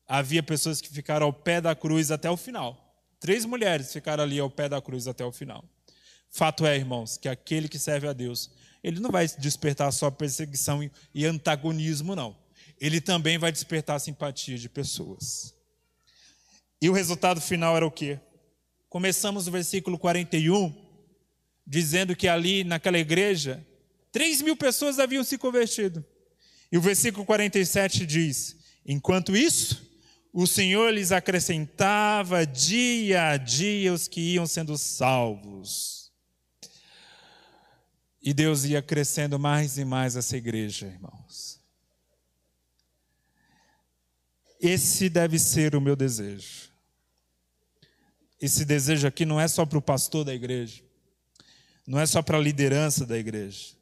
havia 0.07 0.41
pessoas 0.41 0.81
que 0.81 0.89
ficaram 0.89 1.27
ao 1.27 1.33
pé 1.33 1.61
da 1.61 1.75
cruz 1.75 2.13
até 2.13 2.31
o 2.31 2.37
final. 2.37 2.95
Três 3.19 3.45
mulheres 3.45 3.93
ficaram 3.93 4.23
ali 4.23 4.39
ao 4.39 4.49
pé 4.49 4.69
da 4.69 4.81
cruz 4.81 5.09
até 5.09 5.25
o 5.25 5.33
final. 5.33 5.65
Fato 6.31 6.65
é, 6.65 6.77
irmãos, 6.77 7.17
que 7.17 7.29
aquele 7.29 7.69
que 7.69 7.79
serve 7.79 8.07
a 8.07 8.13
Deus, 8.13 8.51
ele 8.83 9.01
não 9.01 9.11
vai 9.11 9.27
despertar 9.27 9.93
só 9.93 10.11
perseguição 10.11 10.89
e 11.13 11.27
antagonismo, 11.27 12.15
não. 12.15 12.37
Ele 12.81 13.01
também 13.01 13.37
vai 13.37 13.53
despertar 13.53 14.01
simpatia 14.01 14.57
de 14.57 14.69
pessoas. 14.69 15.55
E 16.81 16.89
o 16.89 16.93
resultado 16.93 17.41
final 17.41 17.77
era 17.77 17.87
o 17.87 17.91
quê? 17.91 18.19
Começamos 18.89 19.47
o 19.47 19.51
versículo 19.51 19.99
41, 19.99 20.75
dizendo 21.67 22.17
que 22.17 22.27
ali 22.27 22.65
naquela 22.65 22.99
igreja, 22.99 23.65
3 24.11 24.43
mil 24.43 24.57
pessoas 24.57 24.99
haviam 24.99 25.23
se 25.23 25.37
convertido. 25.37 26.05
E 26.73 26.79
o 26.79 26.81
versículo 26.81 27.27
47 27.27 28.07
diz: 28.07 28.57
Enquanto 28.87 29.37
isso, 29.37 29.91
o 30.33 30.47
Senhor 30.47 30.93
lhes 30.93 31.13
acrescentava 31.13 32.47
dia 32.47 33.31
a 33.31 33.37
dia 33.37 33.93
os 33.93 34.09
que 34.09 34.21
iam 34.21 34.47
sendo 34.47 34.79
salvos. 34.79 36.00
E 38.23 38.35
Deus 38.35 38.65
ia 38.65 38.83
crescendo 38.83 39.39
mais 39.39 39.79
e 39.79 39.85
mais 39.85 40.17
essa 40.17 40.37
igreja, 40.37 40.87
irmãos. 40.87 41.61
Esse 44.61 45.09
deve 45.09 45.39
ser 45.39 45.75
o 45.75 45.81
meu 45.81 45.97
desejo. 45.97 46.71
Esse 48.39 48.65
desejo 48.65 49.07
aqui 49.07 49.25
não 49.25 49.41
é 49.41 49.49
só 49.49 49.65
para 49.65 49.79
o 49.79 49.83
pastor 49.83 50.25
da 50.25 50.35
igreja, 50.35 50.83
não 51.87 51.99
é 51.99 52.07
só 52.07 52.23
para 52.23 52.39
a 52.39 52.41
liderança 52.41 53.05
da 53.05 53.19
igreja, 53.19 53.75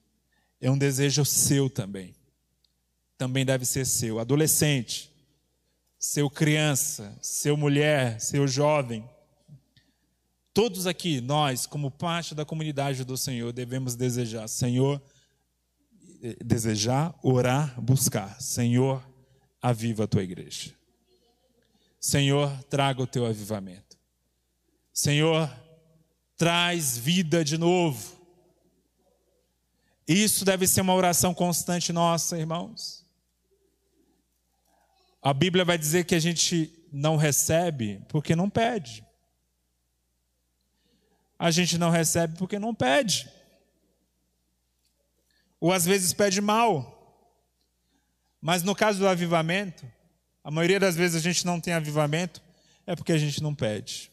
é 0.60 0.70
um 0.70 0.78
desejo 0.78 1.24
seu 1.24 1.70
também. 1.70 2.14
Também 3.16 3.44
deve 3.44 3.64
ser 3.64 3.84
seu. 3.84 4.20
Adolescente, 4.20 5.12
seu 5.98 6.30
criança, 6.30 7.18
seu 7.20 7.56
mulher, 7.56 8.20
seu 8.20 8.46
jovem. 8.46 9.08
Todos 10.58 10.88
aqui, 10.88 11.20
nós, 11.20 11.66
como 11.66 11.88
parte 11.88 12.34
da 12.34 12.44
comunidade 12.44 13.04
do 13.04 13.16
Senhor, 13.16 13.52
devemos 13.52 13.94
desejar, 13.94 14.48
Senhor, 14.48 15.00
desejar, 16.44 17.16
orar, 17.22 17.80
buscar. 17.80 18.42
Senhor, 18.42 19.00
aviva 19.62 20.02
a 20.02 20.06
tua 20.08 20.24
igreja. 20.24 20.74
Senhor, 22.00 22.50
traga 22.64 23.00
o 23.00 23.06
teu 23.06 23.24
avivamento. 23.24 23.96
Senhor, 24.92 25.48
traz 26.36 26.98
vida 26.98 27.44
de 27.44 27.56
novo. 27.56 28.20
Isso 30.08 30.44
deve 30.44 30.66
ser 30.66 30.80
uma 30.80 30.94
oração 30.96 31.32
constante 31.32 31.92
nossa, 31.92 32.36
irmãos. 32.36 33.06
A 35.22 35.32
Bíblia 35.32 35.64
vai 35.64 35.78
dizer 35.78 36.04
que 36.04 36.16
a 36.16 36.20
gente 36.20 36.84
não 36.92 37.14
recebe 37.14 38.04
porque 38.08 38.34
não 38.34 38.50
pede. 38.50 39.06
A 41.38 41.50
gente 41.50 41.78
não 41.78 41.90
recebe 41.90 42.36
porque 42.36 42.58
não 42.58 42.74
pede. 42.74 43.30
Ou 45.60 45.72
às 45.72 45.84
vezes 45.84 46.12
pede 46.12 46.40
mal. 46.40 46.94
Mas 48.40 48.62
no 48.62 48.74
caso 48.74 48.98
do 48.98 49.08
avivamento, 49.08 49.86
a 50.42 50.50
maioria 50.50 50.80
das 50.80 50.96
vezes 50.96 51.16
a 51.16 51.20
gente 51.20 51.44
não 51.44 51.60
tem 51.60 51.74
avivamento 51.74 52.42
é 52.86 52.96
porque 52.96 53.12
a 53.12 53.18
gente 53.18 53.42
não 53.42 53.54
pede. 53.54 54.10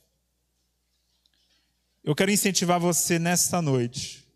Eu 2.03 2.13
quero 2.13 2.31
incentivar 2.31 2.79
você 2.79 3.17
nesta 3.17 3.61
noite 3.61 4.27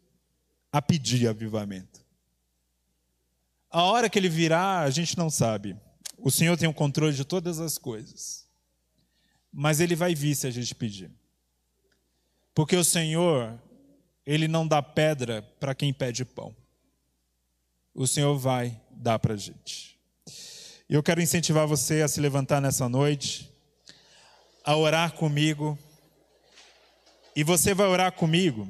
a 0.72 0.82
pedir 0.82 1.28
avivamento. 1.28 2.00
A 3.70 3.84
hora 3.84 4.10
que 4.10 4.18
ele 4.18 4.30
virá, 4.30 4.80
a 4.80 4.90
gente 4.90 5.18
não 5.18 5.30
sabe. 5.30 5.78
O 6.18 6.32
Senhor 6.32 6.58
tem 6.58 6.68
o 6.68 6.74
controle 6.74 7.16
de 7.16 7.24
todas 7.24 7.60
as 7.60 7.78
coisas. 7.78 8.48
Mas 9.52 9.80
ele 9.80 9.96
vai 9.96 10.16
vir 10.16 10.36
se 10.36 10.48
a 10.48 10.52
gente 10.52 10.74
pedir. 10.74 11.12
Porque 12.60 12.76
o 12.76 12.84
Senhor, 12.84 13.58
ele 14.26 14.46
não 14.46 14.68
dá 14.68 14.84
pedra 14.84 15.42
para 15.62 15.74
quem 15.74 15.94
pede 15.94 16.26
pão. 16.26 16.54
O 17.96 18.06
Senhor 18.06 18.38
vai 18.38 18.78
dar 18.92 19.18
para 19.18 19.36
a 19.36 19.38
gente. 19.38 19.98
E 20.90 20.94
eu 20.94 21.02
quero 21.02 21.22
incentivar 21.22 21.66
você 21.66 22.02
a 22.02 22.08
se 22.10 22.20
levantar 22.20 22.60
nessa 22.60 22.90
noite, 22.90 23.50
a 24.62 24.76
orar 24.76 25.14
comigo. 25.14 25.80
E 27.34 27.46
você 27.46 27.74
vai 27.74 27.88
orar 27.88 28.12
comigo 28.12 28.68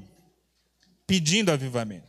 pedindo 1.08 1.52
avivamento 1.52 2.08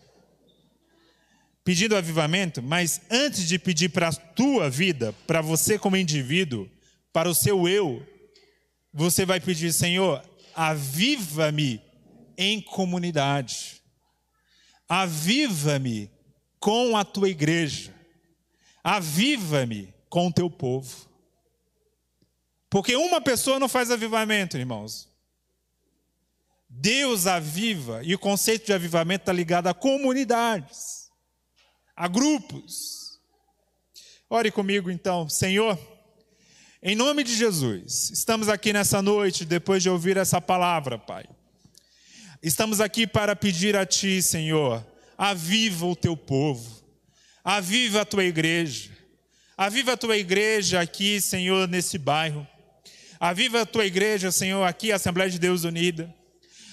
pedindo 1.65 1.97
avivamento, 1.97 2.63
mas 2.63 3.01
antes 3.11 3.49
de 3.49 3.59
pedir 3.59 3.89
para 3.89 4.09
a 4.09 4.13
tua 4.13 4.69
vida, 4.69 5.15
para 5.27 5.41
você 5.41 5.79
como 5.79 5.97
indivíduo, 5.97 6.69
para 7.11 7.29
o 7.29 7.35
seu 7.35 7.67
eu, 7.67 8.07
você 8.93 9.25
vai 9.25 9.39
pedir, 9.39 9.73
Senhor, 9.73 10.23
aviva-me 10.61 11.83
em 12.37 12.61
comunidade. 12.61 13.83
Aviva-me 14.87 16.11
com 16.59 16.99
a 16.99 17.03
tua 17.03 17.31
igreja. 17.31 17.95
Aviva-me 18.85 19.95
com 20.11 20.27
o 20.27 20.33
teu 20.33 20.51
povo. 20.51 21.09
Porque 22.69 22.95
uma 22.95 23.23
pessoa 23.23 23.59
não 23.59 23.71
faz 23.71 23.91
avivamento, 23.91 24.59
irmãos. 24.59 25.09
Deus 26.69 27.27
aviva, 27.27 28.03
e 28.05 28.15
o 28.15 28.19
conceito 28.19 28.67
de 28.67 28.75
avivamento 28.75 29.23
está 29.23 29.33
ligado 29.33 29.67
a 29.67 29.75
comunidades 29.75 31.11
a 31.97 32.07
grupos. 32.07 33.19
Ore 34.29 34.51
comigo 34.51 34.91
então, 34.91 35.29
Senhor, 35.29 35.79
em 36.83 36.95
nome 36.95 37.23
de 37.23 37.37
Jesus, 37.37 38.11
estamos 38.11 38.49
aqui 38.49 38.73
nessa 38.73 39.03
noite, 39.03 39.45
depois 39.45 39.83
de 39.83 39.91
ouvir 39.91 40.17
essa 40.17 40.41
palavra, 40.41 40.99
Pai. 40.99 41.25
Estamos 42.43 42.81
aqui 42.81 43.07
para 43.07 43.37
pedir 43.37 43.77
a 43.77 43.85
Ti, 43.85 44.23
Senhor, 44.23 44.85
aviva 45.17 45.87
o 45.87 45.95
Teu 45.95 46.17
povo, 46.17 46.83
aviva 47.45 48.01
a 48.01 48.05
Tua 48.05 48.25
igreja, 48.25 48.91
aviva 49.57 49.93
a 49.93 49.97
Tua 49.97 50.17
igreja 50.17 50.81
aqui, 50.81 51.21
Senhor, 51.21 51.69
nesse 51.69 51.99
bairro, 51.99 52.47
aviva 53.19 53.63
a 53.63 53.67
Tua 53.67 53.85
igreja, 53.85 54.33
Senhor, 54.33 54.65
aqui, 54.65 54.91
Assembleia 54.91 55.31
de 55.31 55.39
Deus 55.39 55.65
Unida, 55.65 56.15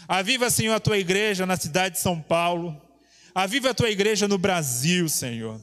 aviva, 0.08 0.50
Senhor, 0.50 0.74
a 0.74 0.80
Tua 0.80 0.98
igreja 0.98 1.46
na 1.46 1.58
cidade 1.58 1.96
de 1.96 2.02
São 2.02 2.22
Paulo, 2.22 2.82
Aviva 3.38 3.70
a 3.70 3.74
tua 3.76 3.92
igreja 3.92 4.28
no 4.28 4.40
Brasil, 4.40 5.08
Senhor. 5.08 5.62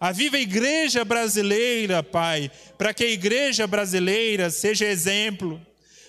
Aviva 0.00 0.36
a 0.36 0.40
igreja 0.40 1.04
brasileira, 1.04 2.02
Pai, 2.02 2.50
para 2.76 2.92
que 2.92 3.04
a 3.04 3.10
igreja 3.10 3.66
brasileira 3.66 4.50
seja 4.50 4.84
exemplo. 4.86 5.60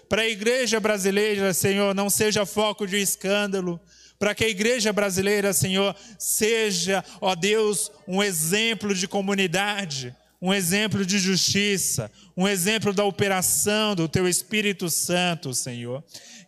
Para 0.10 0.24
a 0.24 0.30
igreja 0.30 0.80
brasileira, 0.80 1.54
Senhor, 1.54 1.96
não 1.96 2.10
seja 2.10 2.46
foco 2.46 2.86
de 2.86 2.98
escândalo. 2.98 3.80
Para 4.18 4.34
que 4.34 4.46
a 4.46 4.50
igreja 4.50 4.94
brasileira, 4.94 5.52
Senhor, 5.54 5.96
seja, 6.18 7.04
ó 7.20 7.36
Deus, 7.36 7.92
um 8.08 8.24
exemplo 8.24 8.94
de 8.94 9.08
comunidade, 9.08 10.16
um 10.42 10.54
exemplo 10.54 11.06
de 11.06 11.18
justiça, 11.18 12.12
um 12.36 12.48
exemplo 12.48 12.94
da 12.94 13.04
operação 13.04 13.96
do 13.96 14.08
Teu 14.08 14.28
Espírito 14.28 14.90
Santo, 14.90 15.54
Senhor. 15.54 16.04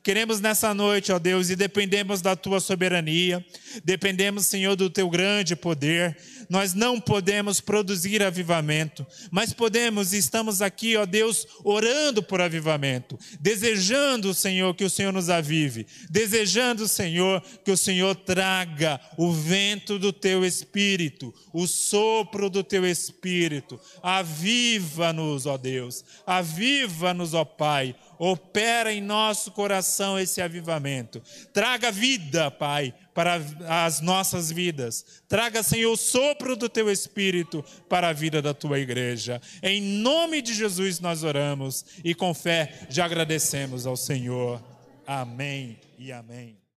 Queremos 0.07 0.39
nessa 0.39 0.73
noite, 0.73 1.11
ó 1.11 1.19
Deus, 1.19 1.49
e 1.49 1.55
dependemos 1.57 2.21
da 2.21 2.33
tua 2.33 2.61
soberania, 2.61 3.45
dependemos, 3.83 4.45
Senhor, 4.45 4.73
do 4.73 4.89
teu 4.89 5.09
grande 5.09 5.53
poder. 5.53 6.17
Nós 6.49 6.73
não 6.73 6.97
podemos 6.97 7.59
produzir 7.59 8.23
avivamento, 8.23 9.05
mas 9.29 9.51
podemos 9.51 10.13
e 10.13 10.17
estamos 10.17 10.61
aqui, 10.61 10.95
ó 10.95 11.05
Deus, 11.05 11.45
orando 11.61 12.23
por 12.23 12.39
avivamento, 12.39 13.19
desejando, 13.41 14.33
Senhor, 14.33 14.73
que 14.75 14.85
o 14.85 14.89
Senhor 14.89 15.11
nos 15.11 15.29
avive, 15.29 15.85
desejando, 16.09 16.87
Senhor, 16.87 17.43
que 17.65 17.71
o 17.71 17.75
Senhor 17.75 18.15
traga 18.15 19.01
o 19.17 19.33
vento 19.33 19.99
do 19.99 20.13
teu 20.13 20.45
espírito, 20.45 21.33
o 21.51 21.67
sopro 21.67 22.49
do 22.49 22.63
teu 22.63 22.85
espírito. 22.85 23.77
Aviva-nos, 24.01 25.45
ó 25.45 25.57
Deus, 25.57 26.05
aviva-nos, 26.25 27.33
ó 27.33 27.43
Pai 27.43 27.93
opera 28.19 28.91
em 28.93 29.01
nosso 29.01 29.51
coração 29.51 30.19
esse 30.19 30.41
avivamento. 30.41 31.21
Traga 31.53 31.91
vida, 31.91 32.49
Pai, 32.51 32.93
para 33.13 33.41
as 33.67 34.01
nossas 34.01 34.51
vidas. 34.51 35.23
Traga, 35.27 35.63
Senhor, 35.63 35.91
o 35.91 35.97
sopro 35.97 36.55
do 36.55 36.69
teu 36.69 36.91
espírito 36.91 37.63
para 37.89 38.09
a 38.09 38.13
vida 38.13 38.41
da 38.41 38.53
tua 38.53 38.79
igreja. 38.79 39.41
Em 39.61 39.81
nome 39.81 40.41
de 40.41 40.53
Jesus 40.53 40.99
nós 40.99 41.23
oramos 41.23 41.85
e 42.03 42.13
com 42.13 42.33
fé 42.33 42.87
já 42.89 43.05
agradecemos 43.05 43.85
ao 43.85 43.97
Senhor. 43.97 44.61
Amém 45.05 45.79
e 45.97 46.11
amém. 46.11 46.57